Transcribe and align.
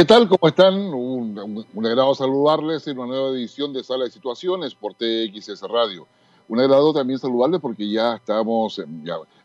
¿Qué 0.00 0.06
tal? 0.06 0.30
¿Cómo 0.30 0.48
están? 0.48 0.74
Un, 0.94 1.66
un, 1.74 1.86
agrado 1.86 2.14
saludarles 2.14 2.86
en 2.86 2.98
una 2.98 3.08
nueva 3.08 3.28
edición 3.32 3.70
de 3.74 3.84
Sala 3.84 4.04
de 4.04 4.10
Situaciones 4.10 4.74
por 4.74 4.94
TXS 4.94 5.60
Radio. 5.68 6.06
Un 6.48 6.58
agrado 6.58 6.94
también 6.94 7.18
saludarles 7.18 7.60
porque 7.60 7.86
ya 7.86 8.14
estamos 8.14 8.80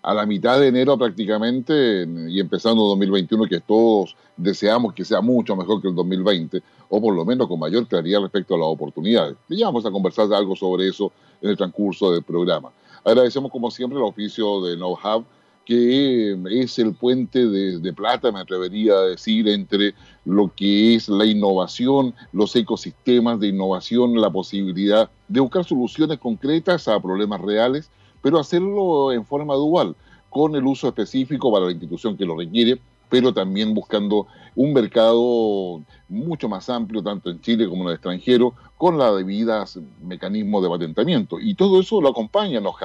a 0.02 0.14
la 0.14 0.26
mitad 0.26 0.58
de 0.58 0.70
enero 0.70 0.98
prácticamente 0.98 2.08
y 2.30 2.40
empezando 2.40 2.84
2021 2.84 3.48
que 3.48 3.60
todos 3.60 4.16
deseamos 4.38 4.94
que 4.94 5.04
sea 5.04 5.20
mucho 5.20 5.58
mejor 5.58 5.82
que 5.82 5.90
el 5.90 5.96
2020 5.96 6.64
o 6.88 7.02
por 7.02 7.14
lo 7.14 7.26
menos 7.26 7.50
con 7.50 7.60
mayor 7.60 7.86
claridad 7.86 8.22
respecto 8.22 8.56
a 8.56 8.58
las 8.58 8.68
oportunidades. 8.68 9.36
Ya 9.50 9.66
vamos 9.66 9.86
a 9.86 9.92
conversar 9.92 10.34
algo 10.34 10.56
sobre 10.56 10.88
eso 10.88 11.12
en 11.42 11.50
el 11.50 11.58
transcurso 11.58 12.14
del 12.14 12.24
programa. 12.24 12.72
Agradecemos 13.04 13.52
como 13.52 13.70
siempre 13.70 14.00
el 14.00 14.06
oficio 14.06 14.62
de 14.62 14.78
Know 14.78 14.94
Hub 14.94 15.26
que 15.66 16.38
es 16.62 16.78
el 16.80 16.94
puente 16.94 17.48
de, 17.48 17.94
plata, 17.94 18.32
me 18.32 18.40
atrevería 18.40 18.94
a 18.94 19.06
decir, 19.06 19.48
entre 19.48 19.96
lo 20.24 20.54
que 20.56 20.96
es 20.96 21.10
la 21.10 21.26
innovación, 21.26 22.14
los 22.32 22.56
ecosistemas 22.56 23.40
de 23.40 23.48
innovación, 23.48 24.20
la 24.22 24.30
posibilidad 24.30 25.10
de 25.28 25.40
buscar 25.40 25.66
soluciones 25.66 26.20
concretas 26.20 26.88
a 26.88 27.00
problemas 27.00 27.42
reales, 27.42 27.90
pero 28.22 28.40
hacerlo 28.40 29.12
en 29.12 29.26
forma 29.26 29.56
dual, 29.56 29.96
con 30.30 30.56
el 30.56 30.66
uso 30.66 30.88
específico 30.88 31.52
para 31.52 31.66
la 31.66 31.72
institución 31.72 32.16
que 32.16 32.26
lo 32.26 32.38
requiere, 32.38 32.80
pero 33.10 33.34
también 33.34 33.74
buscando 33.74 34.28
un 34.56 34.74
mercado 34.74 35.82
mucho 36.10 36.50
más 36.50 36.70
amplio, 36.70 37.02
tanto 37.02 37.30
en 37.30 37.42
Chile 37.42 37.68
como 37.68 37.84
en 37.84 37.90
el 37.90 37.94
extranjero, 37.96 38.54
con 38.78 38.98
la 38.98 39.12
debida 39.14 39.66
mecanismos 40.04 40.62
de 40.64 40.70
patentamiento. 40.70 41.40
Y 41.40 41.56
todo 41.56 41.80
eso 41.80 42.02
lo 42.02 42.10
acompaña 42.10 42.58
en 42.58 42.64
los 42.64 42.76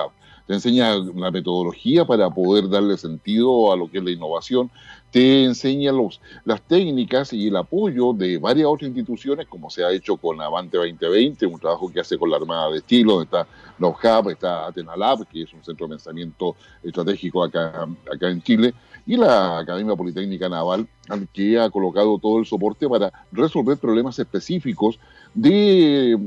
te 0.51 0.55
enseña 0.55 0.97
la 0.97 1.31
metodología 1.31 2.05
para 2.05 2.29
poder 2.29 2.69
darle 2.69 2.97
sentido 2.97 3.73
a 3.73 3.77
lo 3.77 3.89
que 3.89 3.99
es 3.99 4.05
la 4.05 4.11
innovación, 4.11 4.69
te 5.11 5.45
enseña 5.45 5.93
los, 5.93 6.21
las 6.45 6.63
técnicas 6.63 7.33
y 7.33 7.49
el 7.49 7.57
apoyo 7.57 8.13
de 8.13 8.39
varias 8.39 8.67
otras 8.69 8.89
instituciones, 8.89 9.47
como 9.47 9.69
se 9.71 9.85
ha 9.85 9.91
hecho 9.91 10.17
con 10.17 10.41
Avante 10.41 10.77
2020, 10.77 11.47
un 11.47 11.59
trabajo 11.59 11.91
que 11.91 12.01
hace 12.01 12.17
con 12.17 12.31
la 12.31 12.37
Armada 12.37 12.71
de 12.71 12.79
Estilo, 12.79 13.15
donde 13.15 13.25
está 13.25 13.47
Hub, 13.79 14.31
está 14.31 14.67
Atena 14.67 14.97
Lab, 14.97 15.27
que 15.27 15.43
es 15.43 15.53
un 15.53 15.65
centro 15.65 15.87
de 15.87 15.95
pensamiento 15.95 16.55
estratégico 16.83 17.43
acá, 17.43 17.89
acá 18.13 18.31
en 18.31 18.43
Chile, 18.43 18.75
y 19.07 19.17
la 19.17 19.59
Academia 19.59 19.97
Politécnica 19.97 20.49
Naval, 20.49 20.87
que 21.33 21.59
ha 21.59 21.69
colocado 21.71 22.19
todo 22.19 22.39
el 22.39 22.47
soporte 22.47 22.89
para 22.89 23.13
resolver 23.33 23.79
problemas 23.79 24.19
específicos 24.19 25.01
de, 25.35 26.19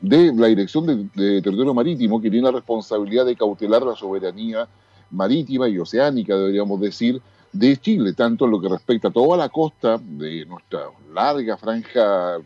de 0.00 0.32
la 0.34 0.46
Dirección 0.48 0.86
de, 0.86 1.42
Territorio 1.42 1.74
Marítimo, 1.74 2.20
que 2.20 2.30
tiene 2.30 2.46
la 2.46 2.52
responsabilidad 2.52 3.26
de 3.26 3.34
cautelar 3.36 3.82
la 3.82 3.96
soberanía 3.96 4.68
marítima 5.10 5.68
y 5.68 5.78
oceánica, 5.78 6.36
deberíamos 6.36 6.80
decir, 6.80 7.20
de 7.54 7.76
Chile, 7.76 8.12
tanto 8.12 8.44
en 8.44 8.50
lo 8.50 8.60
que 8.60 8.68
respecta 8.68 9.08
a 9.08 9.12
toda 9.12 9.36
la 9.36 9.48
costa 9.48 9.96
de 9.98 10.44
nuestra 10.44 10.90
larga 11.12 11.56
franja 11.56 12.38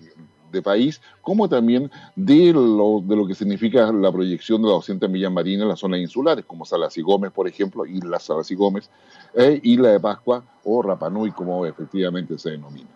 de 0.52 0.62
país, 0.62 1.00
como 1.22 1.48
también 1.48 1.90
de 2.14 2.52
lo, 2.52 3.02
de 3.02 3.16
lo 3.16 3.26
que 3.26 3.34
significa 3.34 3.90
la 3.90 4.12
proyección 4.12 4.60
de 4.60 4.68
las 4.68 4.76
200 4.76 5.10
millas 5.10 5.32
marinas 5.32 5.62
en 5.62 5.68
las 5.68 5.80
zonas 5.80 6.00
insulares, 6.00 6.44
como 6.44 6.64
Salas 6.64 6.96
y 6.98 7.02
Gómez, 7.02 7.32
por 7.32 7.48
ejemplo, 7.48 7.86
Isla 7.86 8.18
Salas 8.18 8.50
y 8.50 8.54
Gómez, 8.54 8.90
eh, 9.34 9.58
Isla 9.62 9.92
de 9.92 10.00
Pascua 10.00 10.44
o 10.64 10.82
Rapanui, 10.82 11.32
como 11.32 11.64
efectivamente 11.64 12.38
se 12.38 12.50
denomina. 12.50 12.88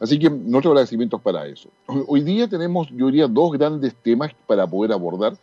Así 0.00 0.18
que 0.18 0.28
nuestros 0.28 0.72
agradecimientos 0.72 1.20
para 1.20 1.46
eso. 1.46 1.68
Hoy 1.86 2.22
día 2.22 2.48
tenemos, 2.48 2.88
yo 2.90 3.06
diría, 3.06 3.28
dos 3.28 3.52
grandes 3.52 3.94
temas 3.94 4.32
para 4.46 4.66
poder 4.66 4.92
abordar 4.92 5.36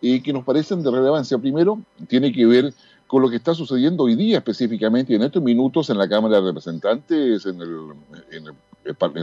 eh, 0.00 0.22
que 0.22 0.32
nos 0.32 0.44
parecen 0.44 0.82
de 0.82 0.90
relevancia. 0.90 1.38
Primero, 1.38 1.80
tiene 2.08 2.32
que 2.32 2.44
ver 2.46 2.72
con 3.06 3.22
lo 3.22 3.30
que 3.30 3.36
está 3.36 3.54
sucediendo 3.54 4.04
hoy 4.04 4.16
día 4.16 4.38
específicamente 4.38 5.14
en 5.14 5.22
estos 5.22 5.42
minutos 5.42 5.90
en 5.90 5.98
la 5.98 6.08
Cámara 6.08 6.40
de 6.40 6.46
Representantes, 6.46 7.46
en 7.46 7.60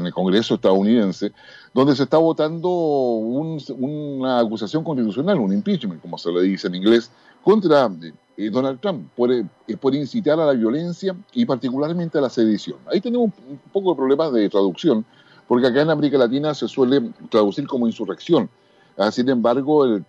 el 0.06 0.14
Congreso 0.14 0.56
estadounidense, 0.56 1.32
donde 1.74 1.96
se 1.96 2.04
está 2.04 2.18
votando 2.18 2.70
una 2.70 4.40
acusación 4.40 4.84
constitucional, 4.84 5.40
un 5.40 5.54
impeachment, 5.54 6.02
como 6.02 6.18
se 6.18 6.32
le 6.32 6.42
dice 6.44 6.68
en 6.68 6.76
inglés, 6.76 7.12
contra 7.44 7.90
eh, 8.38 8.50
Donald 8.50 8.80
Trump 8.80 9.10
por, 9.16 9.32
eh, 9.32 9.46
por, 9.80 9.94
incitar 9.96 10.40
a 10.40 10.46
la 10.46 10.54
violencia 10.54 11.16
y 11.34 11.46
particularmente 11.46 12.18
a 12.18 12.22
la 12.22 12.30
sedición. 12.30 12.78
Ahí 12.92 13.02
tenemos 13.02 13.32
un 13.50 13.60
poco 13.72 13.92
de 13.92 13.98
problemas 13.98 14.32
de 14.32 14.50
traducción, 14.50 15.06
porque 15.48 15.68
acá 15.68 15.82
en 15.82 15.90
América 15.90 16.18
Latina 16.18 16.54
se 16.54 16.68
suele 16.68 17.02
traducir 17.30 17.68
como 17.68 17.88
insurrección. 17.88 18.50
Ah, 19.02 19.12
sin 19.12 19.28
embargo, 19.30 19.86
el, 19.86 20.06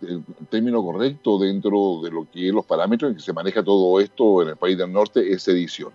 término 0.51 0.83
correcto 0.83 1.39
dentro 1.39 2.01
de 2.03 2.11
lo 2.11 2.27
que 2.31 2.49
es 2.49 2.53
los 2.53 2.67
parámetros 2.67 3.11
en 3.11 3.17
que 3.17 3.23
se 3.23 3.33
maneja 3.33 3.63
todo 3.63 3.99
esto 3.99 4.43
en 4.43 4.51
el 4.51 4.57
país 4.57 4.77
del 4.77 4.93
norte 4.93 5.33
es 5.33 5.43
sedición. 5.43 5.93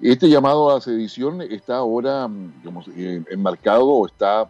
Este 0.00 0.28
llamado 0.28 0.70
a 0.70 0.80
sedición 0.80 1.42
está 1.42 1.78
ahora 1.78 2.30
digamos, 2.62 2.86
eh, 2.96 3.24
enmarcado 3.30 3.88
o 3.88 4.06
está 4.06 4.48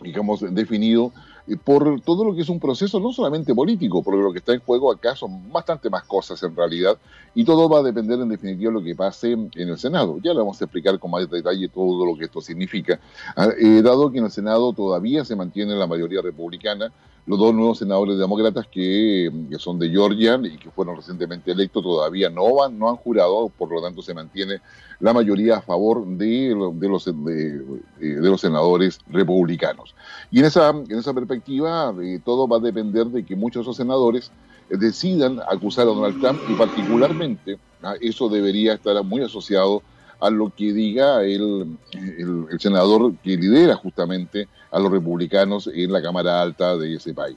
digamos, 0.00 0.40
definido 0.54 1.12
eh, 1.46 1.56
por 1.56 2.00
todo 2.00 2.24
lo 2.24 2.34
que 2.34 2.42
es 2.42 2.48
un 2.48 2.60
proceso 2.60 3.00
no 3.00 3.12
solamente 3.12 3.54
político, 3.54 4.02
porque 4.02 4.22
lo 4.22 4.32
que 4.32 4.38
está 4.38 4.52
en 4.52 4.60
juego 4.60 4.92
acá 4.92 5.16
son 5.16 5.50
bastante 5.50 5.90
más 5.90 6.04
cosas 6.04 6.42
en 6.42 6.54
realidad, 6.54 6.96
y 7.34 7.44
todo 7.44 7.68
va 7.68 7.80
a 7.80 7.82
depender 7.82 8.20
en 8.20 8.28
definitiva 8.28 8.70
de 8.70 8.78
lo 8.78 8.84
que 8.84 8.94
pase 8.94 9.32
en 9.32 9.50
el 9.54 9.78
Senado. 9.78 10.18
Ya 10.22 10.32
le 10.32 10.38
vamos 10.38 10.60
a 10.60 10.64
explicar 10.64 10.98
con 10.98 11.10
más 11.10 11.28
detalle 11.28 11.68
todo 11.68 12.04
lo 12.06 12.16
que 12.16 12.24
esto 12.24 12.40
significa. 12.40 13.00
Ah, 13.36 13.48
eh, 13.58 13.82
dado 13.82 14.10
que 14.10 14.18
en 14.18 14.24
el 14.24 14.30
Senado 14.30 14.72
todavía 14.72 15.24
se 15.24 15.36
mantiene 15.36 15.74
la 15.74 15.86
mayoría 15.86 16.22
republicana, 16.22 16.92
los 17.28 17.38
dos 17.38 17.54
nuevos 17.54 17.78
senadores 17.78 18.16
demócratas 18.16 18.66
que, 18.68 19.30
son 19.58 19.78
de 19.78 19.90
Georgia 19.90 20.40
y 20.42 20.56
que 20.56 20.70
fueron 20.70 20.96
recientemente 20.96 21.52
electos 21.52 21.82
todavía 21.82 22.30
no, 22.30 22.54
van, 22.54 22.78
no 22.78 22.88
han 22.88 22.96
jurado, 22.96 23.50
por 23.50 23.70
lo 23.70 23.82
tanto 23.82 24.00
se 24.00 24.14
mantiene 24.14 24.62
la 24.98 25.12
mayoría 25.12 25.58
a 25.58 25.60
favor 25.60 26.06
de, 26.06 26.56
de 26.74 26.88
los, 26.88 27.04
de, 27.04 27.62
los 27.98 28.40
senadores 28.40 29.00
republicanos. 29.08 29.94
Y 30.30 30.38
en 30.38 30.46
esa, 30.46 30.70
en 30.70 30.98
esa 30.98 31.12
perspectiva 31.12 31.94
eh, 32.02 32.18
todo 32.24 32.48
va 32.48 32.56
a 32.56 32.60
depender 32.60 33.06
de 33.08 33.22
que 33.22 33.36
muchos 33.36 33.60
de 33.60 33.62
esos 33.64 33.76
senadores 33.76 34.32
decidan 34.70 35.38
acusar 35.50 35.82
a 35.82 35.90
Donald 35.90 36.18
Trump 36.22 36.40
y 36.48 36.54
particularmente 36.54 37.58
ah, 37.82 37.94
eso 38.00 38.30
debería 38.30 38.72
estar 38.72 39.04
muy 39.04 39.20
asociado 39.20 39.82
lo 40.30 40.50
que 40.54 40.72
diga 40.72 41.22
el, 41.22 41.78
el, 41.92 42.60
senador 42.60 43.14
que 43.18 43.36
lidera 43.36 43.76
justamente 43.76 44.48
a 44.70 44.78
los 44.78 44.90
republicanos 44.90 45.70
en 45.72 45.92
la 45.92 46.02
Cámara 46.02 46.42
Alta 46.42 46.76
de 46.76 46.94
ese 46.94 47.14
país. 47.14 47.36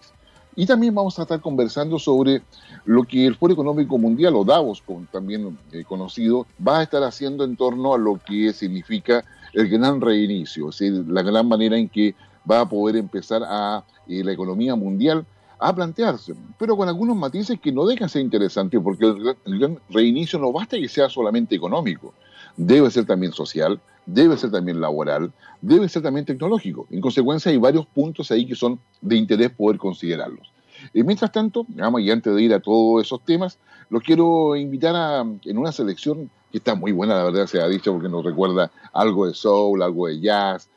Y 0.55 0.65
también 0.65 0.93
vamos 0.93 1.17
a 1.17 1.21
estar 1.21 1.39
conversando 1.39 1.97
sobre 1.97 2.41
lo 2.85 3.03
que 3.03 3.25
el 3.25 3.35
Foro 3.35 3.53
Económico 3.53 3.97
Mundial, 3.97 4.35
o 4.35 4.43
Davos, 4.43 4.83
también 5.11 5.57
eh, 5.71 5.83
conocido, 5.85 6.45
va 6.65 6.79
a 6.79 6.83
estar 6.83 7.03
haciendo 7.03 7.43
en 7.45 7.55
torno 7.55 7.93
a 7.93 7.97
lo 7.97 8.19
que 8.25 8.51
significa 8.51 9.23
el 9.53 9.69
gran 9.69 10.01
reinicio, 10.01 10.69
la 11.07 11.21
gran 11.21 11.47
manera 11.47 11.77
en 11.77 11.87
que 11.87 12.15
va 12.49 12.61
a 12.61 12.69
poder 12.69 12.95
empezar 12.97 13.43
a 13.45 13.83
eh, 14.07 14.23
la 14.23 14.31
economía 14.31 14.75
mundial 14.75 15.25
a 15.59 15.75
plantearse, 15.75 16.33
pero 16.57 16.75
con 16.75 16.89
algunos 16.89 17.15
matices 17.15 17.59
que 17.59 17.71
no 17.71 17.85
dejan 17.85 18.09
ser 18.09 18.23
interesantes, 18.23 18.81
porque 18.83 19.05
el 19.45 19.59
gran 19.59 19.79
reinicio 19.89 20.39
no 20.39 20.51
basta 20.51 20.75
que 20.75 20.89
sea 20.89 21.07
solamente 21.07 21.55
económico, 21.55 22.15
debe 22.57 22.89
ser 22.91 23.05
también 23.05 23.31
social, 23.33 23.79
debe 24.05 24.37
ser 24.37 24.51
también 24.51 24.81
laboral, 24.81 25.31
debe 25.61 25.87
ser 25.89 26.01
también 26.01 26.25
tecnológico. 26.25 26.87
En 26.89 27.01
consecuencia, 27.01 27.51
hay 27.51 27.57
varios 27.57 27.85
puntos 27.85 28.31
ahí 28.31 28.45
que 28.45 28.55
son 28.55 28.79
de 29.01 29.15
interés 29.15 29.51
poder 29.51 29.77
considerarlos. 29.77 30.51
Y 30.93 31.03
mientras 31.03 31.31
tanto, 31.31 31.65
y 31.69 32.11
antes 32.11 32.33
de 32.35 32.41
ir 32.41 32.53
a 32.53 32.59
todos 32.59 33.05
esos 33.05 33.23
temas, 33.23 33.59
los 33.89 34.01
quiero 34.01 34.55
invitar 34.55 34.95
a, 34.95 35.21
en 35.21 35.57
una 35.57 35.71
selección 35.71 36.29
que 36.51 36.57
está 36.57 36.75
muy 36.75 36.91
buena, 36.91 37.15
la 37.15 37.23
verdad 37.25 37.45
se 37.45 37.61
ha 37.61 37.67
dicho, 37.67 37.93
porque 37.93 38.09
nos 38.09 38.25
recuerda 38.25 38.71
algo 38.93 39.27
de 39.27 39.33
soul, 39.33 39.81
algo 39.81 40.07
de 40.07 40.19
jazz, 40.19 40.69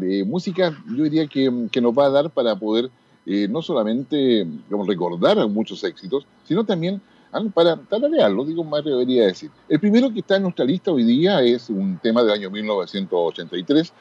de 0.00 0.24
música, 0.24 0.74
yo 0.88 1.04
diría 1.04 1.26
que, 1.26 1.50
nos 1.50 1.92
va 1.92 2.06
a 2.06 2.10
dar 2.10 2.30
para 2.30 2.56
poder 2.56 2.90
eh, 3.26 3.46
no 3.48 3.60
solamente 3.60 4.46
recordar 4.86 5.46
muchos 5.48 5.84
éxitos, 5.84 6.26
sino 6.44 6.64
también 6.64 7.02
para 7.54 7.78
lo 8.28 8.44
digo 8.44 8.64
más 8.64 8.84
debería 8.84 9.26
decir. 9.26 9.50
El 9.68 9.80
primero 9.80 10.12
que 10.12 10.20
está 10.20 10.36
en 10.36 10.42
nuestra 10.42 10.64
lista 10.64 10.90
hoy 10.90 11.04
día 11.04 11.40
es 11.42 11.70
un 11.70 11.98
tema 11.98 12.22
del 12.22 12.32
año 12.32 12.50
1983, 12.50 13.92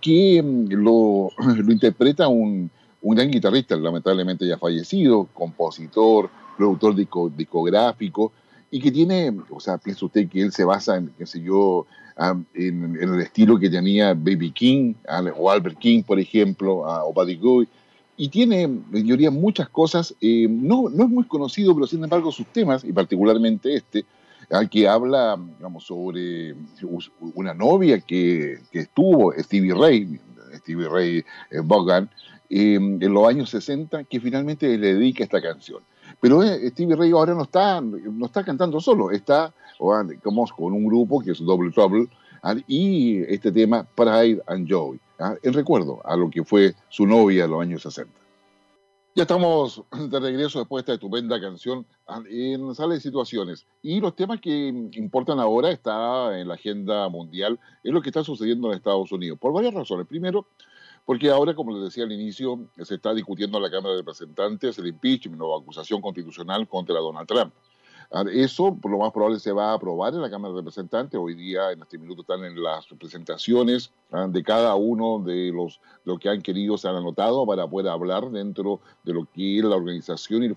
que 0.00 0.42
mm, 0.42 0.72
lo, 0.72 1.30
lo 1.38 1.72
interpreta 1.72 2.28
un, 2.28 2.70
un, 3.02 3.14
gran 3.14 3.30
guitarrista, 3.30 3.76
lamentablemente 3.76 4.46
ya 4.46 4.58
fallecido, 4.58 5.28
compositor, 5.32 6.30
productor 6.56 6.94
discográfico, 7.36 8.32
y 8.70 8.80
que 8.80 8.90
tiene, 8.90 9.32
o 9.50 9.60
sea, 9.60 9.78
piensa 9.78 10.06
usted 10.06 10.28
que 10.28 10.42
él 10.42 10.52
se 10.52 10.64
basa 10.64 10.96
en, 10.96 11.12
qué 11.16 11.26
sé 11.26 11.40
yo, 11.40 11.86
en, 12.54 12.98
el 13.00 13.20
estilo 13.20 13.58
que 13.58 13.70
tenía 13.70 14.14
Baby 14.14 14.50
King, 14.52 14.94
o 15.36 15.50
Albert 15.50 15.78
King, 15.78 16.02
por 16.02 16.18
ejemplo, 16.18 16.78
o 16.78 17.12
Buddy 17.12 17.36
Guy, 17.36 17.68
y 18.16 18.28
tiene, 18.28 18.62
en 18.62 19.06
teoría, 19.06 19.30
muchas 19.30 19.68
cosas. 19.68 20.14
Eh, 20.20 20.46
no, 20.48 20.88
no 20.88 21.04
es 21.04 21.10
muy 21.10 21.24
conocido, 21.24 21.74
pero 21.74 21.86
sin 21.86 22.02
embargo 22.04 22.30
sus 22.30 22.46
temas, 22.46 22.84
y 22.84 22.92
particularmente 22.92 23.74
este, 23.74 24.04
al 24.50 24.70
que 24.70 24.86
habla 24.86 25.38
digamos, 25.58 25.84
sobre 25.84 26.54
una 27.34 27.54
novia 27.54 28.00
que, 28.00 28.58
que 28.70 28.80
estuvo, 28.80 29.32
Stevie 29.32 29.74
Ray, 29.74 30.20
Stevie 30.56 30.88
Ray 30.88 31.18
eh, 31.18 31.60
Vaughan, 31.64 32.08
eh, 32.50 32.74
en 32.74 33.12
los 33.12 33.28
años 33.28 33.50
60, 33.50 34.04
que 34.04 34.20
finalmente 34.20 34.78
le 34.78 34.94
dedica 34.94 35.24
esta 35.24 35.42
canción. 35.42 35.82
Pero 36.20 36.42
Stevie 36.42 36.94
Ray 36.94 37.10
ahora 37.10 37.34
no 37.34 37.42
está, 37.42 37.80
no 37.80 38.26
está 38.26 38.44
cantando 38.44 38.80
solo, 38.80 39.10
está 39.10 39.52
como 40.22 40.46
con 40.56 40.72
un 40.72 40.86
grupo 40.86 41.20
que 41.20 41.32
es 41.32 41.38
Double 41.38 41.72
Trouble, 41.72 42.08
y 42.66 43.22
este 43.22 43.50
tema 43.50 43.86
Pride 43.94 44.40
and 44.46 44.68
Joy, 44.68 45.00
en 45.18 45.52
recuerdo 45.52 46.00
a 46.04 46.16
lo 46.16 46.30
que 46.30 46.44
fue 46.44 46.74
su 46.88 47.06
novia 47.06 47.44
en 47.44 47.50
los 47.50 47.62
años 47.62 47.82
60. 47.82 48.12
Ya 49.16 49.22
estamos 49.22 49.82
de 50.10 50.20
regreso 50.20 50.58
después 50.58 50.84
de 50.84 50.92
esta 50.92 50.94
estupenda 50.94 51.40
canción 51.40 51.86
en 52.28 52.74
Sala 52.74 52.94
de 52.94 53.00
Situaciones. 53.00 53.64
Y 53.80 54.00
los 54.00 54.16
temas 54.16 54.40
que 54.40 54.90
importan 54.94 55.38
ahora 55.38 55.70
está 55.70 56.36
en 56.38 56.48
la 56.48 56.54
agenda 56.54 57.08
mundial, 57.08 57.60
es 57.84 57.92
lo 57.92 58.02
que 58.02 58.08
está 58.08 58.24
sucediendo 58.24 58.68
en 58.68 58.76
Estados 58.76 59.12
Unidos, 59.12 59.38
por 59.38 59.52
varias 59.52 59.72
razones. 59.72 60.08
Primero, 60.08 60.48
porque 61.04 61.30
ahora, 61.30 61.54
como 61.54 61.72
les 61.72 61.84
decía 61.84 62.04
al 62.04 62.12
inicio, 62.12 62.58
se 62.82 62.94
está 62.94 63.14
discutiendo 63.14 63.58
en 63.58 63.62
la 63.62 63.70
Cámara 63.70 63.92
de 63.92 64.00
Representantes 64.00 64.78
el 64.78 64.88
impeachment 64.88 65.40
o 65.42 65.56
acusación 65.56 66.00
constitucional 66.00 66.66
contra 66.66 66.96
Donald 66.96 67.28
Trump. 67.28 67.52
Ah, 68.16 68.22
eso, 68.32 68.72
por 68.80 68.92
lo 68.92 68.98
más 68.98 69.10
probable, 69.10 69.40
se 69.40 69.50
va 69.50 69.72
a 69.72 69.74
aprobar 69.74 70.14
en 70.14 70.22
la 70.22 70.30
Cámara 70.30 70.54
de 70.54 70.60
Representantes. 70.60 71.18
Hoy 71.20 71.34
día, 71.34 71.72
en 71.72 71.82
este 71.82 71.98
minuto, 71.98 72.20
están 72.20 72.44
en 72.44 72.62
las 72.62 72.86
presentaciones 72.86 73.90
ah, 74.12 74.28
de 74.28 74.40
cada 74.44 74.76
uno 74.76 75.18
de 75.18 75.50
los 75.52 75.80
lo 76.04 76.16
que 76.16 76.28
han 76.28 76.40
querido, 76.40 76.78
se 76.78 76.86
han 76.86 76.94
anotado 76.94 77.44
para 77.44 77.66
poder 77.66 77.90
hablar 77.90 78.30
dentro 78.30 78.78
de 79.02 79.14
lo 79.14 79.26
que 79.34 79.58
es 79.58 79.64
la 79.64 79.74
organización 79.74 80.44
y 80.44 80.46
el, 80.46 80.56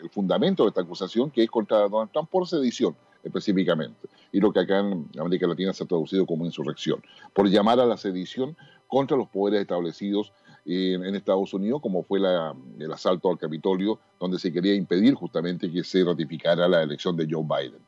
el 0.00 0.10
fundamento 0.10 0.64
de 0.64 0.70
esta 0.70 0.80
acusación, 0.80 1.30
que 1.30 1.44
es 1.44 1.50
contra 1.50 1.88
Donald 1.88 2.10
Trump 2.10 2.28
por 2.28 2.48
sedición 2.48 2.96
específicamente, 3.22 4.08
y 4.32 4.40
lo 4.40 4.52
que 4.52 4.58
acá 4.58 4.80
en 4.80 5.08
América 5.16 5.46
Latina 5.46 5.72
se 5.72 5.84
ha 5.84 5.86
traducido 5.86 6.26
como 6.26 6.44
insurrección, 6.44 7.00
por 7.32 7.48
llamar 7.48 7.78
a 7.78 7.86
la 7.86 7.96
sedición 7.96 8.56
contra 8.88 9.16
los 9.16 9.28
poderes 9.28 9.60
establecidos 9.60 10.32
en, 10.64 11.14
Estados 11.14 11.52
Unidos, 11.54 11.80
como 11.80 12.02
fue 12.02 12.18
el 12.18 12.92
asalto 12.92 13.30
al 13.30 13.38
Capitolio, 13.38 13.98
donde 14.20 14.38
se 14.38 14.52
quería 14.52 14.74
impedir 14.74 15.14
justamente 15.14 15.70
que 15.70 15.82
se 15.82 16.04
ratificara 16.04 16.68
la 16.68 16.82
elección 16.82 17.16
de 17.16 17.26
Joe 17.28 17.42
Biden. 17.42 17.80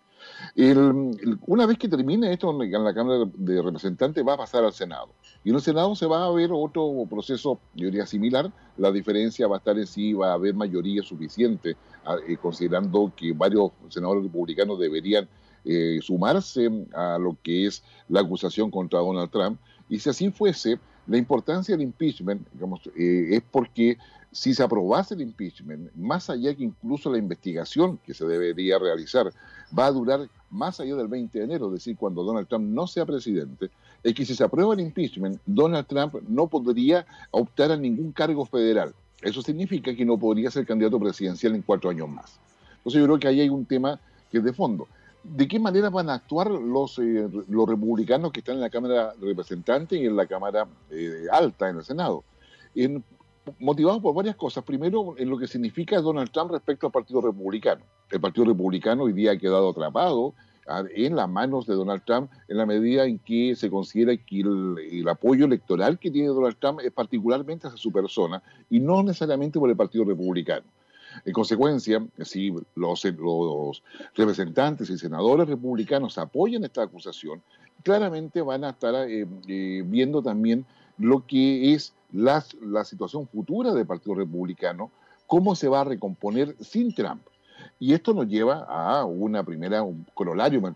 una 1.47 1.67
vez 1.67 1.79
que 1.79 1.89
termine 1.89 2.33
esto 2.33 2.51
en 2.63 2.85
la 2.85 2.95
Cámara 2.95 3.25
de 3.35 3.63
Representantes, 3.63 4.25
va 4.27 4.35
a 4.35 4.39
pasar 4.39 4.65
al 4.65 4.73
Senado. 4.73 5.11
Y 5.45 5.51
en 5.51 5.57
el 5.57 5.61
Senado 5.61 5.95
se 5.95 6.07
va 6.07 6.25
a 6.25 6.31
ver 6.31 6.51
otro 6.53 7.07
proceso, 7.09 7.61
yo 7.75 7.87
diría, 7.87 8.07
similar. 8.07 8.51
La 8.77 8.91
diferencia 8.91 9.47
va 9.47 9.57
a 9.57 9.59
estar 9.59 9.79
en 9.79 9.87
si 9.87 10.13
va 10.15 10.31
a 10.31 10.35
haber 10.35 10.55
mayoría 10.55 11.03
suficiente, 11.03 11.77
eh, 12.27 12.37
considerando 12.41 13.13
que 13.15 13.33
varios 13.33 13.71
senadores 13.89 14.25
republicanos 14.25 14.79
deberían 14.79 15.29
eh, 15.67 16.01
sumarse 16.03 16.71
a 16.95 17.19
lo 17.19 17.39
que 17.43 17.67
es 17.67 17.83
la 18.09 18.21
acusación 18.21 18.71
contra 18.71 18.99
Donald 19.01 19.31
Trump. 19.31 19.59
Y 19.89 19.99
si 19.99 20.11
así 20.11 20.31
fuese, 20.31 20.79
la 21.07 21.19
importancia 21.19 21.77
del 21.77 21.83
impeachment 21.83 22.47
eh, 22.97 23.29
es 23.33 23.43
porque 23.51 23.99
si 24.33 24.53
se 24.53 24.63
aprobase 24.63 25.15
el 25.15 25.21
impeachment, 25.21 25.95
más 25.95 26.29
allá 26.29 26.55
que 26.55 26.65
incluso 26.65 27.11
la 27.11 27.19
investigación 27.19 27.99
que 28.05 28.15
se 28.15 28.27
debería 28.27 28.79
realizar 28.79 29.33
va 29.77 29.87
a 29.87 29.93
durar 29.93 30.29
más 30.51 30.81
allá 30.81 30.97
del 30.97 31.09
20 31.09 31.39
de 31.39 31.45
enero, 31.45 31.67
es 31.69 31.75
decir, 31.75 31.97
cuando 31.97 32.25
Donald 32.25 32.49
Trump 32.49 32.67
no 32.69 32.87
sea 32.87 33.07
presidente, 33.07 33.71
es 34.03 34.15
que 34.15 34.25
si 34.25 34.35
se 34.35 34.43
aprueba 34.43 34.75
el 34.75 34.81
impeachment, 34.81 35.41
Donald 35.47 35.87
Trump 35.87 36.15
no 36.29 36.49
podría 36.49 37.07
optar 37.31 37.71
a 37.71 37.77
ningún 37.77 38.13
cargo 38.13 38.45
federal. 38.45 38.93
Eso 39.23 39.41
significa 39.41 39.95
que 39.95 40.05
no 40.05 40.19
podría 40.19 40.51
ser 40.51 40.67
candidato 40.67 40.99
presidencial 40.99 41.55
en 41.55 41.63
cuatro 41.63 41.91
años 41.91 42.09
más. 42.09 42.39
Entonces 42.79 43.01
yo 43.01 43.07
creo 43.07 43.19
que 43.19 43.29
ahí 43.29 43.41
hay 43.41 43.49
un 43.49 43.65
tema 43.65 43.99
que 44.31 44.39
es 44.39 44.45
de 44.45 44.53
fondo. 44.53 44.87
¿De 45.25 45.49
qué 45.49 45.59
manera 45.59 45.89
van 45.89 46.11
a 46.11 46.15
actuar 46.15 46.51
los, 46.51 46.99
eh, 46.99 47.29
los 47.49 47.69
republicanos 47.69 48.31
que 48.31 48.41
están 48.41 48.57
en 48.57 48.61
la 48.61 48.69
Cámara 48.69 49.15
de 49.15 49.27
Representantes 49.27 49.99
y 49.99 50.05
en 50.05 50.17
la 50.17 50.27
Cámara 50.27 50.69
eh, 50.91 51.27
Alta, 51.33 51.71
en 51.71 51.79
el 51.79 51.85
Senado? 51.85 52.25
En, 52.75 53.03
motivados 53.59 54.03
por 54.03 54.15
varias 54.15 54.37
cosas. 54.37 54.65
Primero, 54.65 55.15
en 55.17 55.31
lo 55.31 55.39
que 55.39 55.47
significa 55.47 56.01
Donald 56.01 56.31
Trump 56.31 56.51
respecto 56.51 56.87
al 56.87 56.93
Partido 56.93 57.23
Republicano. 57.23 57.83
El 58.11 58.21
Partido 58.21 58.47
Republicano 58.47 59.05
hoy 59.05 59.13
día 59.13 59.33
ha 59.33 59.39
quedado 59.39 59.71
atrapado 59.71 60.35
ah, 60.69 60.85
en 60.95 61.17
las 61.17 61.29
manos 61.29 61.67
de 61.67 61.75
Donald 61.75 62.03
Trump 62.05 62.31
en 62.49 62.59
la 62.59 62.67
medida 62.67 63.07
en 63.07 63.19
que 63.19 63.55
se 63.57 63.71
considera 63.71 64.17
que 64.17 64.41
el, 64.41 64.77
el, 64.93 65.09
apoyo 65.09 65.47
electoral 65.47 65.99
que 65.99 66.11
tiene 66.11 66.29
Donald 66.29 66.57
Trump 66.59 66.81
es 66.81 66.93
particularmente 66.93 67.67
hacia 67.67 67.79
su 67.79 67.91
persona 67.91 68.43
y 68.71 68.79
no 68.81 69.03
necesariamente 69.03 69.59
por 69.59 69.71
el 69.71 69.77
Partido 69.77 70.05
Republicano. 70.05 70.67
En 71.25 71.33
consecuencia, 71.33 72.05
si 72.23 72.53
los, 72.75 73.83
representantes 74.15 74.91
y 74.91 74.99
senadores 74.99 75.49
republicanos 75.49 76.19
apoyan 76.19 76.65
esta 76.65 76.83
acusación, 76.83 77.43
claramente 77.83 78.41
van 78.43 78.65
a 78.65 78.71
estar 78.71 78.95
eh, 79.09 79.27
eh, 79.49 79.83
viendo 79.87 80.23
también 80.23 80.65
lo 80.99 81.27
que 81.27 81.75
es 81.75 81.93
la, 82.13 82.41
situación 82.85 83.27
futura 83.29 83.73
del 83.73 83.87
Partido 83.87 84.15
Republicano, 84.15 84.91
cómo 85.27 85.55
se 85.55 85.69
va 85.69 85.81
a 85.81 85.85
recomponer 85.85 86.57
sin 86.61 86.95
Trump. 86.95 87.23
Y 87.81 87.93
esto 87.93 88.15
nos 88.15 88.29
lleva 88.29 88.65
a 88.69 89.05
una 89.05 89.43
primera, 89.43 89.83
un 89.83 90.07
corolario, 90.15 90.61
me, 90.61 90.69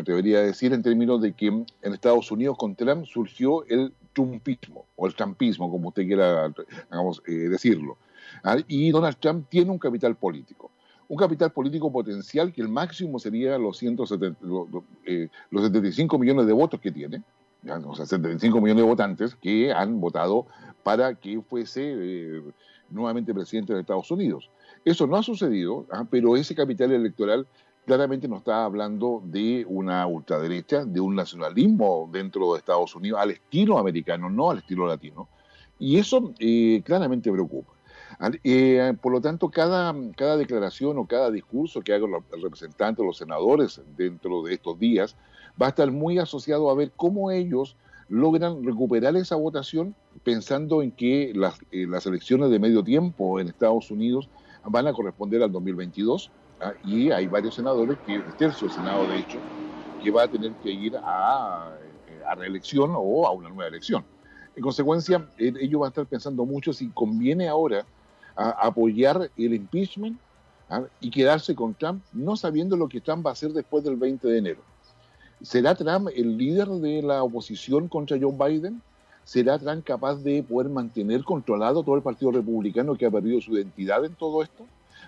atrevería 0.00 0.38
a 0.38 0.42
decir, 0.42 0.72
en 0.72 0.82
términos 0.82 1.20
de 1.20 1.32
que 1.32 1.48
en 1.48 1.66
Estados 1.82 2.30
Unidos 2.30 2.56
con 2.58 2.74
Trump 2.74 3.04
surgió 3.06 3.64
el 3.66 3.92
trumpismo, 4.12 4.86
o 4.96 5.06
el 5.06 5.14
trumpismo, 5.14 5.70
como 5.70 5.88
usted 5.88 6.06
quiera 6.06 6.46
eh, 6.46 7.32
decirlo. 7.32 7.98
Y 8.68 8.90
Donald 8.90 9.16
Trump 9.18 9.46
tiene 9.48 9.70
un 9.70 9.78
capital 9.78 10.16
político. 10.16 10.70
Un 11.08 11.16
capital 11.16 11.52
político 11.52 11.90
potencial 11.92 12.52
que 12.52 12.62
el 12.62 12.68
máximo 12.68 13.18
sería 13.18 13.58
los, 13.58 13.78
170, 13.78 14.40
los, 14.44 14.82
75 15.52 16.16
eh, 16.16 16.18
millones 16.18 16.46
de 16.46 16.52
votos 16.52 16.80
que 16.80 16.90
tiene, 16.90 17.22
o 17.84 17.94
sea, 17.94 18.06
75 18.06 18.60
millones 18.60 18.82
de 18.82 18.88
votantes 18.88 19.34
que 19.36 19.72
han 19.72 20.00
votado 20.00 20.46
para 20.82 21.14
que 21.14 21.40
fuese 21.42 21.94
eh, 21.96 22.42
nuevamente 22.90 23.32
presidente 23.32 23.72
de 23.72 23.80
Estados 23.80 24.10
Unidos. 24.10 24.50
Eso 24.84 25.06
no 25.06 25.16
ha 25.16 25.22
sucedido, 25.22 25.86
¿ah? 25.90 26.04
pero 26.08 26.36
ese 26.36 26.54
capital 26.54 26.92
electoral 26.92 27.46
claramente 27.86 28.26
nos 28.26 28.38
está 28.38 28.64
hablando 28.64 29.22
de 29.24 29.64
una 29.68 30.06
ultraderecha, 30.06 30.84
de 30.84 31.00
un 31.00 31.14
nacionalismo 31.14 32.08
dentro 32.12 32.52
de 32.52 32.58
Estados 32.58 32.94
Unidos 32.96 33.20
al 33.20 33.30
estilo 33.30 33.78
americano, 33.78 34.28
no 34.28 34.50
al 34.50 34.58
estilo 34.58 34.86
latino. 34.86 35.28
Y 35.78 35.98
eso 35.98 36.32
eh, 36.38 36.82
claramente 36.84 37.30
preocupa. 37.30 37.75
Eh, 38.44 38.94
por 39.00 39.12
lo 39.12 39.20
tanto, 39.20 39.50
cada, 39.50 39.94
cada 40.16 40.36
declaración 40.36 40.98
o 40.98 41.06
cada 41.06 41.30
discurso 41.30 41.82
que 41.82 41.92
hagan 41.92 42.10
los 42.10 42.22
representantes, 42.42 43.04
los 43.04 43.18
senadores 43.18 43.80
dentro 43.96 44.42
de 44.42 44.54
estos 44.54 44.78
días, 44.78 45.16
va 45.60 45.66
a 45.66 45.68
estar 45.70 45.90
muy 45.90 46.18
asociado 46.18 46.70
a 46.70 46.74
ver 46.74 46.92
cómo 46.96 47.30
ellos 47.30 47.76
logran 48.08 48.64
recuperar 48.64 49.16
esa 49.16 49.36
votación 49.36 49.94
pensando 50.22 50.82
en 50.82 50.92
que 50.92 51.32
las, 51.34 51.58
eh, 51.72 51.86
las 51.88 52.06
elecciones 52.06 52.50
de 52.50 52.58
medio 52.58 52.82
tiempo 52.84 53.40
en 53.40 53.48
Estados 53.48 53.90
Unidos 53.90 54.28
van 54.64 54.86
a 54.86 54.92
corresponder 54.92 55.42
al 55.42 55.52
2022 55.52 56.30
¿ah? 56.60 56.72
y 56.84 57.10
hay 57.10 57.26
varios 57.26 57.56
senadores, 57.56 57.98
que 58.06 58.14
el 58.14 58.36
tercio 58.36 58.68
del 58.68 58.76
Senado 58.76 59.06
de 59.08 59.18
hecho, 59.18 59.38
que 60.02 60.10
va 60.10 60.24
a 60.24 60.28
tener 60.28 60.52
que 60.62 60.70
ir 60.70 60.96
a, 60.96 61.72
a 62.26 62.34
reelección 62.36 62.92
o 62.94 63.26
a 63.26 63.32
una 63.32 63.48
nueva 63.48 63.68
elección. 63.68 64.04
En 64.54 64.62
consecuencia, 64.62 65.28
ellos 65.36 65.80
van 65.80 65.88
a 65.88 65.90
estar 65.90 66.06
pensando 66.06 66.46
mucho 66.46 66.72
si 66.72 66.88
conviene 66.88 67.48
ahora 67.48 67.84
apoyar 68.36 69.30
el 69.36 69.54
impeachment 69.54 70.18
¿ah? 70.68 70.82
y 71.00 71.10
quedarse 71.10 71.54
con 71.54 71.74
Trump, 71.74 72.02
no 72.12 72.36
sabiendo 72.36 72.76
lo 72.76 72.88
que 72.88 73.00
Trump 73.00 73.24
va 73.24 73.30
a 73.30 73.32
hacer 73.32 73.52
después 73.52 73.82
del 73.84 73.96
20 73.96 74.28
de 74.28 74.38
enero. 74.38 74.60
¿Será 75.42 75.74
Trump 75.74 76.08
el 76.14 76.36
líder 76.36 76.68
de 76.68 77.02
la 77.02 77.22
oposición 77.22 77.88
contra 77.88 78.18
Joe 78.18 78.32
Biden? 78.32 78.80
¿Será 79.24 79.58
Trump 79.58 79.84
capaz 79.84 80.16
de 80.16 80.42
poder 80.42 80.70
mantener 80.70 81.24
controlado 81.24 81.82
todo 81.82 81.96
el 81.96 82.02
Partido 82.02 82.30
Republicano 82.30 82.94
que 82.94 83.06
ha 83.06 83.10
perdido 83.10 83.40
su 83.40 83.52
identidad 83.52 84.04
en 84.04 84.14
todo 84.14 84.42
esto? 84.42 84.64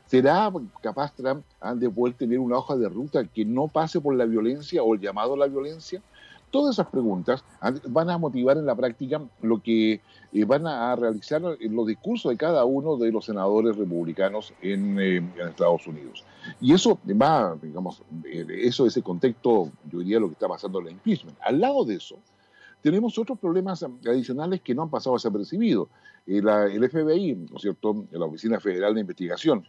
¿Será 0.06 0.50
capaz 0.82 1.14
Trump 1.14 1.44
¿ah? 1.61 1.75
de 1.75 1.88
poder 1.90 2.14
tener 2.14 2.38
una 2.38 2.56
hoja 2.56 2.76
de 2.76 2.88
ruta 2.88 3.25
que 3.25 3.44
no 3.44 3.68
pase 3.68 4.00
por 4.00 4.14
la 4.14 4.25
violencia 4.25 4.82
o 4.82 4.94
el 4.94 5.00
llamado 5.00 5.35
a 5.35 5.38
la 5.38 5.47
violencia? 5.47 6.02
Todas 6.50 6.76
esas 6.76 6.86
preguntas 6.86 7.44
van 7.88 8.10
a 8.10 8.18
motivar 8.18 8.56
en 8.56 8.66
la 8.66 8.74
práctica 8.74 9.20
lo 9.42 9.62
que 9.62 10.00
eh, 10.32 10.44
van 10.44 10.66
a 10.66 10.94
realizar 10.96 11.42
en 11.60 11.76
los 11.76 11.86
discursos 11.86 12.30
de 12.30 12.36
cada 12.36 12.64
uno 12.64 12.96
de 12.96 13.12
los 13.12 13.26
senadores 13.26 13.76
republicanos 13.76 14.52
en, 14.62 14.98
eh, 15.00 15.22
Estados 15.48 15.86
Unidos. 15.86 16.24
Y 16.60 16.72
eso 16.72 16.98
va, 17.20 17.56
digamos, 17.60 18.02
eh, 18.24 18.46
eso 18.62 18.86
es 18.86 18.96
el 18.96 19.02
contexto, 19.02 19.70
yo 19.90 19.98
diría, 19.98 20.20
lo 20.20 20.28
que 20.28 20.34
está 20.34 20.48
pasando 20.48 20.78
en 20.78 20.86
la 20.86 20.90
impeachment. 20.92 21.36
Al 21.42 21.60
lado 21.60 21.84
de 21.84 21.96
eso, 21.96 22.16
tenemos 22.82 23.18
otros 23.18 23.38
problemas 23.38 23.84
adicionales 24.06 24.60
que 24.62 24.74
no 24.74 24.82
han 24.82 24.90
pasado 24.90 25.16
desapercibidos. 25.16 25.88
el 26.26 26.90
FBI, 26.90 27.34
¿no 27.50 27.56
es 27.56 27.62
cierto?, 27.62 28.04
la 28.10 28.26
Oficina 28.26 28.60
Federal 28.60 28.94
de 28.94 29.00
Investigación, 29.00 29.66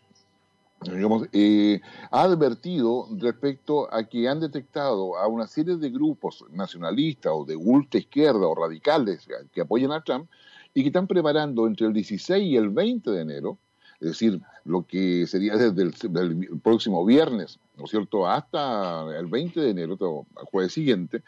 digamos, 0.82 1.28
eh, 1.34 1.82
ha 2.12 2.24
advertido 2.24 3.08
respecto 3.18 3.94
a 3.94 4.04
que 4.04 4.28
han 4.30 4.40
detectado 4.40 5.18
a 5.18 5.28
una 5.28 5.48
serie 5.48 5.76
de 5.76 5.90
grupos 5.90 6.46
nacionalistas 6.52 7.34
o 7.36 7.46
de 7.46 7.56
ultra 7.56 8.00
izquierda 8.00 8.48
o 8.48 8.56
radicales 8.56 9.28
que 9.52 9.62
apoyan 9.62 9.92
a 9.92 10.04
Trump 10.04 10.30
y 10.74 10.82
que 10.82 10.88
están 10.88 11.08
preparando 11.08 11.68
entre 11.68 11.88
el 11.88 11.94
16 11.94 12.44
y 12.44 12.56
el 12.56 12.70
20 12.70 13.12
de 13.12 13.22
enero, 13.22 13.58
es 14.00 14.10
decir, 14.10 14.42
lo 14.64 14.86
que 14.86 15.28
sería 15.28 15.58
desde 15.58 15.82
el, 15.82 16.62
próximo 16.62 17.06
viernes, 17.06 17.60
¿no 17.76 17.86
es 17.86 17.92
cierto?, 17.92 18.28
hasta 18.28 19.06
el 19.18 19.28
20 19.28 19.60
de 19.60 19.70
enero, 19.72 20.26
el 20.40 20.46
jueves 20.46 20.72
siguiente, 20.72 21.24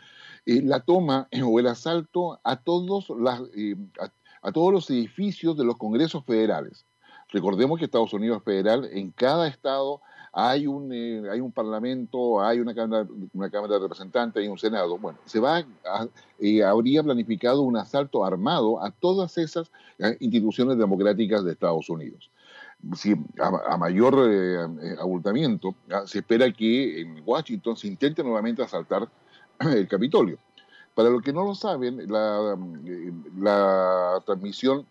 eh, 0.46 0.62
la 0.62 0.79
toma 0.79 1.27
o 1.43 1.60
el 1.60 1.67
asalto 1.67 2.39
a 2.43 2.55
todos, 2.58 3.12
las, 3.20 3.41
eh, 3.55 3.75
a 4.41 4.51
todos 4.51 4.72
los 4.72 4.89
edificios 4.89 5.58
de 5.58 5.65
los 5.65 5.77
congresos 5.77 6.24
federales. 6.24 6.86
Recordemos 7.32 7.80
que 7.80 7.86
Estados 7.86 8.14
Unidos 8.14 8.44
federal, 8.44 8.90
en 8.92 9.12
cada 9.12 9.48
estado 9.48 10.02
hay 10.34 10.66
un, 10.66 10.94
eh, 10.94 11.24
hay 11.30 11.42
un 11.42 11.52
parlamento, 11.52 12.42
hay 12.42 12.60
una 12.60 12.74
cámara, 12.74 13.08
una 13.34 13.50
cámara 13.50 13.76
de 13.76 13.80
representantes, 13.82 14.42
hay 14.42 14.48
un 14.48 14.58
senado. 14.58 14.98
Bueno, 14.98 15.18
se 15.26 15.40
va 15.40 15.64
eh, 16.40 16.64
habría 16.64 17.04
planificado 17.04 17.62
un 17.62 17.78
asalto 17.78 18.24
armado 18.24 18.82
a 18.82 18.92
todas 18.92 19.38
esas 19.38 19.72
eh, 20.00 20.16
instituciones 20.20 20.78
democráticas 20.78 21.44
de 21.44 21.52
Estados 21.52 21.90
Unidos. 21.90 22.30
Si 22.96 23.14
a, 23.40 23.78
mayor 23.78 24.16
abultamiento, 25.00 25.76
se 26.06 26.20
espera 26.20 26.52
que 26.52 27.02
en 27.02 27.22
Washington 27.24 27.78
se 27.78 27.88
intente 27.88 28.24
nuevamente 28.24 28.64
asaltar 28.64 29.08
el 29.60 29.88
Capitolio. 29.88 30.40
Para 30.96 31.10
los 31.10 31.22
que 31.22 31.32
no 31.32 31.44
lo 31.44 31.54
saben, 31.54 32.12
la, 32.12 32.58
la 33.38 34.24
transmisión 34.26 34.88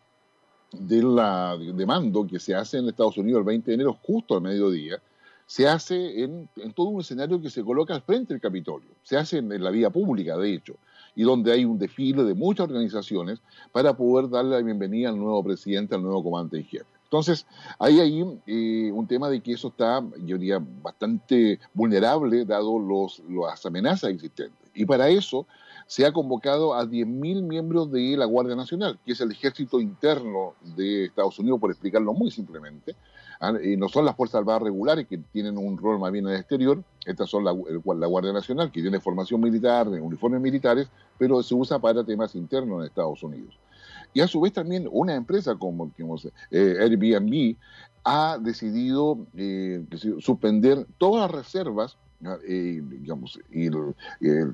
de 0.73 1.03
la 1.03 1.57
de 1.57 1.87
mando 1.87 2.27
que 2.27 2.39
se 2.39 2.55
hace 2.55 2.79
en 2.79 2.89
Estados 2.89 3.19
Unidos 3.19 3.41
el 3.41 3.45
20 3.45 3.71
de 3.71 3.75
enero, 3.75 3.99
justo 4.03 4.35
al 4.35 4.43
mediodía, 4.43 5.01
se 5.47 5.67
hace 5.67 6.23
en, 6.23 6.49
todo 6.77 6.91
un 6.91 7.01
escenario 7.01 7.41
que 7.41 7.51
se 7.51 7.65
coloca 7.65 7.93
al 7.93 8.03
frente 8.03 8.33
del 8.33 8.41
Capitolio, 8.41 8.89
se 9.03 9.17
hace 9.17 9.39
en, 9.39 9.63
la 9.63 9.71
vía 9.71 9.91
pública, 9.91 10.37
de 10.37 10.55
hecho, 10.55 10.77
y 11.17 11.25
donde 11.25 11.51
hay 11.51 11.65
un 11.65 11.77
desfile 11.77 12.23
de 12.23 12.35
muchas 12.35 12.69
organizaciones 12.69 13.41
para 13.73 13.97
poder 13.97 14.31
darle 14.31 14.53
la 14.53 14.63
bienvenida 14.63 15.09
al 15.09 15.19
nuevo 15.19 15.43
presidente, 15.43 15.97
al 15.97 16.03
nuevo 16.03 16.23
comandante 16.23 16.59
en 16.59 16.67
jefe. 16.67 16.87
Entonces, 17.03 17.45
hay 17.81 17.99
ahí 17.99 18.25
eh, 18.47 18.93
un 18.93 19.09
tema 19.09 19.29
de 19.29 19.41
que 19.41 19.55
eso 19.55 19.69
está, 19.69 20.01
yo 20.25 20.39
diría, 20.39 20.63
bastante 20.81 21.59
vulnerable 21.75 22.45
dado 22.45 22.79
los, 22.79 23.21
las 23.29 23.67
amenazas 23.67 24.11
existentes. 24.11 24.71
Y 24.73 24.85
para 24.85 25.09
eso 25.09 25.49
se 25.91 26.07
ha 26.07 26.13
convocado 26.13 26.75
a 26.75 26.85
10.000 26.85 27.43
miembros 27.43 27.91
de 27.91 28.17
la 28.17 28.25
Guardia 28.25 28.55
Nacional, 28.55 29.01
que 29.05 29.11
es 29.11 29.21
el 29.21 29.33
ejército 29.33 29.81
interno 29.81 30.55
de 30.77 31.07
Estados 31.07 31.37
Unidos, 31.41 31.59
por 31.59 31.73
explicarlo 31.73 32.15
muy 32.15 32.31
simplemente, 32.31 32.95
Ah, 33.43 33.55
y 33.63 33.75
no 33.75 33.89
son 33.89 34.05
las 34.05 34.15
Fuerzas 34.17 34.41
Armadas 34.41 34.65
regulares 34.65 35.07
que 35.09 35.17
tienen 35.17 35.57
un 35.57 35.79
rol 35.79 35.99
más 35.99 36.13
bien 36.13 36.27
en 36.27 36.35
el 36.35 36.41
exterior, 36.41 36.85
estas 37.07 37.31
son 37.31 37.43
la, 37.43 37.53
Guardia 37.53 38.35
Nacional 38.35 38.71
que 38.71 38.83
tiene 38.83 39.01
formación 39.01 39.41
militar, 39.41 39.89
uniformes 39.89 40.43
militares, 40.43 40.91
pero 41.17 41.43
se 41.43 41.55
usa 41.55 41.79
para 41.79 42.05
temas 42.05 42.35
internos 42.35 42.81
en 42.81 42.89
Estados 42.89 43.23
Unidos. 43.23 43.59
Y 44.13 44.21
a 44.21 44.29
su 44.29 44.43
vez 44.43 44.53
también 44.53 44.87
una 44.93 45.15
empresa 45.15 45.57
como, 45.57 45.91
eh, 46.51 46.77
Airbnb 46.81 47.57
ha 48.05 48.37
decidido 48.39 49.27
eh, 49.35 49.87
suspender 50.19 50.87
todas 50.99 51.23
las 51.23 51.31
reservas 51.31 51.97
eh, 52.47 52.83
digamos, 52.85 53.41
y, 53.51 53.71
todas 53.71 53.97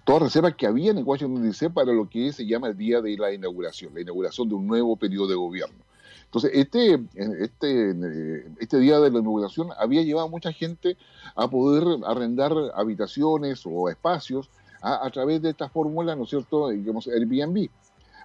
las 0.06 0.22
reservas 0.22 0.54
que 0.54 0.66
había 0.66 0.92
en 0.92 1.06
Washington 1.06 1.42
DC 1.42 1.70
para 1.70 1.92
lo 1.92 2.08
que 2.08 2.32
se 2.32 2.46
llama 2.46 2.68
el 2.68 2.76
día 2.76 3.00
de 3.00 3.16
la 3.16 3.32
inauguración, 3.32 3.94
la 3.94 4.02
inauguración 4.02 4.48
de 4.48 4.54
un 4.54 4.66
nuevo 4.66 4.96
periodo 4.96 5.28
de 5.28 5.34
gobierno. 5.34 5.78
Entonces, 6.26 6.50
este, 6.54 7.00
este, 7.14 8.46
este 8.58 8.78
día 8.78 8.98
de 9.00 9.10
la 9.10 9.18
inauguración 9.18 9.68
había 9.78 10.02
llevado 10.02 10.26
a 10.26 10.30
mucha 10.30 10.52
gente 10.52 10.96
a 11.34 11.48
poder 11.48 11.84
arrendar 12.04 12.52
habitaciones 12.74 13.62
o 13.64 13.88
espacios 13.88 14.50
a, 14.82 15.10
través 15.10 15.42
de 15.42 15.50
esta 15.50 15.68
fórmula, 15.68 16.14
¿no 16.14 16.24
es 16.24 16.30
cierto?, 16.30 16.68
digamos, 16.68 17.08
Airbnb. 17.08 17.68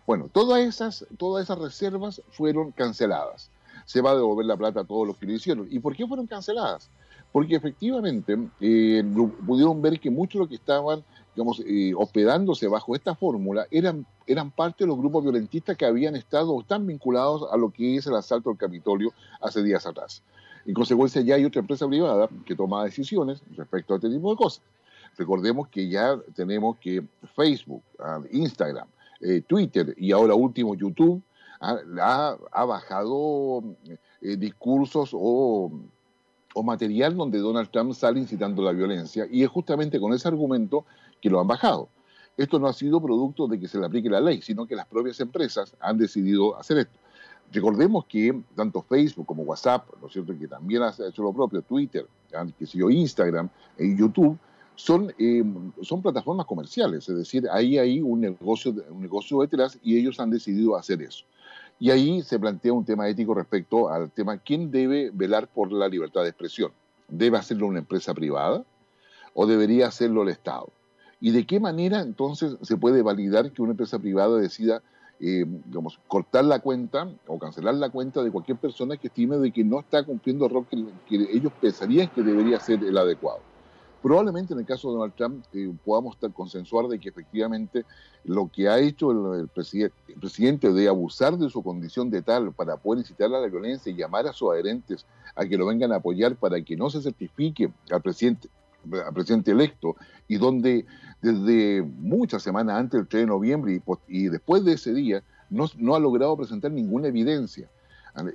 Bueno, 0.06 0.30
todas 0.32 0.62
esas, 0.62 1.06
todas 1.18 1.44
esas 1.44 1.58
reservas 1.58 2.22
fueron 2.32 2.72
canceladas. 2.72 3.50
Se 3.86 4.02
va 4.02 4.12
a 4.12 4.16
devolver 4.16 4.46
la 4.46 4.58
plata 4.58 4.82
a 4.82 4.84
todos 4.84 5.08
los 5.08 5.18
que 5.18 5.26
lo 5.26 5.34
hicieron. 5.34 5.68
¿Y 5.72 5.80
por 5.80 5.96
qué 5.96 6.06
fueron 6.06 6.28
canceladas? 6.28 6.90
Porque 7.32 7.56
efectivamente 7.56 8.38
eh, 8.60 9.04
pudieron 9.46 9.82
ver 9.82 10.00
que 10.00 10.10
muchos 10.10 10.34
de 10.34 10.40
los 10.40 10.50
que 10.50 10.56
estaban 10.56 11.04
digamos, 11.36 11.62
eh, 11.66 11.94
hospedándose 11.96 12.68
bajo 12.68 12.96
esta 12.96 13.16
fórmula 13.16 13.66
eran, 13.72 14.06
eran 14.28 14.52
parte 14.52 14.84
de 14.84 14.88
los 14.88 14.98
grupos 14.98 15.24
violentistas 15.24 15.78
que 15.78 15.86
habían 15.86 16.16
estado 16.16 16.52
o 16.52 16.62
están 16.62 16.86
vinculados 16.86 17.48
a 17.52 17.58
lo 17.58 17.70
que 17.70 17.96
es 17.96 18.06
el 18.08 18.16
asalto 18.16 18.50
al 18.50 18.58
Capitolio 18.58 19.14
hace 19.40 19.64
días 19.64 19.86
atrás. 19.86 20.24
En 20.66 20.74
consecuencia, 20.74 21.22
ya 21.22 21.36
hay 21.36 21.46
otra 21.46 21.62
empresa 21.62 21.88
privada 21.88 22.30
que 22.46 22.56
toma 22.56 22.84
decisiones 22.84 23.42
respecto 23.56 23.94
a 23.94 23.98
este 23.98 24.10
tipo 24.10 24.32
de 24.32 24.38
cosas. 24.38 24.62
Recordemos 25.18 25.68
que 25.70 25.90
ya 25.90 26.18
tenemos 26.36 26.78
que 26.78 27.04
Facebook, 27.36 27.84
ah, 28.00 28.22
Instagram, 28.32 28.88
eh, 29.22 29.42
Twitter 29.42 29.94
y 29.98 30.12
ahora 30.12 30.36
último 30.36 30.76
YouTube 30.76 31.22
ah, 31.60 32.38
ha, 32.52 32.66
bajado 32.66 33.64
eh, 34.22 34.36
discursos 34.36 35.12
o 35.14 35.72
o 36.54 36.64
material 36.64 37.16
donde 37.16 37.40
Donald 37.40 37.70
Trump 37.70 37.94
sale 37.94 38.20
incitando 38.20 38.62
la 38.62 38.72
violencia, 38.72 39.28
y 39.30 39.44
es 39.44 39.50
justamente 39.50 40.00
con 40.00 40.14
ese 40.14 40.28
argumento 40.28 40.86
que 41.22 41.30
lo 41.30 41.40
han 41.40 41.48
bajado. 41.48 41.90
Esto 42.38 42.60
no 42.60 42.68
ha 42.68 42.74
sido 42.74 43.02
producto 43.02 43.48
de 43.48 43.60
que 43.60 43.68
se 43.68 43.78
le 43.80 43.86
aplique 43.86 44.10
la 44.10 44.22
ley, 44.22 44.42
sino 44.42 44.66
que 44.66 44.76
las 44.76 44.88
propias 44.88 45.20
empresas 45.20 45.76
han 45.80 45.98
decidido 45.98 46.58
hacer 46.58 46.80
esto. 46.80 46.98
Recordemos 47.52 48.06
que 48.06 48.42
tanto 48.56 48.82
Facebook 48.82 49.26
como 49.26 49.44
WhatsApp, 49.44 49.86
¿no 50.02 50.08
es 50.08 50.14
cierto?, 50.14 50.38
que 50.38 50.48
también 50.48 50.82
ha 50.84 50.94
hecho 51.08 51.22
lo 51.22 51.34
propio, 51.34 51.62
Twitter, 51.62 52.08
que 52.58 52.66
yo, 52.66 52.90
Instagram 52.90 53.50
y 53.78 53.98
YouTube, 53.98 54.38
son, 54.76 55.14
eh, 55.20 55.44
son 55.82 56.02
plataformas 56.02 56.46
comerciales, 56.46 57.08
es 57.08 57.16
decir, 57.16 57.48
ahí 57.52 57.78
hay 57.78 58.02
un 58.02 58.22
negocio, 58.22 58.74
un 58.90 59.02
negocio 59.02 59.42
detrás 59.42 59.78
y 59.84 59.98
ellos 59.98 60.20
han 60.20 60.30
decidido 60.30 60.76
hacer 60.76 61.02
eso. 61.02 61.26
Y 61.82 61.90
ahí 61.90 62.22
se 62.22 62.38
plantea 62.38 62.74
un 62.74 62.86
tema 62.86 63.10
ético 63.10 63.34
respecto 63.34 63.90
al 63.90 64.12
tema 64.12 64.38
quién 64.38 64.70
debe 64.70 65.10
velar 65.12 65.48
por 65.48 65.72
la 65.72 65.88
libertad 65.88 66.22
de 66.22 66.30
expresión. 66.30 66.72
¿Debe 67.08 67.40
hacerlo 67.40 67.66
una 67.66 67.80
empresa 67.80 68.14
privada 68.14 68.64
o 69.34 69.48
debería 69.48 69.88
hacerlo 69.88 70.22
el 70.22 70.30
Estado? 70.30 70.70
¿Y 71.20 71.32
de 71.32 71.48
qué 71.48 71.60
manera 71.60 72.02
entonces 72.02 72.56
se 72.62 72.78
puede 72.78 73.02
validar 73.02 73.52
que 73.52 73.64
una 73.64 73.72
empresa 73.72 73.98
privada 73.98 74.38
decida 74.38 74.84
eh, 75.20 75.44
digamos, 75.48 76.00
cortar 76.08 76.46
la 76.46 76.60
cuenta 76.60 77.10
o 77.26 77.40
cancelar 77.40 77.74
la 77.74 77.90
cuenta 77.90 78.22
de 78.22 78.30
cualquier 78.30 78.60
persona 78.60 78.96
que 78.98 79.08
estime 79.08 79.38
de 79.38 79.52
que 79.52 79.64
no 79.64 79.80
está 79.80 80.04
cumpliendo 80.04 80.46
el 80.46 80.52
rol 80.52 80.68
que 80.70 81.16
ellos 81.32 81.52
pensarían 81.60 82.10
que 82.10 82.22
debería 82.22 82.60
ser 82.60 82.84
el 82.84 82.96
adecuado? 82.96 83.40
Probablemente 84.02 84.54
en 84.54 84.60
el 84.60 84.66
caso 84.66 84.90
de 84.90 84.96
Donald 84.96 85.14
Trump 85.16 85.46
eh, 85.54 85.72
podamos 85.86 86.18
consensuar 86.34 86.88
de 86.88 87.00
que 87.00 87.10
efectivamente 87.10 87.86
lo 88.24 88.50
que 88.52 88.68
ha 88.68 88.80
hecho 88.80 89.12
el, 89.12 89.48
presidente 89.48 90.74
de 90.74 90.88
abusar 90.88 91.38
de 91.38 91.50
su 91.50 91.62
condición 91.62 92.10
de 92.10 92.22
tal 92.22 92.52
para 92.52 92.78
poder 92.78 93.00
incitar 93.00 93.28
a 93.28 93.40
la 93.40 93.48
violencia 93.48 93.92
y 93.92 93.96
llamar 93.96 94.28
a 94.28 94.34
sus 94.34 94.52
adherentes 94.52 95.06
a 95.36 95.46
que 95.46 95.58
lo 95.58 95.68
vengan 95.68 95.92
a 95.92 95.98
apoyar 95.98 96.36
para 96.36 96.62
que 96.62 96.76
no 96.76 96.90
se 96.90 97.02
certifique 97.02 97.72
al 97.92 98.02
presidente, 98.02 98.50
al 99.06 99.14
presidente 99.14 99.52
electo 99.52 99.96
y 100.28 100.38
donde 100.38 100.86
desde 101.22 101.84
muchas 101.84 102.42
semanas 102.42 102.78
antes 102.78 103.00
del 103.00 103.08
3 103.08 103.24
de 103.24 103.28
noviembre 103.28 103.82
y, 104.08 104.30
después 104.30 104.66
de 104.66 104.74
ese 104.74 104.94
día 104.94 105.24
no 105.50 105.96
ha 105.96 106.00
logrado 106.00 106.36
presentar 106.38 106.72
ninguna 106.72 107.10
evidencia 107.10 107.70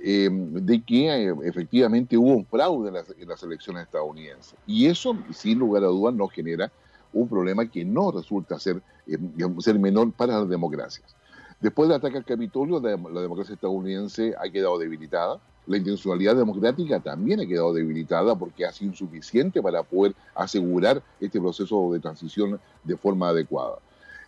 eh, 0.03 0.29
de 0.31 0.81
que 0.81 1.29
eh, 1.29 1.35
efectivamente 1.43 2.17
hubo 2.17 2.33
un 2.33 2.45
fraude 2.45 2.89
en 2.89 3.27
las, 3.27 3.43
elecciones 3.43 3.83
estadounidenses. 3.83 4.55
Y 4.65 4.87
eso, 4.87 5.15
sin 5.31 5.59
lugar 5.59 5.83
a 5.83 5.87
dudas, 5.87 6.15
nos 6.15 6.31
genera 6.31 6.71
un 7.13 7.27
problema 7.27 7.65
que 7.69 7.85
no 7.85 8.11
resulta 8.11 8.57
ser, 8.59 8.81
eh, 9.05 9.17
ser 9.59 9.77
menor 9.77 10.11
para 10.11 10.39
las 10.39 10.49
democracias. 10.49 11.15
Después 11.59 11.89
del 11.89 11.97
ataque 11.97 12.17
al 12.17 12.25
Capitolio, 12.25 12.79
la, 12.79 13.21
democracia 13.21 13.53
estadounidense 13.53 14.33
ha 14.39 14.49
quedado 14.49 14.79
debilitada. 14.79 15.39
La 15.67 15.77
intencionalidad 15.77 16.35
democrática 16.35 16.99
también 16.99 17.39
ha 17.39 17.45
quedado 17.45 17.73
debilitada 17.73 18.35
porque 18.35 18.65
ha 18.65 18.71
sido 18.71 18.91
insuficiente 18.91 19.61
para 19.61 19.83
poder 19.83 20.15
asegurar 20.33 21.03
este 21.19 21.39
proceso 21.39 21.91
de 21.91 21.99
transición 21.99 22.59
de 22.83 22.97
forma 22.97 23.29
adecuada. 23.29 23.77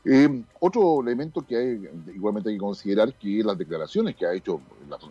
Eh, 0.05 0.43
otro 0.59 1.01
elemento 1.01 1.45
que 1.45 1.57
hay, 1.57 1.89
igualmente 2.15 2.49
hay 2.49 2.55
que 2.55 2.61
considerar 2.61 3.13
que 3.13 3.43
las 3.43 3.57
declaraciones 3.57 4.15
que 4.15 4.25
ha 4.25 4.33
hecho 4.33 4.61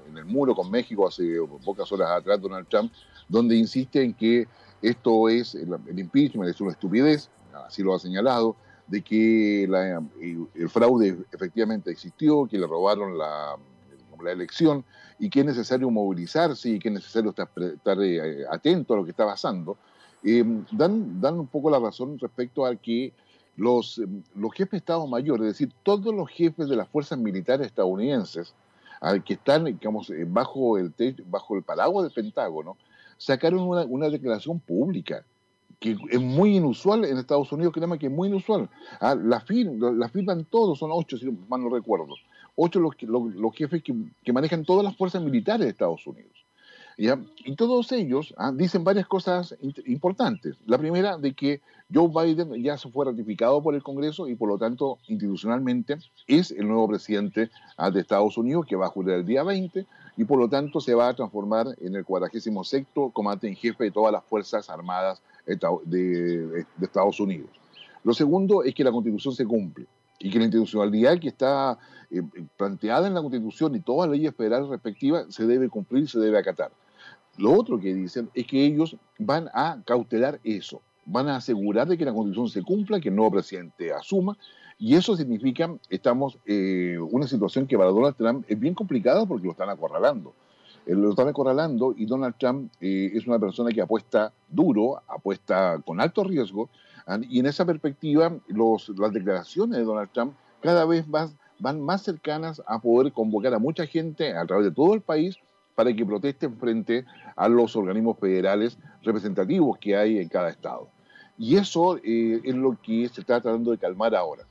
en 0.08 0.16
el 0.16 0.24
muro 0.24 0.54
con 0.54 0.70
México 0.70 1.06
hace 1.06 1.36
pocas 1.64 1.90
horas 1.92 2.10
atrás 2.10 2.40
Donald 2.40 2.66
Trump, 2.68 2.90
donde 3.28 3.54
insiste 3.54 4.02
en 4.02 4.14
que 4.14 4.48
esto 4.80 5.28
es, 5.28 5.54
el, 5.54 5.68
impeachment 5.98 6.48
es 6.48 6.60
una 6.60 6.70
estupidez, 6.70 7.28
así 7.66 7.82
lo 7.82 7.94
ha 7.94 7.98
señalado, 7.98 8.56
de 8.86 9.02
que 9.02 9.64
el, 9.64 10.68
fraude 10.70 11.18
efectivamente 11.32 11.90
existió, 11.90 12.46
que 12.46 12.58
le 12.58 12.66
robaron 12.66 13.18
la, 13.18 13.56
elección 14.26 14.84
y 15.20 15.30
que 15.30 15.40
es 15.40 15.46
necesario 15.46 15.88
movilizarse 15.90 16.70
y 16.70 16.78
que 16.80 16.88
es 16.88 16.94
necesario 16.94 17.30
estar, 17.30 17.48
eh, 18.02 18.44
atento 18.50 18.92
a 18.92 18.96
lo 18.96 19.04
que 19.04 19.12
está 19.12 19.24
pasando, 19.24 19.76
eh, 20.24 20.44
dan, 20.72 21.20
dan 21.20 21.38
un 21.38 21.46
poco 21.46 21.70
la 21.70 21.78
razón 21.78 22.18
respecto 22.18 22.66
a 22.66 22.74
que 22.74 23.12
los, 23.58 23.98
em, 23.98 24.22
los 24.36 24.52
jefes 24.52 24.72
de 24.72 24.78
Estado 24.78 25.06
Mayor, 25.06 25.40
es 25.40 25.48
decir, 25.48 25.72
todos 25.82 26.14
los 26.14 26.30
jefes 26.30 26.68
de 26.68 26.76
las 26.76 26.88
fuerzas 26.88 27.18
militares 27.18 27.66
estadounidenses, 27.66 28.54
que 29.24 29.34
están 29.34 29.64
digamos, 29.64 30.10
eh, 30.10 30.24
bajo, 30.26 30.76
el 30.78 30.92
bajo 31.26 31.56
el 31.56 31.64
del 31.64 32.12
Pentágono, 32.12 32.76
sacaron 33.16 33.60
una, 33.60 34.10
declaración 34.10 34.58
pública 34.58 35.24
que 35.78 35.96
es 36.10 36.20
muy 36.20 36.56
inusual 36.56 37.04
en 37.04 37.18
Estados 37.18 37.52
Unidos, 37.52 37.72
créeme 37.72 37.98
que 37.98 38.06
es 38.06 38.12
muy 38.12 38.26
inusual. 38.26 38.68
Ah, 39.00 39.14
la, 39.14 39.44
la, 39.46 40.08
firman 40.08 40.44
todos, 40.46 40.80
son 40.80 40.90
ocho, 40.92 41.16
si 41.16 41.30
mal 41.48 41.62
no 41.62 41.68
recuerdo. 41.68 42.14
Ocho 42.56 42.80
los, 42.80 43.00
los, 43.02 43.32
los 43.34 43.54
jefes 43.54 43.84
que, 43.84 43.94
que, 44.24 44.32
manejan 44.32 44.64
todas 44.64 44.82
las 44.82 44.96
fuerzas 44.96 45.22
militares 45.22 45.66
de 45.66 45.70
Estados 45.70 46.04
Unidos. 46.04 46.37
Y 47.00 47.54
todos 47.54 47.92
ellos 47.92 48.34
ah, 48.36 48.50
dicen 48.52 48.82
varias 48.82 49.06
cosas 49.06 49.54
importantes. 49.86 50.56
La 50.66 50.78
primera, 50.78 51.16
de 51.16 51.32
que 51.32 51.60
Joe 51.94 52.08
Biden 52.08 52.60
ya 52.60 52.76
se 52.76 52.90
fue 52.90 53.06
ratificado 53.06 53.62
por 53.62 53.76
el 53.76 53.84
Congreso 53.84 54.26
y 54.26 54.34
por 54.34 54.48
lo 54.48 54.58
tanto 54.58 54.98
institucionalmente 55.06 55.98
es 56.26 56.50
el 56.50 56.66
nuevo 56.66 56.88
presidente 56.88 57.50
ah, 57.76 57.92
de 57.92 58.00
Estados 58.00 58.36
Unidos 58.36 58.66
que 58.66 58.74
va 58.74 58.86
a 58.86 58.90
jurar 58.90 59.18
el 59.18 59.24
día 59.24 59.44
20 59.44 59.86
y 60.16 60.24
por 60.24 60.40
lo 60.40 60.48
tanto 60.48 60.80
se 60.80 60.92
va 60.92 61.08
a 61.08 61.14
transformar 61.14 61.68
en 61.80 61.94
el 61.94 62.04
46 62.04 62.86
comandante 63.12 63.46
en 63.46 63.54
jefe 63.54 63.84
de 63.84 63.90
todas 63.92 64.12
las 64.12 64.24
Fuerzas 64.24 64.68
Armadas 64.68 65.22
de, 65.46 66.66
Estados 66.82 67.20
Unidos. 67.20 67.48
Lo 68.02 68.12
segundo 68.12 68.64
es 68.64 68.74
que 68.74 68.82
la 68.82 68.90
Constitución 68.90 69.34
se 69.34 69.46
cumple 69.46 69.86
y 70.18 70.30
que 70.30 70.38
la 70.38 70.46
institucionalidad 70.46 71.20
que 71.20 71.28
está 71.28 71.78
eh, 72.10 72.22
planteada 72.56 73.06
en 73.06 73.14
la 73.14 73.20
Constitución 73.20 73.76
y 73.76 73.80
todas 73.80 74.10
las 74.10 74.18
leyes 74.18 74.34
federales 74.34 74.68
respectivas 74.68 75.32
se 75.32 75.46
debe 75.46 75.68
cumplir, 75.68 76.08
se 76.08 76.18
debe 76.18 76.36
acatar. 76.36 76.72
Lo 77.38 77.52
otro 77.52 77.78
que 77.78 77.94
dicen 77.94 78.28
es 78.34 78.46
que 78.46 78.64
ellos 78.64 78.96
van 79.16 79.48
a 79.54 79.80
cautelar 79.86 80.40
eso, 80.42 80.82
van 81.06 81.28
a 81.28 81.36
asegurar 81.36 81.86
de 81.86 81.96
que 81.96 82.04
la 82.04 82.12
Constitución 82.12 82.48
se 82.48 82.62
cumpla, 82.62 83.00
que 83.00 83.10
el 83.10 83.16
nuevo 83.16 83.30
presidente 83.30 83.92
asuma, 83.92 84.36
y 84.76 84.96
eso 84.96 85.16
significa, 85.16 85.72
estamos 85.88 86.36
en 86.46 86.94
eh, 86.94 86.98
una 86.98 87.28
situación 87.28 87.66
que 87.66 87.78
para 87.78 87.90
Donald 87.90 88.16
Trump 88.16 88.44
es 88.48 88.58
bien 88.58 88.74
complicada 88.74 89.24
porque 89.24 89.46
lo 89.46 89.52
están 89.52 89.70
acorralando. 89.70 90.34
Eh, 90.84 90.94
lo 90.94 91.10
están 91.10 91.28
acorralando 91.28 91.94
y 91.96 92.06
Donald 92.06 92.34
Trump 92.38 92.72
eh, 92.80 93.12
es 93.14 93.26
una 93.28 93.38
persona 93.38 93.70
que 93.70 93.82
apuesta 93.82 94.32
duro, 94.48 95.00
apuesta 95.06 95.80
con 95.86 96.00
alto 96.00 96.24
riesgo, 96.24 96.68
y 97.30 97.38
en 97.38 97.46
esa 97.46 97.64
perspectiva 97.64 98.36
los, 98.48 98.90
las 98.90 99.12
declaraciones 99.12 99.78
de 99.78 99.84
Donald 99.84 100.10
Trump 100.12 100.34
cada 100.60 100.84
vez 100.84 101.08
más, 101.08 101.34
van 101.58 101.80
más 101.80 102.02
cercanas 102.02 102.60
a 102.66 102.80
poder 102.80 103.12
convocar 103.12 103.54
a 103.54 103.58
mucha 103.58 103.86
gente 103.86 104.36
a 104.36 104.44
través 104.44 104.66
de 104.66 104.72
todo 104.72 104.92
el 104.92 105.00
país 105.00 105.38
para 105.78 105.94
que 105.94 106.04
protesten 106.04 106.56
frente 106.56 107.04
a 107.36 107.48
los 107.48 107.76
organismos 107.76 108.18
federales 108.18 108.76
representativos 109.04 109.78
que 109.78 109.96
hay 109.96 110.18
en 110.18 110.28
cada 110.28 110.50
estado. 110.50 110.88
Y 111.38 111.54
eso 111.54 112.00
es 112.02 112.54
lo 112.56 112.76
que 112.82 113.08
se 113.08 113.20
está 113.20 113.40
tratando 113.40 113.70
de 113.70 113.78
calmar 113.78 114.12
ahora 114.16 114.42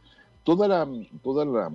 toda 0.48 0.66
la, 0.66 0.88
toda 1.22 1.44
la, 1.44 1.70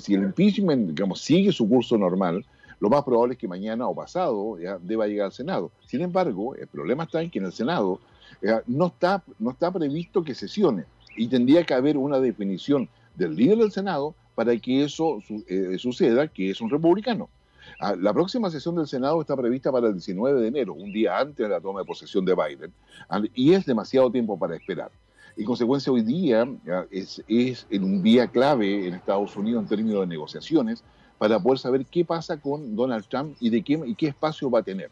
si 0.00 0.14
el 0.14 0.24
impeachment, 0.24 0.88
digamos, 0.88 1.20
sigue 1.20 1.52
su 1.52 1.68
curso 1.68 1.96
normal, 1.96 2.44
lo 2.80 2.90
más 2.90 3.04
probable 3.04 3.34
es 3.34 3.38
que 3.38 3.46
mañana 3.46 3.86
o 3.86 3.94
pasado 3.94 4.56
deba 4.82 5.06
llegar 5.06 5.26
al 5.26 5.32
Senado. 5.32 5.70
Sin 5.86 6.00
embargo, 6.00 6.56
el 6.56 6.66
problema 6.66 7.04
está 7.04 7.22
en 7.22 7.30
que 7.30 7.38
en 7.38 7.44
el 7.44 7.52
Senado 7.52 8.00
no, 8.66 8.86
está, 8.86 9.22
no 9.38 9.52
está 9.52 9.70
previsto 9.70 10.24
que 10.24 10.34
sesione 10.34 10.86
y 11.16 11.28
tendría 11.28 11.62
que 11.62 11.74
haber 11.74 11.96
una 11.96 12.18
definición 12.18 12.88
del 13.14 13.36
líder 13.36 13.58
del 13.58 13.70
Senado 13.70 14.16
para 14.34 14.56
que 14.56 14.82
eso 14.82 15.20
eh, 15.46 15.76
suceda, 15.78 16.26
que 16.26 16.50
es 16.50 16.60
un 16.60 16.70
republicano. 16.70 17.28
Ah, 17.80 17.94
la 17.96 18.12
próxima 18.12 18.50
sesión 18.50 18.74
del 18.76 18.86
Senado 18.86 19.20
está 19.20 19.36
prevista 19.36 19.70
para 19.70 19.88
el 19.88 19.94
19 19.94 20.40
de 20.40 20.48
enero, 20.48 20.74
un 20.74 20.92
día 20.92 21.18
antes 21.18 21.36
de 21.36 21.48
la 21.48 21.60
toma 21.60 21.80
de 21.80 21.86
posesión 21.86 22.24
de 22.24 22.34
Biden, 22.34 22.72
y 23.34 23.52
es 23.52 23.66
demasiado 23.66 24.10
tiempo 24.10 24.38
para 24.38 24.56
esperar. 24.56 24.90
En 25.36 25.44
consecuencia, 25.44 25.92
hoy 25.92 26.02
día 26.02 26.48
es, 26.90 27.22
en 27.70 27.84
un 27.84 28.02
día 28.02 28.26
clave 28.26 28.88
en 28.88 28.94
Estados 28.94 29.36
Unidos 29.36 29.62
en 29.62 29.68
términos 29.68 30.00
de 30.00 30.06
negociaciones 30.08 30.82
para 31.16 31.38
poder 31.38 31.58
saber 31.60 31.86
qué 31.86 32.04
pasa 32.04 32.36
con 32.38 32.74
Donald 32.74 33.04
Trump 33.08 33.36
y 33.38 33.50
de 33.50 33.62
qué, 33.62 33.80
y 33.86 33.94
qué 33.94 34.08
espacio 34.08 34.50
va 34.50 34.60
a 34.60 34.62
tener. 34.62 34.90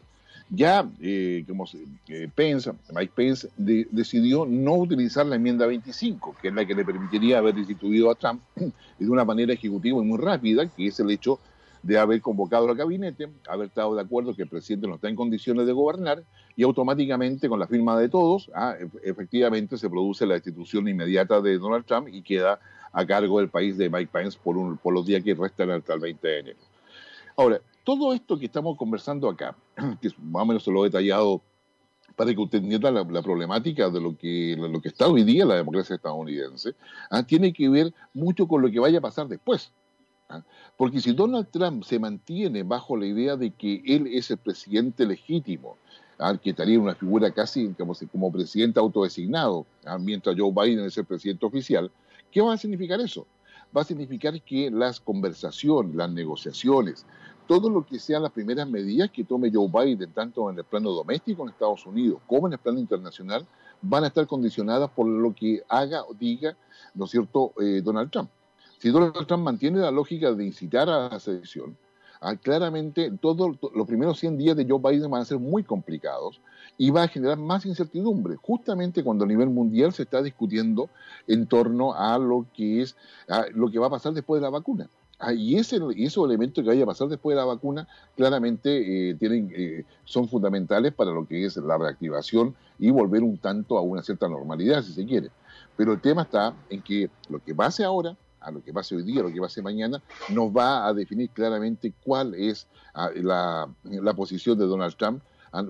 Ya, 0.49 0.89
eh, 1.01 1.43
como 1.45 1.65
eh, 2.07 2.29
Pence, 2.33 2.71
Mike 2.93 3.11
Pence 3.13 3.49
decidió 3.57 4.45
no 4.45 4.75
utilizar 4.75 5.25
la 5.25 5.35
enmienda 5.35 5.65
25, 5.65 6.37
que 6.41 6.47
es 6.47 6.53
la 6.53 6.65
que 6.65 6.73
le 6.73 6.85
permitiría 6.85 7.39
haber 7.39 7.53
destituido 7.53 8.09
a 8.09 8.15
Trump 8.15 8.41
de 8.55 9.09
una 9.09 9.25
manera 9.25 9.51
ejecutiva 9.51 10.01
y 10.01 10.05
muy 10.05 10.17
rápida, 10.17 10.65
que 10.69 10.87
es 10.87 10.99
el 11.01 11.11
hecho 11.11 11.39
de 11.83 11.97
haber 11.97 12.21
convocado 12.21 12.69
al 12.69 12.75
gabinete, 12.75 13.29
haber 13.47 13.67
estado 13.67 13.95
de 13.95 14.01
acuerdo 14.01 14.35
que 14.35 14.43
el 14.43 14.49
presidente 14.49 14.87
no 14.87 14.95
está 14.95 15.09
en 15.09 15.15
condiciones 15.15 15.65
de 15.65 15.73
gobernar 15.73 16.23
y 16.55 16.63
automáticamente 16.63 17.47
con 17.49 17.59
la 17.59 17.67
firma 17.67 17.97
de 17.99 18.09
todos, 18.09 18.51
ah, 18.53 18.75
efectivamente 19.03 19.77
se 19.77 19.89
produce 19.89 20.25
la 20.25 20.35
destitución 20.35 20.87
inmediata 20.87 21.41
de 21.41 21.57
Donald 21.57 21.85
Trump 21.85 22.07
y 22.11 22.21
queda 22.21 22.59
a 22.91 23.05
cargo 23.05 23.39
del 23.39 23.49
país 23.49 23.77
de 23.77 23.89
Mike 23.89 24.09
Pence 24.11 24.37
por, 24.43 24.57
un, 24.57 24.77
por 24.77 24.93
los 24.93 25.05
días 25.05 25.23
que 25.23 25.35
restan 25.35 25.71
hasta 25.71 25.93
el 25.93 25.99
20 25.99 26.27
de 26.27 26.39
enero. 26.39 26.59
Ahora, 27.35 27.61
todo 27.83 28.13
esto 28.13 28.37
que 28.37 28.47
estamos 28.47 28.75
conversando 28.77 29.29
acá, 29.29 29.55
que 30.01 30.09
más 30.17 30.43
o 30.43 30.45
menos 30.45 30.63
se 30.63 30.71
lo 30.71 30.83
he 30.83 30.89
detallado 30.89 31.41
para 32.15 32.33
que 32.33 32.41
usted 32.41 32.57
entienda 32.57 32.89
la, 32.89 33.21
problemática 33.21 33.89
de 33.89 34.01
lo 34.01 34.17
que, 34.17 34.55
lo 34.57 34.81
que 34.81 34.87
está 34.89 35.07
hoy 35.07 35.23
día 35.23 35.45
la 35.45 35.55
democracia 35.55 35.95
estadounidense, 35.95 36.73
ah, 37.11 37.21
tiene 37.21 37.53
que 37.53 37.69
ver 37.69 37.93
mucho 38.13 38.47
con 38.47 38.63
lo 38.63 38.71
que 38.71 38.79
vaya 38.79 38.97
a 38.97 39.01
pasar 39.01 39.27
después. 39.27 39.71
¿Ah? 40.29 40.43
Porque 40.75 40.99
si 40.99 41.13
Donald 41.13 41.47
Trump 41.51 41.83
se 41.83 41.99
mantiene 41.99 42.63
bajo 42.63 42.97
la 42.97 43.05
idea 43.05 43.35
de 43.35 43.51
que 43.51 43.81
él 43.85 44.07
es 44.07 44.31
el 44.31 44.37
presidente 44.37 45.05
legítimo, 45.05 45.77
¿ah? 46.19 46.37
que 46.37 46.51
estaría 46.51 46.79
una 46.79 46.95
figura 46.95 47.31
casi 47.31 47.69
como, 47.73 47.93
como 48.11 48.31
presidente 48.31 48.79
autodesignado, 48.79 49.65
¿ah? 49.85 49.97
mientras 49.97 50.35
Joe 50.37 50.51
Biden 50.51 50.85
es 50.85 50.97
el 50.97 51.05
presidente 51.05 51.45
oficial, 51.45 51.91
¿qué 52.31 52.41
va 52.41 52.53
a 52.53 52.57
significar 52.57 52.99
eso? 52.99 53.25
Va 53.75 53.81
a 53.81 53.85
significar 53.85 54.41
que 54.41 54.71
las 54.71 54.99
conversaciones, 54.99 55.95
las 55.95 56.09
negociaciones, 56.11 57.05
todo 57.47 57.69
lo 57.69 57.85
que 57.85 57.99
sean 57.99 58.23
las 58.23 58.31
primeras 58.31 58.67
medidas 58.67 59.09
que 59.09 59.23
tome 59.23 59.51
Joe 59.53 59.69
Biden, 59.69 60.11
tanto 60.11 60.49
en 60.49 60.57
el 60.57 60.65
plano 60.65 60.91
doméstico 60.91 61.43
en 61.43 61.49
Estados 61.49 61.85
Unidos 61.85 62.19
como 62.27 62.47
en 62.47 62.53
el 62.53 62.59
plano 62.59 62.79
internacional, 62.79 63.45
van 63.81 64.03
a 64.03 64.07
estar 64.07 64.27
condicionadas 64.27 64.89
por 64.89 65.07
lo 65.07 65.33
que 65.33 65.63
haga 65.69 66.03
o 66.03 66.13
diga, 66.13 66.57
¿no 66.93 67.05
es 67.05 67.11
cierto?, 67.11 67.53
eh, 67.61 67.81
Donald 67.83 68.11
Trump. 68.11 68.29
Si 68.79 68.89
Donald 68.89 69.25
Trump 69.25 69.43
mantiene 69.43 69.79
la 69.79 69.91
lógica 69.91 70.31
de 70.33 70.45
incitar 70.45 70.87
a 70.87 71.09
la 71.09 71.19
sedición, 71.19 71.75
ah, 72.21 72.35
claramente 72.35 73.11
todos 73.19 73.57
los 73.73 73.87
primeros 73.87 74.19
100 74.19 74.37
días 74.37 74.55
de 74.55 74.67
Joe 74.69 74.79
Biden 74.79 75.09
van 75.09 75.21
a 75.21 75.25
ser 75.25 75.39
muy 75.39 75.63
complicados 75.63 76.39
y 76.77 76.91
va 76.91 77.03
a 77.03 77.07
generar 77.07 77.39
más 77.39 77.65
incertidumbre, 77.65 78.35
justamente 78.35 79.03
cuando 79.03 79.25
a 79.25 79.27
nivel 79.27 79.49
mundial 79.49 79.93
se 79.93 80.03
está 80.03 80.21
discutiendo 80.21 80.89
en 81.25 81.47
torno 81.47 81.95
a 81.95 82.19
lo 82.19 82.45
que 82.53 82.83
es 82.83 82.95
lo 83.53 83.71
que 83.71 83.79
va 83.79 83.87
a 83.87 83.91
pasar 83.91 84.13
después 84.13 84.39
de 84.39 84.45
la 84.45 84.51
vacuna. 84.51 84.87
Ah, 85.19 85.33
y, 85.33 85.55
ese, 85.57 85.79
esos 85.95 86.25
elementos 86.25 86.63
que 86.63 86.69
vaya 86.69 86.83
a 86.83 86.85
pasar 86.87 87.07
después 87.07 87.35
de 87.35 87.41
la 87.41 87.45
vacuna 87.45 87.87
claramente 88.15 89.09
eh, 89.09 89.15
tienen, 89.15 89.51
eh, 89.55 89.83
son 90.05 90.29
fundamentales 90.29 90.93
para 90.93 91.09
lo 91.09 91.27
que 91.27 91.45
es 91.45 91.57
la 91.57 91.75
reactivación 91.79 92.53
y 92.77 92.91
volver 92.91 93.23
un 93.23 93.39
tanto 93.39 93.79
a 93.79 93.81
una 93.81 94.03
cierta 94.03 94.27
normalidad, 94.27 94.83
si 94.83 94.93
se 94.93 95.07
quiere. 95.07 95.31
Pero 95.75 95.93
el 95.93 96.01
tema 96.01 96.21
está 96.21 96.53
en 96.69 96.83
que 96.83 97.09
lo 97.29 97.43
que 97.43 97.55
pase 97.55 97.83
ahora 97.83 98.15
a 98.39 98.51
lo 98.51 98.63
que 98.63 98.73
pase 98.73 98.95
hoy 98.95 99.03
día, 99.03 99.21
a 99.21 99.23
lo 99.23 99.33
que 99.33 99.39
pase 99.39 99.61
mañana, 99.61 100.01
nos 100.29 100.55
va 100.55 100.87
a 100.87 100.93
definir 100.93 101.29
claramente 101.29 101.93
cuál 102.03 102.33
es 102.35 102.67
ah, 102.93 103.09
la, 103.15 104.13
posición 104.15 104.57
de 104.57 104.65
Donald 104.65 104.95
Trump 104.95 105.21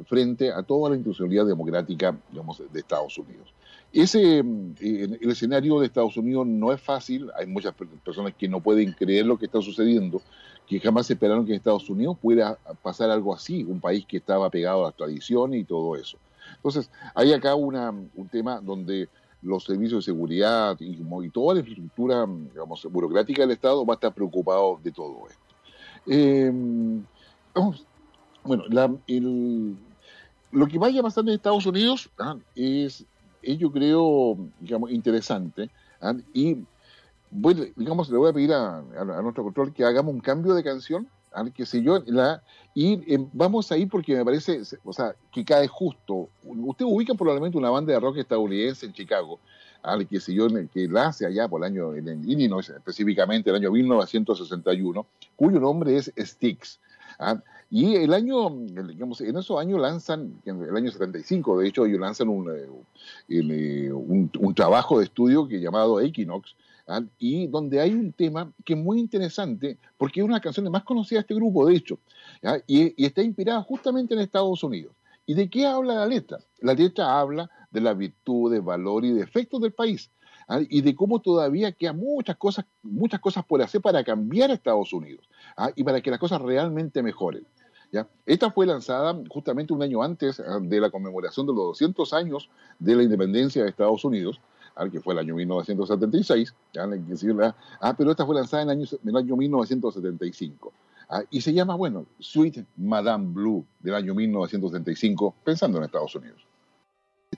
frente 0.05 0.51
a 0.51 0.63
toda 0.63 0.89
la 0.89 0.95
institucionalidad 0.95 1.45
democrática 1.45 2.17
digamos, 2.31 2.61
de 2.71 2.79
Estados 2.79 3.17
Unidos. 3.17 3.53
Ese, 3.93 4.43
mm, 4.43 4.75
el 4.81 5.29
escenario 5.31 5.79
de 5.79 5.85
Estados 5.85 6.17
Unidos 6.17 6.45
no 6.45 6.73
es 6.73 6.81
fácil, 6.81 7.31
hay 7.37 7.47
muchas 7.47 7.73
personas 8.03 8.33
que 8.37 8.47
no 8.47 8.61
pueden 8.61 8.91
creer 8.93 9.25
lo 9.25 9.37
que 9.37 9.45
está 9.45 9.61
sucediendo, 9.61 10.21
que 10.67 10.79
jamás 10.79 11.09
esperaron 11.09 11.45
que 11.45 11.53
en 11.53 11.57
Estados 11.57 11.89
Unidos 11.89 12.17
pudiera 12.21 12.57
pasar 12.81 13.09
algo 13.09 13.33
así, 13.33 13.63
un 13.63 13.79
país 13.79 14.05
que 14.05 14.17
estaba 14.17 14.49
pegado 14.49 14.83
a 14.83 14.87
las 14.87 14.97
tradiciones 14.97 15.61
y 15.61 15.63
todo 15.63 15.95
eso. 15.95 16.17
Entonces, 16.55 16.89
hay 17.15 17.33
acá 17.33 17.55
una, 17.55 17.89
un 17.89 18.27
tema 18.29 18.59
donde 18.59 19.07
los 19.41 19.63
servicios 19.63 20.05
de 20.05 20.11
seguridad 20.11 20.77
y, 20.79 20.95
toda 21.29 21.53
la 21.53 21.59
infraestructura 21.59 22.25
digamos, 22.27 22.85
burocrática 22.91 23.43
del 23.43 23.51
Estado 23.51 23.85
va 23.85 23.93
a 23.93 23.95
estar 23.95 24.13
preocupado 24.13 24.79
de 24.83 24.91
todo 24.91 25.27
esto. 25.27 25.47
Eh, 26.07 26.51
bueno, 28.43 28.63
lo 30.51 30.67
que 30.67 30.79
vaya 30.79 31.03
pasar 31.03 31.23
en 31.25 31.33
Estados 31.33 31.65
Unidos 31.65 32.09
ah, 32.17 32.37
es, 32.55 33.05
yo 33.43 33.71
creo, 33.71 34.37
digamos, 34.59 34.91
interesante. 34.91 35.69
Ah, 36.01 36.15
y, 36.33 36.57
bueno, 37.29 37.63
digamos, 37.75 38.09
le 38.09 38.17
voy 38.17 38.29
a 38.29 38.33
pedir 38.33 38.53
a, 38.53 38.81
nuestro 39.21 39.43
control 39.43 39.73
que 39.73 39.83
hagamos 39.83 40.13
un 40.13 40.21
cambio 40.21 40.53
de 40.53 40.63
canción 40.63 41.07
que 41.53 41.65
sé 41.65 41.81
yo, 41.81 41.99
la, 42.07 42.41
y 42.73 43.13
eh, 43.13 43.27
vamos 43.33 43.71
a 43.71 43.77
ir 43.77 43.89
porque 43.89 44.15
me 44.15 44.25
parece, 44.25 44.61
o 44.83 44.93
sea, 44.93 45.15
que 45.31 45.43
cae 45.43 45.67
justo. 45.67 46.29
Usted 46.43 46.85
ubica 46.85 47.13
probablemente 47.13 47.57
una 47.57 47.69
banda 47.69 47.93
de 47.93 47.99
rock 47.99 48.17
estadounidense 48.17 48.85
en 48.85 48.93
Chicago, 48.93 49.39
al 49.83 50.07
que 50.07 50.19
sé 50.19 50.33
yo, 50.33 50.47
que 50.73 50.87
la 50.87 51.07
hace 51.07 51.25
allá 51.25 51.47
por 51.47 51.61
el 51.61 51.71
año, 51.71 51.93
en 51.95 52.29
Illinois, 52.29 52.67
específicamente 52.69 53.49
el 53.49 53.55
año 53.55 53.71
1961, 53.71 55.05
cuyo 55.35 55.59
nombre 55.59 55.97
es 55.97 56.11
Styx. 56.17 56.79
¿ah? 57.19 57.41
Y 57.69 57.95
el 57.95 58.13
año, 58.13 58.49
digamos, 58.49 59.19
en 59.21 59.37
esos 59.37 59.59
años 59.59 59.79
lanzan, 59.79 60.41
en 60.45 60.61
el 60.61 60.75
año 60.75 60.91
75, 60.91 61.59
de 61.59 61.67
hecho, 61.67 61.85
ellos 61.85 61.99
lanzan 61.99 62.29
un, 62.29 62.49
eh, 62.49 62.67
eh, 63.29 63.91
un, 63.91 64.31
un 64.39 64.55
trabajo 64.55 64.99
de 64.99 65.05
estudio 65.05 65.47
que 65.47 65.59
llamado 65.59 65.99
Equinox, 65.99 66.55
¿ah? 66.87 67.01
y 67.19 67.47
donde 67.47 67.79
hay 67.79 67.93
un 67.93 68.13
tema 68.13 68.51
que 68.65 68.73
es 68.73 68.79
muy 68.79 68.99
interesante, 68.99 69.77
porque 69.97 70.19
es 70.19 70.23
una 70.23 70.35
de 70.35 70.37
las 70.37 70.43
canciones 70.43 70.71
más 70.71 70.83
conocidas 70.83 71.21
de 71.21 71.33
este 71.33 71.35
grupo, 71.35 71.65
de 71.65 71.75
hecho, 71.75 71.99
y, 72.65 73.05
está 73.05 73.21
inspirada 73.21 73.61
justamente 73.61 74.13
en 74.13 74.21
Estados 74.21 74.63
Unidos. 74.63 74.93
¿Y 75.25 75.33
de 75.33 75.49
qué 75.49 75.65
habla 75.65 75.95
la 75.95 76.05
letra? 76.05 76.39
La 76.59 76.73
letra 76.73 77.19
habla 77.19 77.49
de 77.69 77.81
la 77.81 77.93
virtud, 77.93 78.51
de 78.51 78.61
valor 78.61 79.03
y 79.03 79.11
defectos 79.11 79.61
del 79.61 79.73
país. 79.73 80.09
¿ah? 80.47 80.61
y 80.69 80.81
de 80.81 80.95
cómo 80.95 81.19
todavía 81.19 81.73
quedan 81.73 81.97
muchas 81.97 82.37
cosas, 82.37 82.65
muchas 82.81 83.19
cosas 83.19 83.43
por 83.45 83.61
hacer 83.61 83.81
para 83.81 84.01
cambiar 84.03 84.49
a 84.49 84.53
Estados 84.53 84.93
Unidos 84.93 85.27
¿ah? 85.57 85.71
y 85.75 85.83
para 85.83 85.99
que 85.99 86.09
las 86.09 86.19
cosas 86.19 86.41
realmente 86.41 87.03
mejoren. 87.03 87.45
¿ya? 87.91 88.07
Esta 88.25 88.49
fue 88.51 88.65
lanzada 88.65 89.21
justamente 89.29 89.73
un 89.73 89.83
año 89.83 90.01
antes 90.01 90.41
de 90.61 90.79
la 90.79 90.89
conmemoración 90.89 91.45
de 91.45 91.53
los 91.53 91.65
200 91.65 92.13
años 92.13 92.49
de 92.79 92.95
la 92.95 93.03
independencia 93.03 93.63
de 93.63 93.69
Estados 93.69 94.05
Unidos 94.05 94.39
que 94.91 95.01
fue 95.01 95.13
el 95.13 95.19
año 95.19 95.35
1976, 95.35 96.53
ah, 97.81 97.95
pero 97.97 98.11
esta 98.11 98.25
fue 98.25 98.35
lanzada 98.35 98.71
en, 98.71 98.81
el 98.81 99.17
año 99.17 99.35
1975. 99.35 100.73
Ah, 101.09 101.23
y 101.29 101.41
se 101.41 101.53
llama, 101.53 101.75
bueno, 101.75 102.05
Sweet 102.19 102.65
Madame 102.77 103.27
Blue 103.33 103.65
del 103.79 103.95
año 103.95 104.13
1935, 104.13 105.35
pensando 105.43 105.77
en 105.77 105.85
Estados 105.85 106.15
Unidos. 106.15 106.45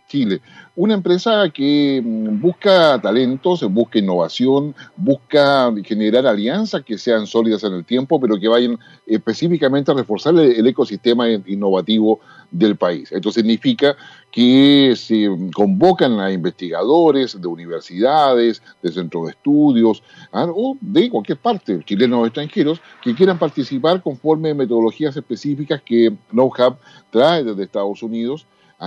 Chile. 0.08 0.42
Una 0.76 0.94
empresa 0.94 1.50
que 1.50 2.00
mm, 2.04 2.40
busca 2.40 3.02
talentos, 3.02 3.64
busca 3.72 3.98
innovación, 3.98 4.76
busca 4.96 5.74
generar 5.84 6.28
alianzas 6.28 6.84
que 6.84 6.98
sean 6.98 7.26
sólidas 7.26 7.64
en 7.64 7.74
el 7.74 7.86
tiempo, 7.86 8.20
pero 8.20 8.40
que 8.40 8.48
vayan 8.48 8.78
específicamente 9.08 9.92
a 9.92 9.96
reforzar 9.96 10.36
el, 10.36 10.66
ecosistema 10.68 11.28
innovativo 11.30 12.20
del 12.52 12.76
país. 12.76 13.12
Esto 13.12 13.32
significa 13.32 13.96
que 14.32 14.94
se 14.96 15.28
convocan 15.56 16.20
a 16.20 16.32
investigadores 16.32 17.42
de 17.42 17.48
universidades, 17.48 18.62
de 18.84 18.92
centros 18.92 19.26
de 19.26 19.32
estudios 19.32 20.04
¿ah? 20.32 20.46
o 20.54 20.78
de 20.82 21.10
cualquier 21.10 21.40
parte, 21.40 21.84
chilenos 21.84 22.20
o 22.20 22.26
extranjeros, 22.28 22.80
que 23.02 23.16
quieran 23.16 23.40
participar 23.40 24.04
conforme 24.04 24.54
metodologías 24.54 25.18
específicas 25.18 25.82
que 25.82 26.16
KnowHub 26.32 26.78
trae 27.10 27.44
desde 27.44 27.64
Estados 27.64 28.04
Unidos 28.04 28.46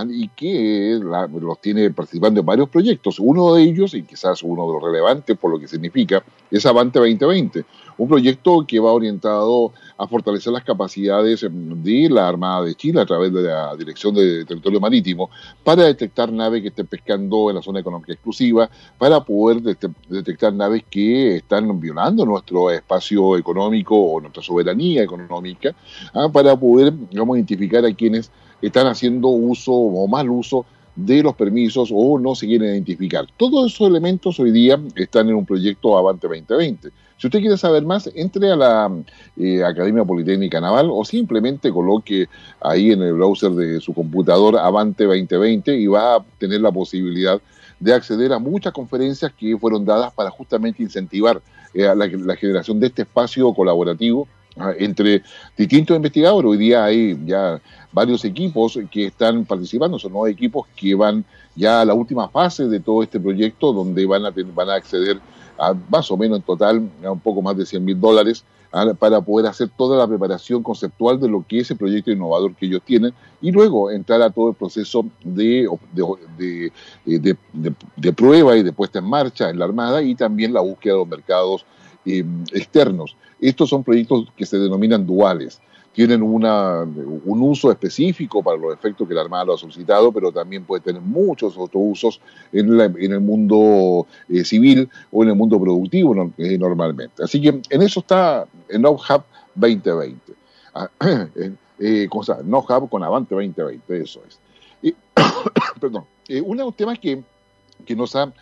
y 0.09 0.27
que 0.29 0.99
los 0.99 1.61
tiene 1.61 1.91
participando 1.91 2.39
en 2.39 2.45
varios 2.45 2.69
proyectos. 2.69 3.19
Uno 3.19 3.53
de 3.53 3.63
ellos, 3.63 3.93
y 3.93 4.03
quizás 4.03 4.41
uno 4.41 4.65
de 4.65 4.73
los 4.73 4.83
relevantes 4.83 5.37
por 5.37 5.51
lo 5.51 5.59
que 5.59 5.67
significa, 5.67 6.23
es 6.49 6.65
Avante 6.65 6.99
2020, 6.99 7.63
un 7.97 8.07
proyecto 8.07 8.65
que 8.67 8.79
va 8.79 8.91
orientado 8.91 9.71
a 9.97 10.07
fortalecer 10.07 10.51
las 10.51 10.63
capacidades 10.63 11.45
de 11.47 12.09
la 12.09 12.27
Armada 12.27 12.63
de 12.63 12.73
Chile 12.73 13.01
a 13.01 13.05
través 13.05 13.31
de 13.31 13.43
la 13.43 13.75
Dirección 13.75 14.15
de 14.15 14.45
Territorio 14.45 14.79
Marítimo 14.79 15.29
para 15.63 15.83
detectar 15.83 16.31
naves 16.31 16.63
que 16.63 16.69
estén 16.69 16.87
pescando 16.87 17.49
en 17.49 17.57
la 17.57 17.61
zona 17.61 17.79
económica 17.79 18.13
exclusiva, 18.13 18.69
para 18.97 19.23
poder 19.23 19.61
detectar 19.61 20.53
naves 20.53 20.83
que 20.89 21.37
están 21.37 21.79
violando 21.79 22.25
nuestro 22.25 22.71
espacio 22.71 23.37
económico 23.37 23.95
o 23.95 24.19
nuestra 24.21 24.41
soberanía 24.41 25.03
económica, 25.03 25.75
¿ah? 26.13 26.29
para 26.33 26.55
poder, 26.55 26.93
identificar 27.11 27.85
a 27.85 27.93
quienes 27.93 28.31
están 28.67 28.87
haciendo 28.87 29.27
uso 29.27 29.71
o 29.71 30.07
mal 30.07 30.29
uso 30.29 30.65
de 30.95 31.23
los 31.23 31.35
permisos 31.35 31.89
o 31.93 32.19
no 32.19 32.35
se 32.35 32.47
quieren 32.47 32.69
identificar. 32.69 33.25
Todos 33.37 33.73
esos 33.73 33.87
elementos 33.87 34.39
hoy 34.39 34.51
día 34.51 34.79
están 34.95 35.29
en 35.29 35.35
un 35.35 35.45
proyecto 35.45 35.97
Avante 35.97 36.27
2020. 36.27 36.89
Si 37.17 37.27
usted 37.27 37.39
quiere 37.39 37.57
saber 37.57 37.83
más, 37.83 38.09
entre 38.15 38.51
a 38.51 38.55
la 38.55 38.91
eh, 39.37 39.63
Academia 39.63 40.03
Politécnica 40.03 40.59
Naval 40.59 40.89
o 40.91 41.03
simplemente 41.03 41.71
coloque 41.71 42.27
ahí 42.61 42.91
en 42.91 43.01
el 43.01 43.13
browser 43.13 43.51
de 43.51 43.81
su 43.81 43.93
computador 43.93 44.57
Avante 44.57 45.05
2020 45.05 45.75
y 45.75 45.87
va 45.87 46.15
a 46.15 46.25
tener 46.37 46.61
la 46.61 46.71
posibilidad 46.71 47.41
de 47.79 47.93
acceder 47.93 48.31
a 48.33 48.39
muchas 48.39 48.71
conferencias 48.71 49.33
que 49.33 49.57
fueron 49.57 49.85
dadas 49.85 50.13
para 50.13 50.29
justamente 50.29 50.83
incentivar 50.83 51.41
eh, 51.73 51.91
la 51.95 52.35
generación 52.35 52.79
de 52.79 52.87
este 52.87 53.01
espacio 53.01 53.53
colaborativo 53.53 54.27
entre 54.77 55.23
distintos 55.57 55.95
investigadores. 55.95 56.51
Hoy 56.51 56.57
día 56.57 56.85
hay 56.85 57.19
ya 57.25 57.61
varios 57.91 58.25
equipos 58.25 58.79
que 58.91 59.07
están 59.07 59.45
participando, 59.45 59.99
son 59.99 60.13
nueve 60.13 60.31
equipos 60.31 60.67
que 60.75 60.95
van 60.95 61.23
ya 61.55 61.81
a 61.81 61.85
la 61.85 61.93
última 61.93 62.27
fase 62.29 62.67
de 62.67 62.79
todo 62.79 63.03
este 63.03 63.19
proyecto, 63.19 63.73
donde 63.73 64.05
van 64.05 64.25
a, 64.25 64.33
van 64.53 64.69
a 64.69 64.75
acceder 64.75 65.19
a 65.57 65.73
más 65.89 66.09
o 66.09 66.17
menos 66.17 66.39
en 66.39 66.43
total 66.43 66.89
a 67.03 67.11
un 67.11 67.19
poco 67.19 67.41
más 67.41 67.55
de 67.55 67.65
100 67.65 67.85
mil 67.85 67.99
dólares 67.99 68.43
ah, 68.71 68.91
para 68.97 69.21
poder 69.21 69.45
hacer 69.47 69.69
toda 69.77 69.97
la 69.99 70.07
preparación 70.07 70.63
conceptual 70.63 71.19
de 71.19 71.29
lo 71.29 71.45
que 71.47 71.59
es 71.59 71.69
el 71.69 71.77
proyecto 71.77 72.11
innovador 72.11 72.55
que 72.55 72.65
ellos 72.65 72.81
tienen 72.83 73.13
y 73.39 73.51
luego 73.51 73.91
entrar 73.91 74.21
a 74.23 74.31
todo 74.31 74.49
el 74.49 74.55
proceso 74.55 75.05
de, 75.23 75.69
de, 75.93 76.71
de, 77.05 77.37
de 77.95 78.13
prueba 78.13 78.57
y 78.57 78.63
de 78.63 78.73
puesta 78.73 78.97
en 78.97 79.05
marcha 79.05 79.51
en 79.51 79.59
la 79.59 79.65
Armada 79.65 80.01
y 80.01 80.15
también 80.15 80.53
la 80.53 80.61
búsqueda 80.61 80.93
de 80.93 80.99
los 80.99 81.07
mercados 81.07 81.65
eh, 82.05 82.25
externos. 82.51 83.15
Estos 83.39 83.69
son 83.69 83.83
proyectos 83.83 84.27
que 84.35 84.45
se 84.45 84.57
denominan 84.57 85.05
duales. 85.05 85.59
Tienen 85.93 86.23
una, 86.23 86.81
un 86.81 87.41
uso 87.43 87.69
específico 87.69 88.41
para 88.41 88.57
los 88.57 88.73
efectos 88.73 89.07
que 89.07 89.13
la 89.13 89.21
Armada 89.21 89.45
lo 89.45 89.53
ha 89.53 89.57
solicitado, 89.57 90.11
pero 90.11 90.31
también 90.31 90.63
puede 90.63 90.81
tener 90.81 91.01
muchos 91.01 91.55
otros 91.55 91.83
usos 91.85 92.21
en, 92.51 92.79
el 92.79 93.19
mundo 93.19 94.07
eh, 94.27 94.43
civil 94.43 94.89
o 95.11 95.21
en 95.23 95.29
el 95.29 95.35
mundo 95.35 95.59
productivo 95.59 96.31
eh, 96.37 96.57
normalmente. 96.57 97.21
Así 97.23 97.39
que 97.39 97.61
en 97.69 97.81
eso 97.81 97.99
está 97.99 98.47
el 98.69 98.83
Hub 98.83 99.23
2020. 99.53 100.33
Ah, 100.73 100.89
eh, 101.79 102.07
cosa, 102.09 102.39
Hub 102.41 102.89
con 102.89 103.03
Avante 103.03 103.35
2020, 103.35 104.01
eso 104.01 104.21
es. 104.27 104.39
perdón. 105.79 106.05
uno 106.43 106.61
de 106.63 106.65
los 106.65 106.75
temas 106.75 106.97
que, 106.97 107.21
que 107.85 107.95
nos 107.95 108.15
ha 108.15 108.33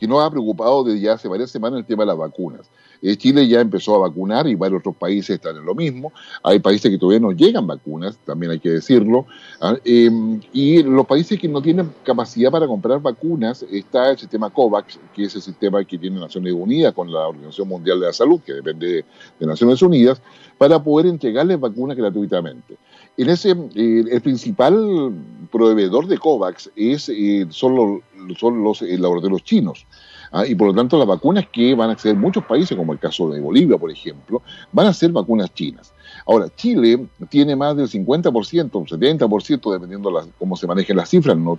que 0.00 0.08
nos 0.08 0.24
ha 0.24 0.30
preocupado 0.30 0.82
desde 0.82 1.10
hace 1.10 1.28
varias 1.28 1.50
semanas 1.50 1.80
el 1.80 1.84
tema 1.84 2.04
de 2.04 2.06
las 2.06 2.16
vacunas. 2.16 2.70
Eh, 3.02 3.16
Chile 3.16 3.46
ya 3.46 3.60
empezó 3.60 3.94
a 3.94 4.08
vacunar 4.08 4.46
y 4.46 4.54
varios 4.54 4.80
otros 4.80 4.96
países 4.96 5.36
están 5.36 5.56
en 5.58 5.64
lo 5.64 5.74
mismo. 5.74 6.10
Hay 6.42 6.58
países 6.58 6.90
que 6.90 6.96
todavía 6.96 7.20
no 7.20 7.32
llegan 7.32 7.66
vacunas, 7.66 8.18
también 8.24 8.52
hay 8.52 8.60
que 8.60 8.70
decirlo. 8.70 9.26
¿ah? 9.60 9.76
Em, 9.84 10.40
y 10.54 10.82
los 10.82 11.06
países 11.06 11.38
que 11.38 11.48
no 11.48 11.60
tienen 11.60 11.92
capacidad 12.02 12.50
para 12.50 12.66
comprar 12.66 13.00
vacunas 13.00 13.62
está 13.70 14.10
el 14.10 14.18
sistema 14.18 14.48
COVAX, 14.48 14.98
que 15.14 15.24
es 15.24 15.34
el 15.34 15.42
sistema 15.42 15.84
que 15.84 15.98
tiene 15.98 16.18
Naciones 16.18 16.54
Unidas 16.54 16.94
con 16.94 17.12
la 17.12 17.28
Organización 17.28 17.68
Mundial 17.68 18.00
de 18.00 18.06
la 18.06 18.12
Salud, 18.14 18.40
que 18.40 18.54
depende 18.54 19.04
de 19.38 19.46
Naciones 19.46 19.82
Unidas, 19.82 20.22
para 20.56 20.82
poder 20.82 21.06
entregarles 21.06 21.60
vacunas 21.60 21.96
gratuitamente. 21.96 22.76
En 23.20 23.28
ese, 23.28 23.50
eh, 23.50 24.04
el 24.10 24.20
principal 24.22 25.12
proveedor 25.52 26.06
de 26.06 26.16
COVAX 26.16 26.70
es, 26.74 27.10
eh, 27.10 27.46
son 27.50 27.74
los, 27.74 28.38
son 28.38 28.64
los 28.64 28.80
laboratorios 28.80 29.44
chinos. 29.44 29.86
¿ah? 30.32 30.46
y 30.46 30.54
por 30.54 30.68
lo 30.68 30.74
tanto 30.74 30.96
las 30.96 31.06
vacunas 31.06 31.46
que 31.52 31.74
van 31.74 31.90
a 31.90 31.92
acceder 31.92 32.16
muchos 32.16 32.44
países, 32.44 32.76
como 32.76 32.94
el 32.94 32.98
caso 32.98 33.28
de 33.30 33.40
Bolivia, 33.40 33.76
por 33.76 33.90
ejemplo, 33.90 34.40
van 34.72 34.86
a 34.86 34.94
ser 34.94 35.12
vacunas 35.12 35.52
chinas. 35.52 35.92
Ahora, 36.26 36.48
Chile 36.54 37.08
tiene 37.28 37.56
más 37.56 37.76
del 37.76 37.88
50%, 37.88 38.70
un 38.72 38.86
70%, 38.86 39.72
dependiendo 39.72 40.10
de 40.10 40.30
cómo 40.38 40.56
se 40.56 40.66
manejen 40.66 40.96
las 40.96 41.10
cifras, 41.10 41.36
no, 41.36 41.58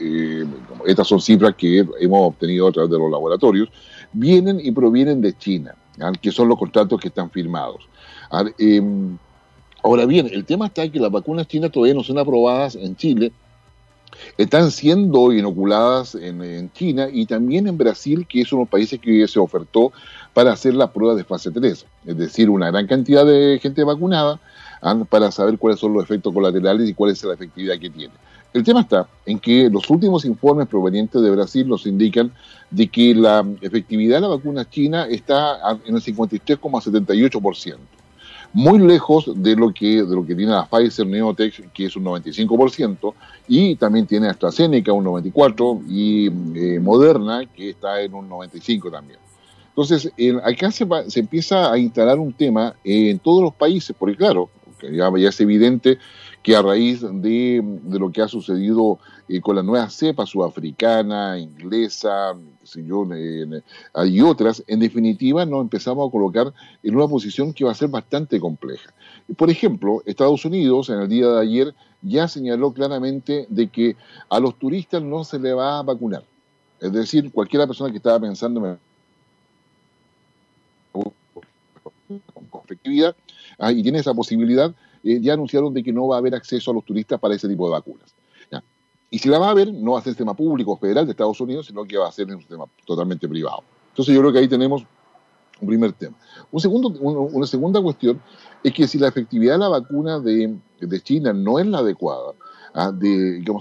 eh, 0.00 0.44
estas 0.86 1.06
son 1.06 1.20
cifras 1.20 1.54
que 1.54 1.86
hemos 2.00 2.20
obtenido 2.20 2.66
a 2.66 2.72
través 2.72 2.90
de 2.90 2.98
los 2.98 3.10
laboratorios, 3.10 3.68
vienen 4.12 4.58
y 4.60 4.72
provienen 4.72 5.20
de 5.20 5.36
China, 5.36 5.76
¿ah? 6.00 6.10
que 6.20 6.32
son 6.32 6.48
los 6.48 6.58
contratos 6.58 7.00
que 7.00 7.08
están 7.08 7.30
firmados. 7.30 7.88
Ahora 9.84 10.06
bien, 10.06 10.28
el 10.32 10.44
tema 10.44 10.66
está 10.66 10.88
que 10.88 10.98
las 10.98 11.12
vacunas 11.12 11.46
chinas 11.46 11.70
todavía 11.70 11.94
no 11.94 12.02
son 12.02 12.18
aprobadas 12.18 12.74
en 12.74 12.96
Chile 12.96 13.32
están 14.36 14.70
siendo 14.70 15.32
inoculadas 15.32 16.14
en, 16.14 16.70
China 16.72 17.08
y 17.12 17.26
también 17.26 17.66
en 17.66 17.78
Brasil, 17.78 18.26
que 18.28 18.40
es 18.40 18.52
uno 18.52 18.60
de 18.60 18.64
los 18.64 18.70
países 18.70 19.00
que 19.00 19.26
se 19.28 19.38
ofertó 19.38 19.92
para 20.32 20.52
hacer 20.52 20.74
la 20.74 20.92
prueba 20.92 21.14
de 21.14 21.24
fase 21.24 21.50
3, 21.50 21.86
es 22.06 22.16
decir, 22.16 22.50
una 22.50 22.70
gran 22.70 22.86
cantidad 22.86 23.24
de 23.24 23.58
gente 23.62 23.84
vacunada 23.84 24.40
ah, 24.82 24.96
para 25.08 25.30
saber 25.30 25.58
cuáles 25.58 25.80
son 25.80 25.92
los 25.92 26.04
efectos 26.04 26.32
colaterales 26.32 26.88
y 26.88 26.94
cuál 26.94 27.12
es 27.12 27.22
la 27.24 27.34
efectividad 27.34 27.78
que 27.78 27.90
tiene. 27.90 28.14
El 28.52 28.62
tema 28.62 28.82
está 28.82 29.08
en 29.26 29.40
que 29.40 29.68
los 29.68 29.90
últimos 29.90 30.24
informes 30.24 30.68
provenientes 30.68 31.20
de 31.20 31.30
Brasil 31.30 31.66
nos 31.66 31.86
indican 31.86 32.32
de 32.70 32.88
que 32.88 33.14
la 33.14 33.44
efectividad 33.60 34.16
de 34.16 34.20
la 34.22 34.28
vacuna 34.28 34.68
china 34.68 35.06
está 35.08 35.58
en 35.84 35.96
el 35.96 36.02
53,78% 36.02 37.76
muy 38.54 38.78
lejos 38.78 39.30
de 39.34 39.56
lo 39.56 39.74
que, 39.74 40.02
de 40.04 40.14
lo 40.14 40.24
que 40.24 40.34
tiene 40.34 40.52
la 40.52 40.64
Pfizer 40.64 41.06
Neotech, 41.06 41.72
que 41.72 41.86
es 41.86 41.96
un 41.96 42.04
95%, 42.04 43.12
y 43.48 43.74
también 43.74 44.06
tiene 44.06 44.28
AstraZeneca 44.28 44.92
un 44.92 45.04
94% 45.04 45.82
y 45.88 46.26
eh, 46.58 46.80
Moderna, 46.80 47.44
que 47.46 47.70
está 47.70 48.00
en 48.00 48.14
un 48.14 48.30
95% 48.30 48.90
también. 48.90 49.18
Entonces, 49.68 50.12
acá 50.44 50.70
se, 50.70 50.86
se, 51.08 51.18
empieza 51.18 51.72
a 51.72 51.76
instalar 51.76 52.20
un 52.20 52.32
tema 52.32 52.76
en 52.84 53.18
todos 53.18 53.42
los 53.42 53.52
países, 53.52 53.94
porque 53.98 54.16
claro, 54.16 54.48
ya, 54.80 55.10
ya 55.18 55.28
es 55.28 55.40
evidente 55.40 55.98
que 56.44 56.54
a 56.54 56.62
raíz 56.62 57.00
de, 57.00 57.60
de 57.60 57.98
lo 57.98 58.12
que 58.12 58.22
ha 58.22 58.28
sucedido 58.28 59.00
eh, 59.28 59.40
con 59.40 59.56
la 59.56 59.62
nueva 59.64 59.90
cepa 59.90 60.26
sudafricana, 60.26 61.38
inglesa, 61.38 62.34
yo, 62.64 63.06
y 64.06 64.20
otras, 64.20 64.62
en 64.66 64.80
definitiva 64.80 65.44
nos 65.46 65.62
empezamos 65.62 66.08
a 66.08 66.10
colocar 66.10 66.52
en 66.82 66.96
una 66.96 67.06
posición 67.06 67.52
que 67.52 67.64
va 67.64 67.72
a 67.72 67.74
ser 67.74 67.88
bastante 67.88 68.40
compleja. 68.40 68.92
Por 69.36 69.50
ejemplo, 69.50 70.02
Estados 70.06 70.44
Unidos 70.44 70.88
en 70.90 71.00
el 71.00 71.08
día 71.08 71.28
de 71.28 71.40
ayer 71.40 71.74
ya 72.02 72.28
señaló 72.28 72.72
claramente 72.72 73.46
de 73.48 73.68
que 73.68 73.96
a 74.28 74.38
los 74.38 74.58
turistas 74.58 75.02
no 75.02 75.24
se 75.24 75.38
le 75.38 75.52
va 75.52 75.78
a 75.78 75.82
vacunar. 75.82 76.24
Es 76.80 76.92
decir, 76.92 77.30
cualquiera 77.32 77.66
persona 77.66 77.90
que 77.90 77.96
estaba 77.96 78.20
pensando 78.20 78.78
con 80.90 82.62
efectividad 82.64 83.16
ah, 83.58 83.72
y 83.72 83.82
tiene 83.82 83.98
esa 83.98 84.14
posibilidad, 84.14 84.74
eh, 85.02 85.18
ya 85.20 85.34
anunciaron 85.34 85.72
de 85.72 85.82
que 85.82 85.92
no 85.92 86.08
va 86.08 86.16
a 86.16 86.18
haber 86.18 86.34
acceso 86.34 86.70
a 86.70 86.74
los 86.74 86.84
turistas 86.84 87.18
para 87.18 87.34
ese 87.34 87.48
tipo 87.48 87.66
de 87.66 87.72
vacunas. 87.72 88.14
Y 89.10 89.18
si 89.18 89.28
la 89.28 89.38
va 89.38 89.48
a 89.48 89.50
haber, 89.50 89.72
no 89.72 89.92
va 89.92 89.98
a 89.98 90.02
ser 90.02 90.12
sistema 90.12 90.34
público 90.34 90.76
federal 90.76 91.04
de 91.06 91.12
Estados 91.12 91.40
Unidos, 91.40 91.66
sino 91.66 91.84
que 91.84 91.96
va 91.96 92.08
a 92.08 92.12
ser 92.12 92.26
un 92.32 92.38
sistema 92.38 92.64
totalmente 92.84 93.28
privado. 93.28 93.62
Entonces 93.90 94.14
yo 94.14 94.20
creo 94.20 94.32
que 94.32 94.40
ahí 94.40 94.48
tenemos 94.48 94.84
un 95.60 95.68
primer 95.68 95.92
tema. 95.92 96.16
Un 96.50 96.60
segundo, 96.60 96.88
una 96.88 97.46
segunda 97.46 97.80
cuestión 97.80 98.20
es 98.62 98.72
que 98.72 98.88
si 98.88 98.98
la 98.98 99.08
efectividad 99.08 99.54
de 99.54 99.58
la 99.58 99.68
vacuna 99.68 100.18
de, 100.18 100.58
China 101.02 101.32
no 101.32 101.58
es 101.58 101.66
la 101.66 101.78
adecuada, 101.78 102.32
ah, 102.74 102.92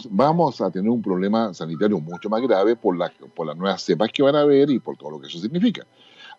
vamos 0.10 0.60
a 0.62 0.72
tener 0.72 0.90
un 0.90 1.02
problema 1.02 1.54
sanitario 1.54 2.00
mucho 2.00 2.30
más 2.30 2.42
grave 2.42 2.76
por, 2.76 2.98
la, 2.98 3.12
por 3.36 3.46
las 3.46 3.56
nuevas 3.56 3.82
cepas 3.84 4.10
que 4.12 4.24
van 4.24 4.36
a 4.36 4.42
haber 4.42 4.70
y 4.72 4.80
por 4.80 4.98
todo 4.98 5.12
lo 5.12 5.20
que 5.20 5.28
eso 5.28 5.40
significa. 5.40 5.86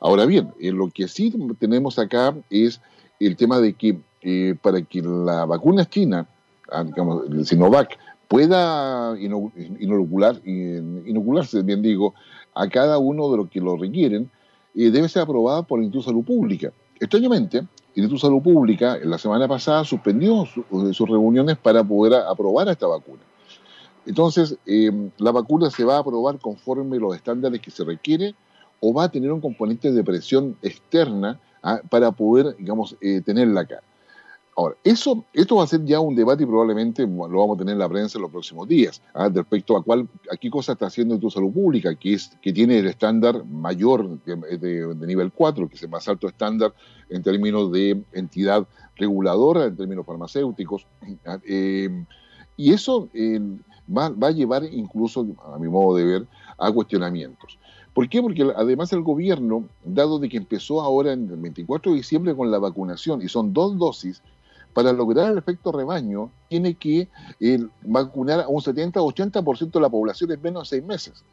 Ahora 0.00 0.26
bien, 0.26 0.52
lo 0.58 0.90
que 0.90 1.08
sí 1.08 1.32
tenemos 1.58 1.98
acá 1.98 2.34
es 2.50 2.80
el 3.20 3.36
tema 3.36 3.60
de 3.60 3.74
que 3.74 3.98
eh, 4.22 4.54
para 4.60 4.82
que 4.82 5.02
la 5.02 5.44
vacuna 5.44 5.84
china, 5.88 6.26
ah, 6.70 6.82
digamos, 6.82 7.24
Sinovac, 7.46 7.98
pueda 8.34 9.16
inocular, 9.20 10.40
inocularse, 10.44 11.62
bien 11.62 11.82
digo, 11.82 12.14
a 12.52 12.68
cada 12.68 12.98
uno 12.98 13.30
de 13.30 13.36
los 13.36 13.48
que 13.48 13.60
lo 13.60 13.76
requieren, 13.76 14.28
eh, 14.74 14.90
debe 14.90 15.08
ser 15.08 15.22
aprobada 15.22 15.62
por 15.62 15.78
el 15.78 15.84
Instituto 15.84 16.06
de 16.06 16.10
Salud 16.10 16.24
Pública. 16.24 16.72
Extrañamente, 16.98 17.58
el 17.58 17.68
Instituto 17.94 18.14
de 18.14 18.32
Salud 18.32 18.42
Pública 18.42 18.98
la 19.04 19.18
semana 19.18 19.46
pasada 19.46 19.84
suspendió 19.84 20.46
sus 20.46 21.08
reuniones 21.08 21.58
para 21.58 21.84
poder 21.84 22.14
aprobar 22.28 22.66
esta 22.66 22.88
vacuna. 22.88 23.22
Entonces, 24.04 24.58
eh, 24.66 24.90
la 25.18 25.30
vacuna 25.30 25.70
se 25.70 25.84
va 25.84 25.94
a 25.94 26.00
aprobar 26.00 26.40
conforme 26.40 26.98
los 26.98 27.14
estándares 27.14 27.60
que 27.60 27.70
se 27.70 27.84
requiere 27.84 28.34
o 28.80 28.92
va 28.92 29.04
a 29.04 29.08
tener 29.10 29.30
un 29.30 29.40
componente 29.40 29.92
de 29.92 30.02
presión 30.02 30.56
externa 30.60 31.38
ah, 31.62 31.82
para 31.88 32.10
poder, 32.10 32.56
digamos, 32.56 32.96
eh, 33.00 33.20
tenerla 33.20 33.60
acá. 33.60 33.80
Ahora, 34.56 34.76
eso, 34.84 35.24
esto 35.32 35.56
va 35.56 35.64
a 35.64 35.66
ser 35.66 35.84
ya 35.84 35.98
un 35.98 36.14
debate 36.14 36.44
y 36.44 36.46
probablemente 36.46 37.02
lo 37.04 37.28
vamos 37.28 37.56
a 37.56 37.58
tener 37.58 37.72
en 37.72 37.78
la 37.80 37.88
prensa 37.88 38.18
en 38.18 38.22
los 38.22 38.30
próximos 38.30 38.68
días, 38.68 39.02
¿ah? 39.12 39.28
respecto 39.28 39.76
a, 39.76 39.82
cuál, 39.82 40.08
a 40.30 40.36
qué 40.36 40.48
cosa 40.48 40.72
está 40.72 40.86
haciendo 40.86 41.18
tu 41.18 41.28
salud 41.28 41.52
pública, 41.52 41.94
que, 41.96 42.14
es, 42.14 42.30
que 42.40 42.52
tiene 42.52 42.78
el 42.78 42.86
estándar 42.86 43.44
mayor 43.44 44.20
de, 44.24 45.06
nivel 45.06 45.32
4, 45.32 45.68
que 45.68 45.74
es 45.74 45.82
el 45.82 45.88
más 45.88 46.06
alto 46.06 46.28
estándar 46.28 46.72
en 47.08 47.22
términos 47.24 47.72
de 47.72 48.00
entidad 48.12 48.64
reguladora, 48.94 49.64
en 49.64 49.76
términos 49.76 50.06
farmacéuticos. 50.06 50.86
¿ah? 51.26 51.40
Eh, 51.44 52.04
y 52.56 52.72
eso 52.72 53.08
va, 53.88 54.10
va, 54.10 54.28
a 54.28 54.30
llevar 54.30 54.62
incluso, 54.64 55.26
a 55.52 55.58
mi 55.58 55.68
modo 55.68 55.96
de 55.96 56.04
ver, 56.04 56.26
a 56.58 56.70
cuestionamientos. 56.70 57.58
¿Por 57.92 58.08
qué? 58.08 58.22
Porque 58.22 58.52
además 58.56 58.92
el 58.92 59.02
gobierno, 59.02 59.68
dado 59.84 60.20
de 60.20 60.28
que 60.28 60.36
empezó 60.36 60.80
ahora 60.80 61.12
en 61.12 61.28
el 61.28 61.36
24 61.36 61.92
de 61.92 61.98
diciembre 61.98 62.36
con 62.36 62.50
la 62.50 62.58
vacunación, 62.58 63.22
y 63.22 63.28
son 63.28 63.52
dos 63.52 63.78
dosis, 63.78 64.22
para 64.74 64.92
lograr 64.92 65.30
el 65.30 65.38
efecto 65.38 65.72
rebaño, 65.72 66.30
tiene 66.48 66.74
que 66.74 67.08
eh, 67.40 67.66
vacunar 67.82 68.40
a 68.40 68.48
un 68.48 68.60
70-80% 68.60 69.70
de 69.70 69.80
la 69.80 69.88
población 69.88 70.32
en 70.32 70.42
menos 70.42 70.64
de 70.64 70.76
seis 70.76 70.84
meses. 70.84 71.24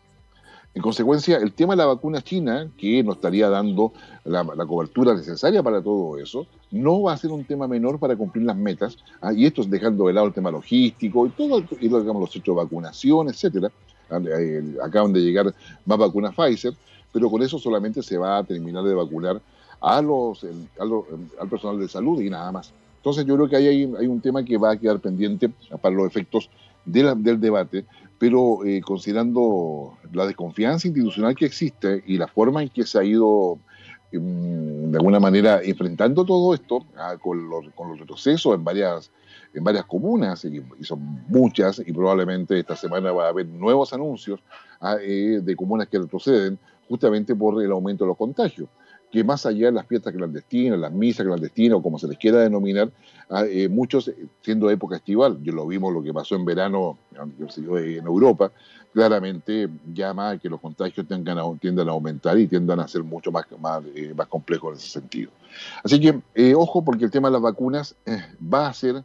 En 0.73 0.82
consecuencia, 0.82 1.38
el 1.38 1.51
tema 1.51 1.73
de 1.73 1.77
la 1.77 1.86
vacuna 1.88 2.21
china, 2.21 2.69
que 2.77 3.04
nos 3.04 3.15
estaría 3.15 3.49
dando 3.49 3.91
la, 4.23 4.45
cobertura 4.65 5.13
necesaria 5.13 5.62
para 5.62 5.82
todo 5.82 6.17
eso, 6.17 6.47
no 6.69 7.01
va 7.01 7.13
a 7.13 7.17
ser 7.17 7.32
un 7.32 7.43
tema 7.43 7.67
menor 7.67 7.99
para 7.99 8.15
cumplir 8.15 8.45
las 8.45 8.56
metas, 8.56 8.97
ah, 9.19 9.34
y 9.34 9.45
esto 9.45 9.62
es 9.62 9.69
dejando 9.69 10.08
de 10.08 10.13
lado 10.13 10.27
el 10.27 10.34
tema 10.34 10.49
logístico 10.49 11.25
y 11.25 11.30
todo 11.32 11.60
y 11.60 11.89
digamos, 11.89 12.21
los 12.21 12.36
hechos 12.36 12.56
de 12.56 12.63
vacunación, 12.63 13.27
etcétera. 13.27 13.69
Acaban 14.82 15.12
de 15.12 15.21
llegar 15.21 15.54
más 15.86 15.97
vacunas 15.97 16.36
Pfizer, 16.36 16.73
pero 17.12 17.30
con 17.30 17.41
eso 17.41 17.60
solamente 17.60 18.01
se 18.01 18.17
va 18.17 18.38
a 18.38 18.43
terminar 18.43 18.84
de 18.84 18.93
vacunar 18.93 19.41
a 19.82 20.01
los, 20.01 20.45
al 20.80 21.49
personal 21.49 21.80
de 21.80 21.88
salud 21.89 22.21
y 22.21 22.30
nada 22.30 22.51
más. 22.51 22.73
Entonces 23.02 23.26
yo 23.26 23.36
creo 23.36 23.50
que 23.50 23.56
ahí 23.56 23.68
hay, 23.68 24.06
un 24.06 24.22
tema 24.22 24.46
que 24.46 24.60
va 24.60 24.74
a 24.74 24.78
quedar 24.78 25.00
pendiente 25.00 25.50
para 25.82 25.96
los 25.96 26.06
efectos 26.06 26.52
del 26.86 27.42
debate, 27.42 27.84
pero 28.20 28.64
eh, 28.64 28.80
considerando 28.82 29.98
la 30.14 30.28
desconfianza 30.28 30.88
institucional 30.88 31.36
que 31.36 31.48
existe 31.48 32.04
y 32.06 32.20
la 32.20 32.28
forma 32.28 32.62
en 32.62 32.70
que 32.70 32.86
se 32.86 33.00
ha 33.00 33.04
ido 33.04 33.58
em, 34.12 34.92
de 34.92 34.98
alguna 35.00 35.20
manera 35.20 35.62
enfrentando 35.64 36.24
todo 36.24 36.54
esto 36.54 36.86
ah, 36.96 37.18
con, 37.20 37.50
los, 37.50 37.66
retrocesos 37.98 38.54
en 38.54 38.64
varias 38.64 39.12
en 39.56 39.64
varias 39.64 39.86
comunas, 39.86 40.46
y, 40.46 40.62
son 40.82 41.24
muchas, 41.28 41.82
y 41.86 41.92
probablemente 41.92 42.60
esta 42.60 42.76
semana 42.76 43.12
va 43.12 43.26
a 43.26 43.30
haber 43.30 43.48
nuevos 43.48 43.94
anuncios 43.94 44.40
ah, 44.80 44.98
eh, 45.02 45.40
de 45.42 45.56
comunas 45.56 45.88
que 45.88 45.98
retroceden 45.98 46.60
justamente 46.88 47.36
por 47.36 47.64
el 47.64 47.72
aumento 47.72 48.04
de 48.04 48.10
los 48.10 48.18
contagios 48.18 48.70
que 49.12 49.24
más 49.24 49.45
allá 49.45 49.67
de 49.67 49.71
las 49.74 49.86
fiestas 49.86 50.13
clandestinas, 50.13 50.80
las 50.80 50.91
misas 50.91 51.26
clandestinas 51.26 51.78
o 51.78 51.84
como 51.84 52.00
se 52.00 52.08
les 52.08 52.17
quiera 52.17 52.39
denominar, 52.39 52.89
ah, 53.30 53.45
eh, 53.45 53.67
muchos 53.67 54.08
eh, 54.08 54.15
siendo 54.41 54.69
época 54.69 54.95
estival, 54.95 55.38
yo 55.43 55.52
lo 55.52 55.67
vimos 55.67 55.93
lo 55.93 56.02
que 56.02 56.13
pasó 56.13 56.36
en 56.36 56.45
verano 56.45 56.97
en 57.13 58.06
Europa, 58.06 58.52
claramente 58.93 59.69
llama 59.93 60.32
a 60.32 60.38
que 60.38 60.50
los 60.50 60.62
contagios 60.62 61.06
tengan, 61.08 61.38
tiendan 61.60 61.89
a 61.89 61.91
aumentar 61.91 62.39
y 62.39 62.47
tiendan 62.47 62.80
a 62.80 62.88
ser 62.88 63.04
mucho 63.04 63.32
más, 63.32 63.45
más, 63.60 63.84
eh, 63.93 64.13
más 64.15 64.28
complejos 64.28 64.74
en 64.74 64.78
ese 64.78 64.89
sentido. 64.89 65.32
Así 65.84 66.00
que 66.00 66.56
ojo 66.56 66.84
porque 66.84 67.06
el 67.06 67.12
tema 67.12 67.28
de 67.28 67.34
las 67.34 67.41
vacunas 67.41 67.95
va 68.41 68.67
a 68.67 68.74
ser 68.74 69.04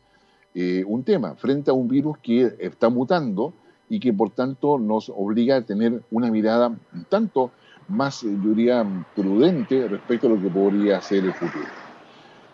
un 0.87 1.05
tema 1.05 1.35
frente 1.35 1.71
a 1.71 1.75
un 1.75 1.87
virus 1.87 2.16
que 2.19 2.55
está 2.61 2.88
mutando 2.88 3.53
y 3.90 4.01
que 4.01 4.12
por 4.12 4.31
tanto 4.31 4.79
nos 4.79 5.11
obliga 5.11 5.57
a 5.57 5.62
tener 5.62 6.03
una 6.11 6.31
mirada 6.31 6.75
tanto 7.11 7.51
más, 7.88 8.22
eh, 8.25 8.37
yo 8.42 8.51
diría, 8.51 8.85
prudente 9.14 9.88
respecto 9.88 10.27
a 10.27 10.31
lo 10.31 10.40
que 10.40 10.49
podría 10.49 11.01
ser 11.01 11.25
el 11.25 11.33
futuro. 11.33 11.66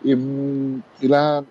Em, 0.03 0.81
la, 1.01 1.43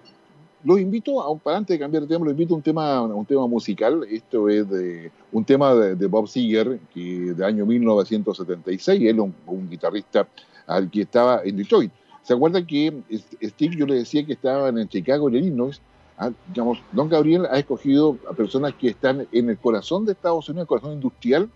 los 0.65 0.81
invito, 0.81 1.21
a, 1.21 1.37
para 1.39 1.59
antes 1.59 1.75
de 1.75 1.79
cambiar 1.79 2.03
de 2.03 2.09
tema, 2.09 2.25
los 2.25 2.33
invito 2.33 2.55
a 2.55 2.57
un 2.59 2.63
tema, 2.63 3.03
un 3.03 3.27
tema 3.27 3.47
musical. 3.47 4.07
Esto 4.09 4.49
es 4.49 4.69
de, 4.69 5.11
un 5.33 5.45
tema 5.45 5.75
de, 5.75 6.07
Bob 6.07 6.29
Seger, 6.29 6.79
que 6.95 7.35
de 7.35 7.45
año 7.45 7.67
1976. 7.67 9.01
Él 9.01 9.17
es 9.19 9.25
un, 9.47 9.69
guitarrista 9.69 10.29
al 10.67 10.91
que 10.91 11.03
estaba 11.03 11.43
en 11.45 11.57
Detroit. 11.57 11.91
¿Se 12.23 12.35
acuerda 12.35 12.65
que 12.65 12.95
Steve, 13.43 13.75
yo 13.77 13.87
le 13.87 13.97
decía 13.97 14.25
que 14.25 14.35
estaban 14.35 14.79
en 14.79 14.89
Chicago, 14.89 15.29
en 15.29 15.37
Illinois? 15.37 15.81
Ah, 16.17 16.31
digamos, 16.49 16.79
Don 16.93 17.09
Gabriel 17.09 17.47
ha 17.47 17.59
escogido 17.59 18.17
a 18.31 18.33
personas 18.33 18.75
que 18.75 18.91
están 18.91 19.27
en 19.33 19.51
el 19.51 19.59
corazón 19.59 20.05
de 20.05 20.13
Estados 20.13 20.49
Unidos, 20.49 20.65
el 20.65 20.69
corazón 20.69 20.93
industrial, 20.93 21.51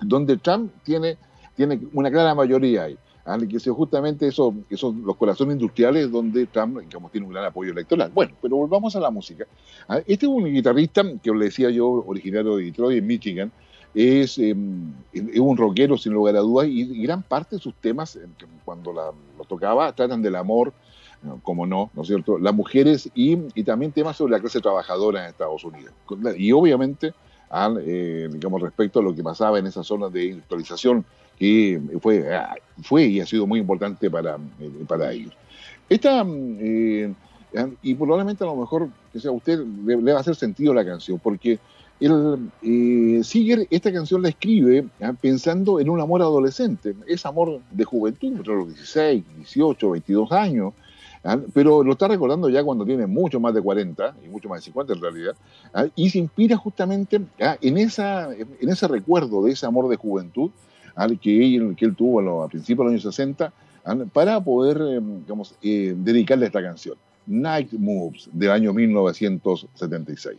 donde 0.00 0.36
Trump 0.38 0.72
tiene 0.82 1.16
tiene 1.60 1.78
una 1.92 2.10
clara 2.10 2.34
mayoría 2.34 2.84
ahí. 2.84 2.96
¿ah? 3.26 3.36
justamente 3.76 4.26
eso, 4.26 4.54
que 4.66 4.78
son 4.78 5.02
los 5.04 5.14
corazones 5.16 5.54
industriales 5.56 6.10
donde 6.10 6.46
Trump 6.46 6.80
tiene 7.12 7.26
un 7.26 7.32
gran 7.34 7.44
apoyo 7.44 7.72
electoral. 7.72 8.10
Bueno, 8.14 8.32
pero 8.40 8.56
volvamos 8.56 8.96
a 8.96 9.00
la 9.00 9.10
música. 9.10 9.44
¿ah? 9.86 9.98
Este 9.98 10.24
es 10.24 10.32
un 10.32 10.44
guitarrista 10.44 11.02
que 11.22 11.30
le 11.32 11.44
decía 11.46 11.68
yo, 11.68 11.86
originario 11.86 12.56
de 12.56 12.64
Detroit, 12.64 12.98
en 12.98 13.06
Michigan, 13.06 13.52
es, 13.94 14.38
em, 14.38 14.94
un 15.36 15.56
rockero 15.58 15.98
sin 15.98 16.14
lugar 16.14 16.34
a 16.36 16.40
dudas 16.40 16.66
y, 16.68 17.02
gran 17.02 17.22
parte 17.22 17.56
de 17.56 17.62
sus 17.62 17.74
temas, 17.74 18.16
eh, 18.16 18.20
cuando 18.64 18.92
lo 18.94 19.44
tocaba, 19.44 19.92
tratan 19.92 20.22
del 20.22 20.36
amor, 20.36 20.72
como 21.42 21.66
no, 21.66 21.90
¿no 21.92 22.00
es 22.00 22.08
cierto? 22.08 22.38
Las 22.38 22.54
mujeres 22.54 23.10
y, 23.14 23.36
y, 23.54 23.64
también 23.64 23.92
temas 23.92 24.16
sobre 24.16 24.32
la 24.32 24.40
clase 24.40 24.60
trabajadora 24.60 25.24
en 25.24 25.30
Estados 25.30 25.62
Unidos. 25.64 25.92
Y 26.38 26.52
obviamente, 26.52 27.12
eh, 27.80 28.28
digamos, 28.30 28.62
respecto 28.62 29.00
a 29.00 29.02
lo 29.02 29.14
que 29.14 29.22
pasaba 29.22 29.58
en 29.58 29.66
esa 29.66 29.82
zona 29.82 30.08
de 30.08 30.26
industrialización 30.26 31.04
que 31.40 31.80
fue, 32.02 32.22
fue 32.82 33.06
y 33.06 33.20
ha 33.20 33.24
sido 33.24 33.46
muy 33.46 33.60
importante 33.60 34.10
para, 34.10 34.36
eh, 34.60 34.70
para 34.86 35.10
ellos. 35.10 35.32
Esta, 35.88 36.22
eh, 36.28 37.14
y 37.82 37.94
probablemente 37.94 38.44
a 38.44 38.46
lo 38.46 38.56
mejor, 38.56 38.90
que 39.10 39.20
sea 39.20 39.30
usted, 39.30 39.58
le, 39.58 40.12
va 40.12 40.18
a 40.18 40.20
hacer 40.20 40.36
sentido 40.36 40.74
la 40.74 40.84
canción, 40.84 41.18
porque 41.18 41.58
el, 41.98 42.50
eh, 42.62 43.22
esta 43.70 43.90
canción 43.90 44.20
la 44.20 44.28
escribe 44.28 44.86
pensando 45.22 45.80
en 45.80 45.88
un 45.88 45.98
amor 46.02 46.20
adolescente, 46.20 46.94
es 47.08 47.24
amor 47.24 47.60
de 47.70 47.84
juventud, 47.84 48.36
entre 48.36 48.54
los 48.54 48.68
16, 48.68 49.24
18, 49.38 49.90
22 49.90 50.32
años, 50.32 50.74
pero 51.54 51.82
lo 51.82 51.92
está 51.92 52.08
recordando 52.08 52.50
ya 52.50 52.62
cuando 52.62 52.84
tiene 52.84 53.06
mucho 53.06 53.40
más 53.40 53.54
de 53.54 53.62
40 53.62 54.16
y 54.24 54.28
mucho 54.28 54.50
más 54.50 54.60
de 54.60 54.64
50 54.66 54.92
en 54.92 55.00
realidad, 55.00 55.34
y 55.96 56.10
se 56.10 56.18
inspira 56.18 56.58
justamente 56.58 57.22
en, 57.38 57.78
esa, 57.78 58.30
en 58.34 58.68
ese 58.68 58.88
recuerdo 58.88 59.42
de 59.42 59.52
ese 59.52 59.64
amor 59.64 59.88
de 59.88 59.96
juventud 59.96 60.50
que, 61.20 61.56
él, 61.56 61.74
que 61.76 61.84
él 61.84 61.94
tuvo 61.94 62.42
a, 62.42 62.48
principios 62.48 62.78
de 62.78 62.84
los 62.84 63.04
años 63.04 63.14
60 63.14 63.52
para 64.12 64.40
poder 64.40 64.80
eh, 64.80 65.00
digamos, 65.00 65.54
eh, 65.62 65.94
dedicarle 65.96 66.46
esta 66.46 66.62
canción, 66.62 66.96
Night 67.26 67.72
Moves, 67.72 68.28
del 68.32 68.50
año 68.50 68.72
1976. 68.72 70.36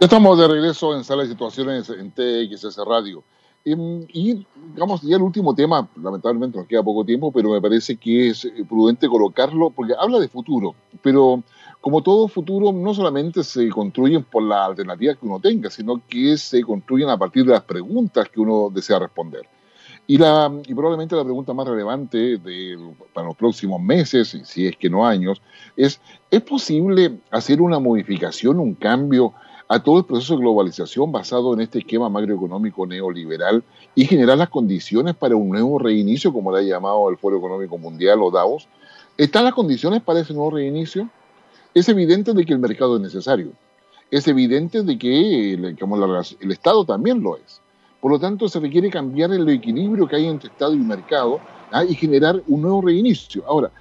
Ya 0.00 0.06
estamos 0.06 0.38
de 0.38 0.48
regreso 0.48 0.94
en 0.96 1.04
Sala 1.04 1.22
de 1.22 1.30
Situaciones 1.30 1.88
en 1.88 2.10
TXS 2.10 2.76
Radio. 2.86 3.22
Em, 3.64 4.04
y, 4.12 4.44
digamos, 4.74 5.00
ya 5.00 5.16
el 5.16 5.22
último 5.22 5.54
tema, 5.54 5.88
lamentablemente 6.02 6.58
nos 6.58 6.66
queda 6.66 6.82
poco 6.82 7.04
tiempo, 7.04 7.32
pero 7.32 7.50
me 7.50 7.62
parece 7.62 7.96
que 7.96 8.28
es 8.28 8.44
eh, 8.44 8.64
prudente 8.68 9.08
colocarlo, 9.08 9.70
porque 9.70 9.94
habla 9.98 10.18
de 10.18 10.28
futuro, 10.28 10.74
pero 11.00 11.42
como 11.84 12.02
todo 12.02 12.28
futuro, 12.28 12.72
no 12.72 12.94
solamente 12.94 13.44
se 13.44 13.68
construyen 13.68 14.24
por 14.24 14.42
las 14.42 14.68
alternativas 14.68 15.18
que 15.18 15.26
uno 15.26 15.38
tenga, 15.38 15.68
sino 15.68 16.00
que 16.08 16.38
se 16.38 16.62
construyen 16.62 17.10
a 17.10 17.18
partir 17.18 17.44
de 17.44 17.52
las 17.52 17.62
preguntas 17.62 18.26
que 18.30 18.40
uno 18.40 18.70
desea 18.72 18.98
responder. 18.98 19.42
Y, 20.06 20.16
la, 20.16 20.50
y 20.66 20.72
probablemente 20.72 21.14
la 21.14 21.24
pregunta 21.24 21.52
más 21.52 21.68
relevante 21.68 22.38
de, 22.38 22.78
para 23.12 23.26
los 23.26 23.36
próximos 23.36 23.82
meses, 23.82 24.34
si 24.44 24.66
es 24.66 24.78
que 24.78 24.88
no 24.88 25.06
años, 25.06 25.42
es, 25.76 26.00
¿es 26.30 26.40
posible 26.40 27.18
hacer 27.30 27.60
una 27.60 27.78
modificación, 27.78 28.60
un 28.60 28.72
cambio 28.76 29.34
a 29.68 29.82
todo 29.82 29.98
el 29.98 30.06
proceso 30.06 30.36
de 30.36 30.40
globalización 30.40 31.12
basado 31.12 31.52
en 31.52 31.60
este 31.60 31.80
esquema 31.80 32.08
macroeconómico 32.08 32.86
neoliberal 32.86 33.62
y 33.94 34.06
generar 34.06 34.38
las 34.38 34.48
condiciones 34.48 35.16
para 35.16 35.36
un 35.36 35.50
nuevo 35.50 35.78
reinicio, 35.78 36.32
como 36.32 36.50
le 36.50 36.60
ha 36.60 36.62
llamado 36.62 37.10
el 37.10 37.18
Foro 37.18 37.36
Económico 37.36 37.76
Mundial 37.76 38.22
o 38.22 38.30
Davos? 38.30 38.68
¿Están 39.18 39.44
las 39.44 39.52
condiciones 39.52 40.00
para 40.00 40.20
ese 40.20 40.32
nuevo 40.32 40.52
reinicio? 40.52 41.10
Es 41.74 41.88
evidente 41.88 42.32
de 42.32 42.46
que 42.46 42.52
el 42.52 42.60
mercado 42.60 42.96
es 42.96 43.02
necesario. 43.02 43.52
Es 44.10 44.28
evidente 44.28 44.82
de 44.82 44.96
que 44.96 45.54
el, 45.54 45.64
el 45.64 46.52
Estado 46.52 46.84
también 46.84 47.20
lo 47.20 47.36
es. 47.36 47.60
Por 48.00 48.12
lo 48.12 48.18
tanto, 48.20 48.48
se 48.48 48.60
requiere 48.60 48.90
cambiar 48.90 49.32
el 49.32 49.48
equilibrio 49.48 50.06
que 50.06 50.16
hay 50.16 50.26
entre 50.26 50.50
Estado 50.50 50.74
y 50.74 50.78
mercado 50.78 51.40
¿ah? 51.72 51.84
y 51.84 51.94
generar 51.94 52.40
un 52.46 52.62
nuevo 52.62 52.82
reinicio. 52.82 53.42
Ahora, 53.46 53.72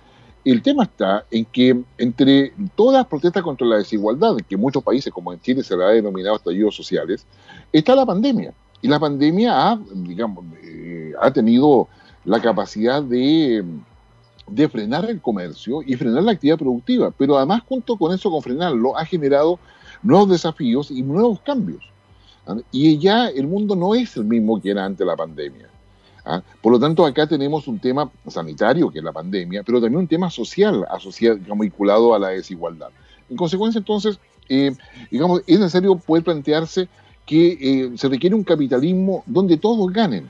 el 0.46 0.62
tema 0.62 0.84
está 0.84 1.26
en 1.30 1.46
que 1.46 1.84
entre 1.98 2.54
todas 2.76 3.00
las 3.00 3.08
protestas 3.08 3.44
contra 3.44 3.68
la 3.68 3.78
desigualdad, 3.78 4.38
que 4.48 4.56
en 4.56 4.62
muchos 4.62 4.84
países, 4.84 5.14
como 5.14 5.32
en 5.32 5.40
Chile 5.40 5.64
se 5.64 5.78
la 5.78 5.88
ha 5.88 5.92
denominado 5.92 6.36
estallidos 6.36 6.76
sociales, 6.76 7.26
está 7.72 7.96
la 7.96 8.06
pandemia. 8.06 8.54
Y 8.82 8.88
la 8.88 9.00
pandemia 9.00 9.72
ha, 9.72 9.80
digamos, 9.94 10.46
eh, 10.64 11.14
ha 11.22 11.32
tenido 11.32 11.88
la 12.26 12.42
capacidad 12.42 13.02
de, 13.02 13.64
de 14.54 14.70
frenar 14.70 15.10
el 15.10 15.22
comercio 15.22 15.82
y 15.82 15.96
frenar 15.96 16.24
la 16.24 16.34
actividad 16.34 16.58
productiva, 16.58 17.12
pero 17.18 17.38
además 17.38 17.64
junto 17.68 17.98
con 17.98 18.14
eso, 18.14 18.30
con 18.30 18.42
frenarlo, 18.42 18.98
ha 18.98 19.06
generado 19.06 19.60
nuevos 20.04 20.30
desafíos 20.30 20.92
y 20.92 21.02
nuevos 21.02 21.40
cambios. 21.42 21.84
Y 22.72 22.98
ya 22.98 23.28
el 23.28 23.48
mundo 23.48 23.76
no 23.76 23.96
es 23.96 24.18
el 24.18 24.26
mismo 24.26 24.62
que 24.62 24.72
era 24.72 24.86
antes 24.86 25.00
de 25.00 25.06
la 25.06 25.16
pandemia. 25.16 25.70
¿ah? 26.26 26.42
Por 26.62 26.74
lo 26.74 26.80
tanto, 26.80 27.06
acá 27.06 27.26
tenemos 27.26 27.68
un 27.68 27.80
tema 27.80 28.12
sanitario, 28.28 28.92
que 28.92 29.00
es 29.00 29.04
la 29.04 29.14
pandemia, 29.14 29.64
pero 29.64 29.80
también 29.80 30.02
un 30.02 30.08
tema 30.08 30.30
social 30.30 30.86
asociado, 30.90 31.40
vinculado 31.56 32.14
a 32.14 32.20
la 32.20 32.30
desigualdad. 32.30 32.90
En 33.30 33.38
consecuencia, 33.38 33.80
entonces, 33.80 34.20
eh, 34.50 34.76
digamos, 35.10 35.42
es 35.48 35.60
necesario 35.60 35.96
poder 35.96 36.24
plantearse 36.24 36.90
que 37.26 37.58
eh, 37.62 37.92
se 37.98 38.10
requiere 38.10 38.36
un 38.36 38.44
capitalismo 38.44 39.24
donde 39.26 39.58
todos 39.58 39.92
ganen. 39.92 40.30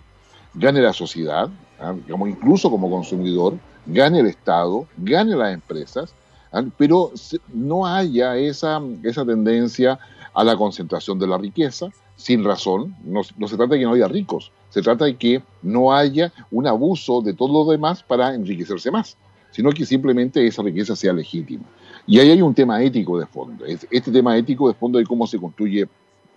Gane 0.53 0.81
la 0.81 0.93
sociedad, 0.93 1.49
¿ah? 1.79 1.95
digamos, 2.05 2.29
incluso 2.29 2.69
como 2.69 2.89
consumidor, 2.91 3.57
gane 3.85 4.19
el 4.19 4.27
Estado, 4.27 4.87
gane 4.97 5.35
las 5.35 5.53
empresas, 5.53 6.13
¿ah? 6.51 6.63
pero 6.77 7.11
no 7.53 7.85
haya 7.85 8.37
esa, 8.37 8.81
esa 9.03 9.25
tendencia 9.25 9.99
a 10.33 10.43
la 10.43 10.55
concentración 10.55 11.19
de 11.19 11.27
la 11.27 11.37
riqueza, 11.37 11.87
sin 12.15 12.43
razón. 12.43 12.95
No, 13.03 13.23
se 13.23 13.57
trata 13.57 13.73
de 13.73 13.79
que 13.79 13.85
no 13.85 13.93
haya 13.93 14.07
ricos, 14.07 14.51
se 14.69 14.81
trata 14.81 15.05
de 15.05 15.15
que 15.15 15.43
no 15.61 15.93
haya 15.93 16.31
un 16.51 16.67
abuso 16.67 17.21
de 17.21 17.33
todo 17.33 17.65
lo 17.65 17.71
demás 17.71 18.03
para 18.03 18.33
enriquecerse 18.33 18.91
más, 18.91 19.17
sino 19.51 19.71
que 19.71 19.85
simplemente 19.85 20.45
esa 20.45 20.63
riqueza 20.63 20.95
sea 20.95 21.13
legítima. 21.13 21.63
Y 22.05 22.19
ahí 22.19 22.31
hay 22.31 22.41
un 22.41 22.53
tema 22.53 22.81
ético 22.83 23.19
de 23.19 23.25
fondo. 23.25 23.65
Este 23.65 24.11
tema 24.11 24.37
ético 24.37 24.67
de 24.67 24.73
fondo 24.73 24.99
de 24.99 25.05
cómo 25.05 25.25
se 25.27 25.39
construye 25.39 25.87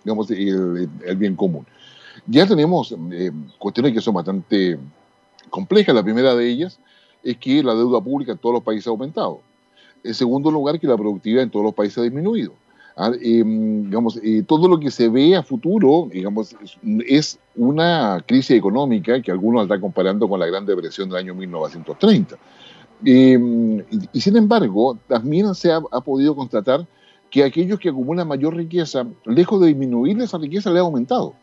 digamos, 0.03 0.31
el, 0.31 0.87
bien 1.17 1.35
común. 1.35 1.65
Ya 2.25 2.45
tenemos 2.45 2.95
eh, 3.11 3.31
cuestiones 3.57 3.93
que 3.93 4.01
son 4.01 4.13
bastante 4.13 4.79
complejas. 5.49 5.93
La 5.93 6.03
primera 6.03 6.33
de 6.33 6.49
ellas 6.49 6.79
es 7.23 7.37
que 7.37 7.63
la 7.63 7.73
deuda 7.73 8.01
pública 8.01 8.31
en 8.31 8.37
todos 8.37 8.55
los 8.55 8.63
países 8.63 8.87
ha 8.87 8.91
aumentado. 8.91 9.41
En 10.03 10.13
segundo 10.13 10.51
lugar, 10.51 10.79
que 10.79 10.87
la 10.87 10.97
productividad 10.97 11.43
en 11.43 11.49
todos 11.49 11.65
los 11.65 11.73
países 11.73 11.97
ha 11.97 12.03
disminuido. 12.03 12.53
Ah, 12.99 13.11
em, 13.21 13.83
digamos, 13.83 14.19
eh, 14.23 14.43
todo 14.47 14.67
lo 14.67 14.79
que 14.79 14.89
se 14.89 15.07
ve 15.07 15.35
a 15.35 15.43
futuro, 15.43 16.09
digamos, 16.11 16.55
es 17.05 17.37
una 17.55 18.23
crisis 18.25 18.57
económica 18.57 19.21
que 19.21 19.31
algunos 19.31 19.63
están 19.63 19.81
comparando 19.81 20.27
con 20.27 20.39
la 20.39 20.47
Gran 20.47 20.65
Depresión 20.65 21.07
del 21.09 21.19
año 21.19 21.35
1930. 21.35 22.37
Em, 23.05 23.83
y, 24.11 24.19
sin 24.19 24.35
embargo, 24.35 24.97
también 25.07 25.53
se 25.53 25.71
ha, 25.71 25.81
podido 25.81 26.35
constatar 26.35 26.87
que 27.29 27.43
aquellos 27.43 27.79
que 27.79 27.89
acumulan 27.89 28.27
mayor 28.27 28.55
riqueza, 28.55 29.05
lejos 29.25 29.61
de 29.61 29.67
disminuir 29.67 30.19
esa 30.19 30.39
riqueza, 30.39 30.71
le 30.71 30.79
ha 30.79 30.81
aumentado. 30.81 31.35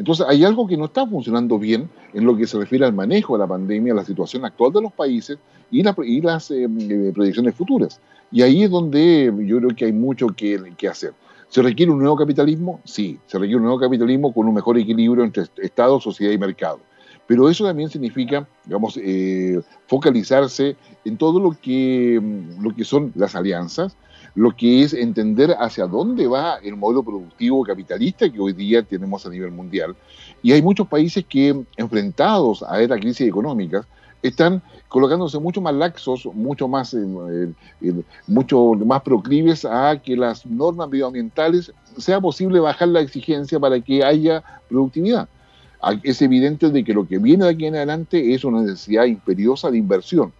Entonces, 0.00 0.24
hay 0.26 0.44
algo 0.44 0.66
que 0.66 0.78
no 0.78 0.86
está 0.86 1.06
funcionando 1.06 1.58
bien 1.58 1.90
en 2.14 2.24
lo 2.24 2.34
que 2.34 2.46
se 2.46 2.56
refiere 2.56 2.86
al 2.86 2.94
manejo 2.94 3.34
de 3.34 3.40
la 3.40 3.46
pandemia, 3.46 3.92
la 3.92 4.02
situación 4.02 4.46
actual 4.46 4.72
de 4.72 4.80
los 4.80 4.94
países 4.94 5.36
y, 5.70 5.82
las 5.82 6.50
em, 6.50 6.78
eh, 6.80 7.12
proyecciones 7.12 7.54
futuras. 7.54 8.00
Y 8.32 8.40
ahí 8.40 8.62
es 8.62 8.70
donde 8.70 9.30
yo 9.44 9.58
creo 9.58 9.76
que 9.76 9.84
hay 9.84 9.92
mucho 9.92 10.28
que, 10.28 10.58
hacer. 10.90 11.12
¿Se 11.48 11.60
requiere 11.60 11.92
un 11.92 11.98
nuevo 11.98 12.16
capitalismo? 12.16 12.80
Sí, 12.82 13.18
se 13.26 13.38
requiere 13.38 13.58
un 13.58 13.64
nuevo 13.64 13.78
capitalismo 13.78 14.32
con 14.32 14.48
un 14.48 14.54
mejor 14.54 14.78
equilibrio 14.78 15.22
entre 15.22 15.44
Estado, 15.58 16.00
sociedad 16.00 16.32
y 16.32 16.38
mercado. 16.38 16.80
Pero 17.26 17.50
eso 17.50 17.66
también 17.66 17.90
significa, 17.90 18.48
digamos, 18.64 18.98
eh, 19.02 19.60
focalizarse 19.86 20.76
en 21.04 21.18
todo 21.18 21.40
lo 21.40 21.50
que, 21.60 22.18
lo 22.58 22.74
que 22.74 22.84
son 22.84 23.12
las 23.16 23.34
alianzas, 23.34 23.98
lo 24.34 24.54
que 24.56 24.82
es 24.82 24.94
entender 24.94 25.56
hacia 25.58 25.86
dónde 25.86 26.26
va 26.26 26.56
el 26.56 26.76
modelo 26.76 27.02
productivo 27.02 27.64
capitalista 27.64 28.30
que 28.30 28.40
hoy 28.40 28.52
día 28.52 28.82
tenemos 28.82 29.26
a 29.26 29.30
nivel 29.30 29.50
mundial. 29.50 29.96
Y 30.42 30.52
hay 30.52 30.62
muchos 30.62 30.86
países 30.88 31.24
que, 31.28 31.64
enfrentados 31.76 32.62
a 32.62 32.80
esta 32.80 32.96
crisis 32.96 33.26
económica, 33.26 33.86
están 34.22 34.62
colocándose 34.88 35.38
mucho 35.38 35.60
más 35.60 35.74
laxos, 35.74 36.26
mucho 36.34 36.68
más, 36.68 36.94
eh, 36.94 37.52
eh, 37.80 38.02
mucho 38.26 38.74
más 38.74 39.02
proclives 39.02 39.64
a 39.64 40.00
que 40.02 40.16
las 40.16 40.44
normas 40.44 40.88
medioambientales 40.90 41.72
sea 41.96 42.20
posible 42.20 42.60
bajar 42.60 42.88
la 42.88 43.00
exigencia 43.00 43.58
para 43.58 43.80
que 43.80 44.04
haya 44.04 44.42
productividad. 44.68 45.28
Es 46.02 46.20
evidente 46.20 46.68
de 46.68 46.84
que 46.84 46.92
lo 46.92 47.08
que 47.08 47.18
viene 47.18 47.44
de 47.44 47.50
aquí 47.50 47.66
en 47.66 47.76
adelante 47.76 48.34
es 48.34 48.44
una 48.44 48.60
necesidad 48.60 49.04
imperiosa 49.04 49.70
de 49.70 49.78
inversión. 49.78 50.32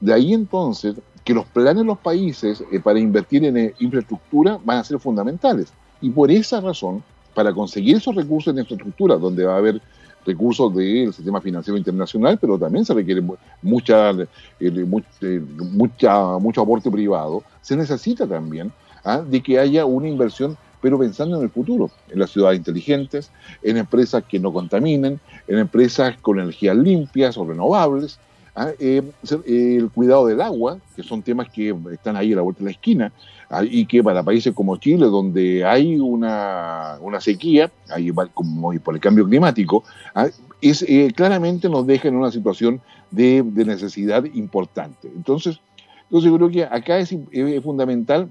De 0.00 0.12
ahí 0.12 0.32
entonces 0.32 0.96
que 1.28 1.34
los 1.34 1.44
planes 1.44 1.82
de 1.82 1.84
los 1.84 1.98
países 1.98 2.64
eh, 2.72 2.80
para 2.80 2.98
invertir 2.98 3.44
en 3.44 3.74
infraestructura 3.80 4.58
van 4.64 4.78
a 4.78 4.84
ser 4.84 4.98
fundamentales. 4.98 5.70
Y 6.00 6.08
por 6.08 6.30
esa 6.30 6.58
razón, 6.58 7.02
para 7.34 7.52
conseguir 7.52 7.96
esos 7.98 8.14
recursos 8.14 8.54
en 8.54 8.60
infraestructura, 8.60 9.16
donde 9.16 9.44
va 9.44 9.56
a 9.56 9.58
haber 9.58 9.78
recursos 10.24 10.74
del 10.74 11.12
sistema 11.12 11.42
financiero 11.42 11.76
internacional, 11.76 12.38
pero 12.40 12.58
también 12.58 12.86
se 12.86 12.94
requiere 12.94 13.22
mucha, 13.60 14.12
eh, 14.12 14.26
eh, 14.58 15.40
mucho 15.60 16.62
aporte 16.62 16.90
privado. 16.90 17.42
Se 17.60 17.76
necesita 17.76 18.26
también 18.26 18.72
¿ah? 19.04 19.18
de 19.20 19.42
que 19.42 19.58
haya 19.58 19.84
una 19.84 20.08
inversión, 20.08 20.56
pero 20.80 20.98
pensando 20.98 21.36
en 21.36 21.42
el 21.42 21.50
futuro, 21.50 21.90
en 22.08 22.20
las 22.20 22.30
ciudades 22.30 22.56
inteligentes, 22.56 23.30
en 23.62 23.76
empresas 23.76 24.24
que 24.26 24.40
no 24.40 24.50
contaminen, 24.50 25.20
en 25.46 25.58
empresas 25.58 26.16
con 26.22 26.40
energías 26.40 26.76
limpias 26.78 27.36
o 27.36 27.44
renovables, 27.44 28.18
¿ah? 28.58 28.72
eh, 28.78 29.02
el 29.46 29.90
cuidado 29.90 30.26
del 30.26 30.40
agua, 30.40 30.78
que 30.96 31.02
son 31.02 31.22
temas 31.22 31.48
que 31.48 31.74
están 31.92 32.16
ahí 32.16 32.32
a 32.32 32.36
la 32.36 32.42
vuelta 32.42 32.60
de 32.60 32.64
la 32.66 32.70
esquina, 32.72 33.12
¿ah? 33.48 33.62
y 33.64 33.86
que 33.86 34.02
para 34.02 34.22
países 34.22 34.52
como 34.54 34.76
Chile, 34.76 35.06
donde 35.06 35.64
hay 35.64 35.98
una, 35.98 36.98
una 37.00 37.20
sequía, 37.20 37.70
ahí, 37.88 38.10
como 38.34 38.72
por 38.80 38.94
el 38.94 39.00
cambio 39.00 39.26
climático, 39.26 39.84
¿ah? 40.14 40.28
es, 40.60 40.82
eh, 40.82 41.12
claramente 41.14 41.68
nos 41.68 41.86
deja 41.86 42.08
en 42.08 42.16
una 42.16 42.32
situación 42.32 42.80
de, 43.10 43.42
necesidad 43.44 44.24
importante. 44.24 45.08
Entonces, 45.14 45.60
entonces 46.04 46.30
yo 46.30 46.36
creo 46.36 46.50
que 46.50 46.64
acá 46.64 46.98
es, 46.98 47.14
fundamental 47.62 48.30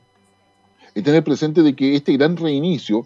tener 0.94 1.24
presente 1.24 1.62
de 1.62 1.76
que 1.76 1.96
este 1.96 2.14
gran 2.14 2.36
reinicio 2.36 3.06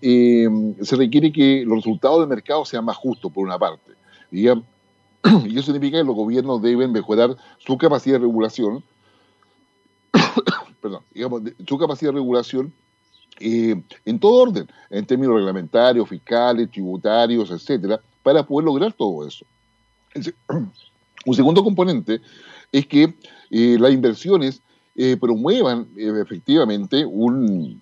eh, 0.00 0.48
se 0.80 0.96
requiere 0.96 1.30
que 1.30 1.62
los 1.66 1.76
resultados 1.76 2.20
del 2.20 2.28
mercado 2.28 2.64
sean 2.64 2.86
más 2.86 2.96
justos, 2.96 3.30
por 3.30 3.46
una 3.46 3.58
parte. 3.58 3.92
Digamos, 4.30 4.64
y 5.24 5.52
eso 5.58 5.72
significa 5.72 5.98
que 5.98 6.04
los 6.04 6.14
gobiernos 6.14 6.62
deben 6.62 6.92
mejorar 6.92 7.36
su 7.58 7.76
capacidad 7.76 8.16
de 8.16 8.20
regulación, 8.20 8.82
perdón, 10.80 11.02
digamos, 11.12 11.42
su 11.66 11.78
capacidad 11.78 12.10
de 12.10 12.18
regulación 12.18 12.72
eh, 13.40 13.80
en 14.04 14.18
todo 14.18 14.42
orden, 14.42 14.68
en 14.90 15.06
términos 15.06 15.36
reglamentarios, 15.36 16.08
fiscales, 16.08 16.70
tributarios, 16.70 17.50
etcétera, 17.50 18.00
para 18.22 18.44
poder 18.44 18.66
lograr 18.66 18.92
todo 18.92 19.26
eso. 19.26 19.44
Un 21.26 21.34
segundo 21.34 21.62
componente 21.62 22.20
es 22.72 22.86
que 22.86 23.14
eh, 23.50 23.76
las 23.78 23.92
inversiones 23.92 24.62
eh, 24.94 25.16
promuevan 25.16 25.88
efectivamente 25.96 27.04
un, 27.04 27.80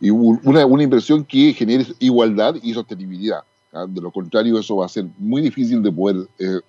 una, 0.00 0.66
una 0.66 0.82
inversión 0.82 1.24
que 1.24 1.52
genere 1.54 1.86
igualdad 1.98 2.56
y 2.62 2.74
sostenibilidad. 2.74 3.42
¿Ah? 3.72 3.86
De 3.88 4.00
lo 4.00 4.10
contrario, 4.10 4.58
eso 4.58 4.76
va 4.76 4.86
a 4.86 4.90
ser 4.90 5.06
muy 5.18 5.42
difícil 5.42 5.82
de 5.82 5.92
poder, 5.92 6.28
eh, 6.38 6.60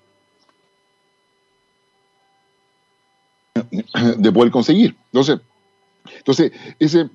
de 4.17 4.31
poder 4.31 4.51
conseguir. 4.51 4.95
Entonces, 5.12 5.39
entonces 6.17 6.51
ese, 6.79 7.10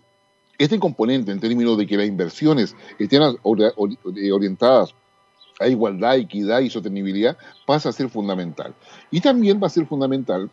este 0.58 0.78
componente 0.78 1.32
en 1.32 1.40
términos 1.40 1.76
de 1.78 1.86
que 1.86 1.96
las 1.96 2.06
inversiones 2.06 2.76
estén 2.98 3.22
orientadas 3.42 4.94
a 5.60 5.68
igualdad, 5.68 6.16
equidad 6.16 6.60
y 6.60 6.70
sostenibilidad 6.70 7.36
pasa 7.66 7.88
a 7.88 7.92
ser 7.92 8.08
fundamental. 8.08 8.74
Y 9.10 9.20
también 9.20 9.60
va 9.62 9.66
a 9.66 9.70
ser 9.70 9.86
fundamental 9.86 10.50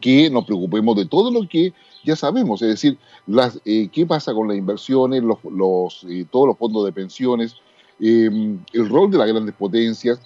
que 0.00 0.30
nos 0.30 0.44
preocupemos 0.44 0.96
de 0.96 1.06
todo 1.06 1.30
lo 1.30 1.48
que 1.48 1.72
ya 2.04 2.14
sabemos, 2.14 2.62
es 2.62 2.68
decir, 2.68 2.98
las, 3.26 3.60
eh, 3.64 3.88
qué 3.90 4.06
pasa 4.06 4.34
con 4.34 4.46
las 4.46 4.56
inversiones, 4.56 5.22
los, 5.22 5.38
los 5.44 6.06
eh, 6.08 6.26
todos 6.30 6.48
los 6.48 6.58
fondos 6.58 6.84
de 6.84 6.92
pensiones, 6.92 7.56
Em, 8.00 8.58
el 8.72 8.88
rol 8.88 9.10
de 9.10 9.18
las 9.18 9.28
grandes 9.28 9.54
potencias, 9.54 10.20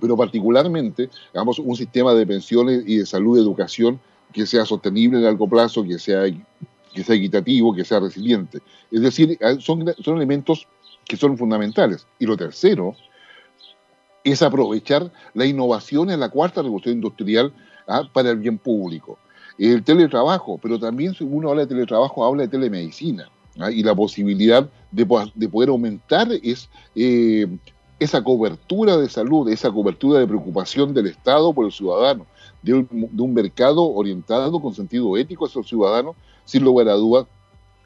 pero 0.00 0.16
particularmente, 0.16 1.08
digamos, 1.32 1.58
un 1.58 1.76
sistema 1.76 2.12
de 2.14 2.26
pensiones 2.26 2.82
y 2.86 2.98
de 2.98 3.06
salud 3.06 3.38
y 3.38 3.40
educación 3.40 4.00
que 4.32 4.46
sea 4.46 4.64
sostenible 4.64 5.18
a 5.18 5.22
largo 5.22 5.48
plazo, 5.48 5.84
que 5.84 5.98
sea, 5.98 6.24
que 6.92 7.04
sea 7.04 7.14
equitativo, 7.14 7.74
que 7.74 7.84
sea 7.84 8.00
resiliente. 8.00 8.60
Es 8.90 9.00
decir, 9.00 9.38
ah, 9.42 9.54
son, 9.60 9.84
son 10.00 10.16
elementos 10.16 10.66
que 11.04 11.16
son 11.16 11.38
fundamentales. 11.38 12.06
Y 12.18 12.26
lo 12.26 12.36
tercero 12.36 12.96
es 14.24 14.42
aprovechar 14.42 15.12
la 15.34 15.46
innovación 15.46 16.10
en 16.10 16.18
la 16.18 16.30
cuarta 16.30 16.62
revolución 16.62 16.96
industrial 16.96 17.52
ah, 17.86 18.02
para 18.12 18.30
el 18.30 18.38
bien 18.38 18.58
público. 18.58 19.18
El 19.56 19.84
teletrabajo, 19.84 20.58
pero 20.58 20.80
también 20.80 21.14
si 21.14 21.22
uno 21.22 21.50
habla 21.50 21.62
de 21.62 21.68
teletrabajo, 21.68 22.24
habla 22.24 22.42
de 22.42 22.48
telemedicina. 22.48 23.28
¿Ah? 23.58 23.70
y 23.70 23.82
la 23.82 23.94
posibilidad 23.94 24.68
de, 24.90 25.06
de, 25.34 25.48
poder 25.48 25.68
aumentar 25.68 26.28
es, 26.42 26.68
eh, 26.94 27.46
esa 27.98 28.22
cobertura 28.22 28.96
de 28.96 29.08
salud, 29.08 29.48
esa 29.48 29.70
cobertura 29.70 30.20
de 30.20 30.26
preocupación 30.26 30.94
del 30.94 31.06
Estado 31.06 31.52
por 31.52 31.66
el 31.66 31.72
ciudadano, 31.72 32.26
de 32.62 32.74
un, 32.74 33.34
mercado 33.34 33.82
orientado 33.84 34.60
con 34.60 34.74
sentido 34.74 35.16
ético 35.16 35.46
hacia 35.46 35.60
el 35.60 35.66
ciudadano, 35.66 36.14
sin 36.44 36.64
lugar 36.64 36.88
a 36.88 36.94
dudas, 36.94 37.26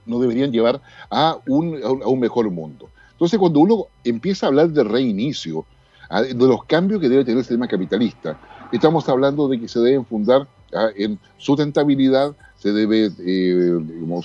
nos 0.07 0.21
deberían 0.21 0.53
llevar 0.53 0.81
a 1.11 1.39
un, 1.47 1.81
a 1.83 2.09
un 2.09 2.21
mejor 2.21 2.51
mundo. 2.51 2.89
Entonces, 3.13 3.39
cuando 3.39 3.61
uno 3.61 3.87
empieza 4.05 4.47
a 4.47 4.49
hablar 4.49 4.71
de 4.71 4.85
reinicio, 4.85 5.67
de 6.11 6.35
los 6.35 6.65
cambios 6.65 7.01
que 7.01 7.09
debe 7.09 7.25
tener 7.25 7.39
el 7.39 7.45
sistema 7.45 7.69
capitalista, 7.69 8.39
estamos 8.73 9.09
hablando 9.09 9.49
de 9.49 9.61
que 9.61 9.69
se 9.69 9.81
deben 9.81 10.07
fundar 10.07 10.49
en 10.97 11.19
sustentabilidad, 11.37 12.35
se 12.59 12.73
debe 12.73 13.11
eh, 13.21 13.79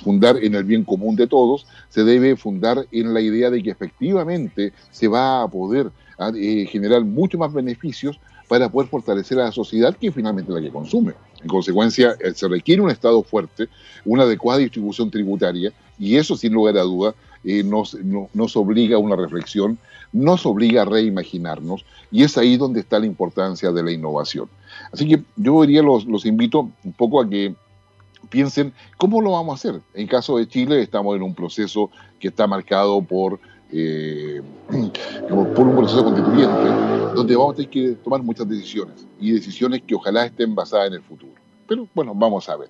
fundar 0.04 0.38
en 0.44 0.56
el 0.56 0.64
bien 0.64 0.84
común 0.84 1.16
de 1.16 1.28
todos, 1.28 1.66
se 1.90 2.04
debe 2.04 2.36
fundar 2.36 2.86
en 2.92 3.14
la 3.14 3.22
idea 3.22 3.50
de 3.50 3.62
que 3.62 3.70
efectivamente 3.70 4.74
se 4.92 5.08
va 5.08 5.44
a 5.44 5.48
poder 5.48 5.92
eh, 6.36 6.66
generar 6.68 7.04
mucho 7.04 7.38
más 7.38 7.54
beneficios 7.54 8.20
para 8.48 8.70
poder 8.70 8.90
fortalecer 8.90 9.40
a 9.40 9.46
la 9.46 9.52
sociedad 9.52 9.96
que 9.96 10.12
finalmente 10.12 10.52
la 10.52 10.62
que 10.62 10.72
consume. 10.72 11.14
En 11.42 11.48
consecuencia, 11.48 12.16
eh, 12.20 12.34
se 12.34 12.48
requiere 12.48 12.82
un 12.82 12.90
Estado 12.90 13.22
fuerte, 13.24 13.68
una 14.04 14.24
adecuada 14.24 14.60
distribución 14.60 15.12
tributaria, 15.12 15.72
y 16.00 16.16
eso 16.16 16.36
sin 16.36 16.54
lugar 16.54 16.78
a 16.78 16.82
duda 16.82 17.14
nos, 17.66 17.98
nos 18.34 18.56
obliga 18.56 18.96
a 18.96 19.00
una 19.00 19.18
reflexión, 19.18 19.78
nos 20.14 20.46
obliga 20.46 20.84
a 20.84 20.86
reimaginarnos, 20.86 21.86
y 22.10 22.24
es 22.24 22.38
ahí 22.38 22.56
donde 22.56 22.80
está 22.80 23.00
la 23.00 23.06
importancia 23.06 23.72
de 23.72 23.84
la 23.84 23.92
innovación. 23.92 24.48
Así 24.92 25.08
que 25.08 25.22
yo 25.36 25.62
diría, 25.62 25.82
los, 25.84 26.06
los 26.06 26.26
invito 26.26 26.72
un 26.84 26.94
poco 26.94 27.22
a 27.22 27.30
que 27.30 27.54
piensen 28.30 28.74
cómo 28.98 29.22
lo 29.22 29.32
vamos 29.32 29.54
a 29.54 29.56
hacer. 29.56 29.82
En 29.94 30.08
caso 30.08 30.38
de 30.38 30.48
Chile 30.48 30.82
estamos 30.82 31.16
en 31.16 31.24
un 31.24 31.34
proceso 31.34 31.90
que 32.20 32.30
está 32.30 32.48
marcado 32.48 33.02
por, 33.02 33.40
eh, 33.72 34.42
por 35.30 35.68
un 35.68 35.76
proceso 35.76 36.04
constituyente, 36.04 36.70
donde 37.16 37.36
vamos 37.36 37.54
a 37.54 37.56
tener 37.58 37.70
que 37.70 37.92
tomar 38.04 38.22
muchas 38.24 38.48
decisiones 38.48 39.06
y 39.20 39.32
decisiones 39.32 39.82
que 39.84 39.96
ojalá 39.96 40.26
estén 40.26 40.56
basadas 40.56 40.88
en 40.88 40.94
el 40.94 41.02
futuro. 41.02 41.34
Pero 41.68 41.88
bueno, 41.94 42.14
vamos 42.16 42.50
a 42.50 42.58
ver. 42.58 42.70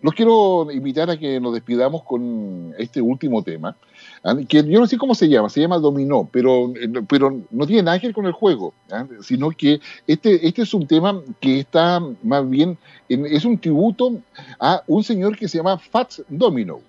Los 0.00 0.14
quiero 0.14 0.70
invitar 0.72 1.08
a 1.10 1.16
que 1.16 1.38
nos 1.40 1.54
despidamos 1.54 2.02
con 2.02 2.74
este 2.76 3.00
último 3.00 3.42
tema. 3.42 3.76
Que 4.48 4.64
yo 4.64 4.78
no 4.78 4.86
sé 4.86 4.98
cómo 4.98 5.14
se 5.14 5.28
llama, 5.28 5.48
se 5.48 5.60
llama 5.60 5.78
Dominó, 5.78 6.28
pero, 6.30 6.72
pero 7.08 7.40
no 7.50 7.66
tiene 7.66 7.82
nada 7.82 7.98
que 7.98 8.06
ver 8.06 8.14
con 8.14 8.26
el 8.26 8.32
juego, 8.32 8.72
¿ah? 8.90 9.06
sino 9.20 9.50
que 9.50 9.80
este, 10.06 10.46
este 10.46 10.62
es 10.62 10.72
un 10.74 10.86
tema 10.86 11.20
que 11.40 11.60
está 11.60 12.00
más 12.22 12.48
bien, 12.48 12.78
es 13.08 13.44
un 13.44 13.58
tributo 13.58 14.20
a 14.60 14.82
un 14.86 15.02
señor 15.02 15.36
que 15.36 15.48
se 15.48 15.58
llama 15.58 15.78
Fats 15.78 16.22
Domino, 16.28 16.80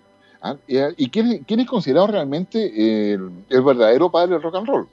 ¿ah? 0.42 0.56
y 0.68 1.10
quién, 1.10 1.44
es 1.48 1.68
considerado 1.68 2.08
realmente 2.08 3.14
el, 3.14 3.30
verdadero 3.50 4.12
padre 4.12 4.34
del 4.34 4.42
rock 4.42 4.56
and 4.56 4.68
roll. 4.68 4.88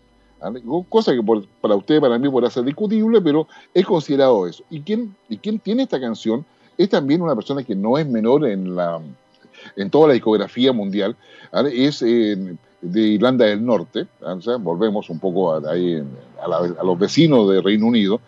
Cosa 0.89 1.13
que 1.13 1.21
para 1.61 1.77
usted, 1.77 2.01
para 2.01 2.19
mí, 2.19 2.27
podrá 2.31 2.49
ser 2.49 2.65
discutible, 2.65 3.21
pero 3.21 3.47
es 3.75 3.85
considerado 3.85 4.47
eso. 4.47 4.65
¿Y 4.71 4.81
quién, 4.81 5.15
¿Y 5.29 5.37
quién 5.37 5.59
tiene 5.59 5.83
esta 5.83 6.01
canción? 6.01 6.47
es 6.83 6.89
también 6.89 7.21
una 7.21 7.35
persona 7.35 7.63
que 7.63 7.75
no 7.75 7.99
es 7.99 8.07
menor 8.07 8.47
en, 8.47 8.75
la, 8.75 8.99
en 9.77 9.91
toda 9.91 10.09
la 10.09 10.15
discografía 10.15 10.73
mundial, 10.73 11.17
es 11.73 12.01
de 12.01 13.01
Irlanda 13.01 13.45
del 13.47 13.65
Norte, 13.65 14.07
volvemos 14.61 15.11
un 15.11 15.19
poco 15.19 15.55
a, 15.55 15.59
a, 15.59 16.85
los 16.85 16.99
vecinos 16.99 17.49
de 17.51 17.61
Reino 17.61 17.87
Unido, 17.87 18.21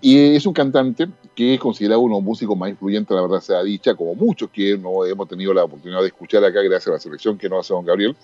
y 0.00 0.34
es 0.34 0.44
un 0.46 0.52
cantante 0.52 1.08
que 1.34 1.54
es 1.54 1.60
considerado 1.60 2.00
uno 2.00 2.16
de 2.16 2.20
los 2.20 2.24
músicos 2.24 2.56
más 2.56 2.68
influyentes, 2.68 3.14
la 3.14 3.22
verdad 3.22 3.40
sea 3.40 3.62
dicha, 3.62 3.94
como 3.94 4.14
muchos 4.14 4.50
que 4.50 4.76
no 4.76 5.04
hemos 5.04 5.28
tenido 5.28 5.54
la 5.54 5.64
oportunidad 5.64 6.00
de 6.00 6.08
escuchar 6.08 6.44
acá 6.44 6.60
gracias 6.62 6.88
a 6.88 6.92
la 6.92 6.98
selección 6.98 7.38
que 7.38 7.48
nos 7.48 7.60
hace 7.60 7.74
don 7.74 7.84
Gabriel, 7.84 8.16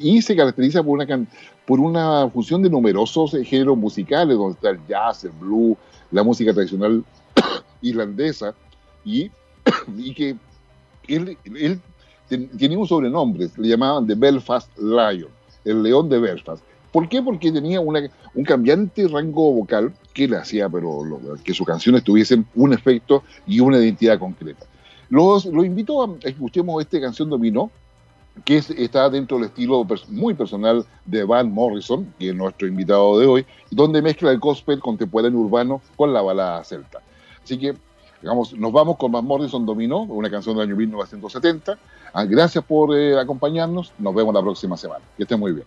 y 0.00 0.22
se 0.22 0.34
caracteriza 0.34 0.82
por 0.82 0.98
una, 0.98 1.26
por 1.66 1.80
una 1.80 2.30
fusión 2.30 2.62
de 2.62 2.70
numerosos 2.70 3.32
géneros 3.44 3.76
musicales, 3.76 4.36
donde 4.36 4.54
está 4.54 4.70
el 4.70 4.78
jazz, 4.88 5.24
el 5.24 5.32
blues, 5.32 5.76
la 6.10 6.22
música 6.22 6.54
tradicional 6.54 7.04
irlandesa, 7.82 8.54
y, 9.04 9.30
y 9.96 10.14
que 10.14 10.36
él, 11.08 11.38
él 11.44 11.80
tenía 12.28 12.78
un 12.78 12.86
sobrenombre, 12.86 13.48
le 13.56 13.68
llamaban 13.68 14.06
The 14.06 14.14
Belfast 14.14 14.76
Lion, 14.78 15.30
el 15.64 15.82
león 15.82 16.08
de 16.08 16.18
Belfast. 16.18 16.62
¿Por 16.92 17.08
qué? 17.08 17.22
Porque 17.22 17.52
tenía 17.52 17.80
un 17.80 18.44
cambiante 18.44 19.06
rango 19.08 19.52
vocal 19.52 19.92
que 20.14 20.26
le 20.26 20.36
hacía 20.36 20.68
pero 20.68 21.02
que 21.44 21.52
sus 21.52 21.66
canciones 21.66 22.02
tuviesen 22.02 22.46
un 22.54 22.72
efecto 22.72 23.22
y 23.46 23.60
una 23.60 23.78
identidad 23.78 24.18
concreta. 24.18 24.64
Los, 25.10 25.44
los 25.44 25.64
invito 25.64 26.02
a 26.02 26.18
que 26.18 26.30
escuchemos 26.30 26.82
esta 26.82 27.00
canción 27.00 27.28
Dominó, 27.28 27.70
que 28.44 28.56
está 28.56 29.08
dentro 29.08 29.36
del 29.36 29.46
estilo 29.46 29.86
muy 30.08 30.34
personal 30.34 30.84
de 31.04 31.24
Van 31.24 31.52
Morrison, 31.52 32.12
que 32.18 32.30
es 32.30 32.34
nuestro 32.34 32.66
invitado 32.66 33.18
de 33.18 33.26
hoy, 33.26 33.46
donde 33.70 34.02
mezcla 34.02 34.30
el 34.30 34.38
gospel 34.38 34.80
contemporáneo 34.80 35.38
urbano 35.38 35.80
con 35.96 36.12
la 36.12 36.22
balada 36.22 36.64
celta. 36.64 37.00
Así 37.42 37.58
que 37.58 37.76
nos 38.22 38.72
vamos 38.72 38.96
con 38.96 39.12
Van 39.12 39.24
Morrison 39.24 39.64
Dominó, 39.66 40.02
una 40.02 40.30
canción 40.30 40.56
del 40.56 40.68
año 40.68 40.76
1970. 40.76 41.78
Ah, 42.12 42.24
gracias 42.24 42.64
por 42.64 42.96
eh, 42.96 43.18
acompañarnos. 43.18 43.92
Nos 43.98 44.14
vemos 44.14 44.34
la 44.34 44.42
próxima 44.42 44.76
semana. 44.76 45.04
Que 45.16 45.24
estén 45.24 45.38
muy 45.38 45.52
bien. 45.52 45.66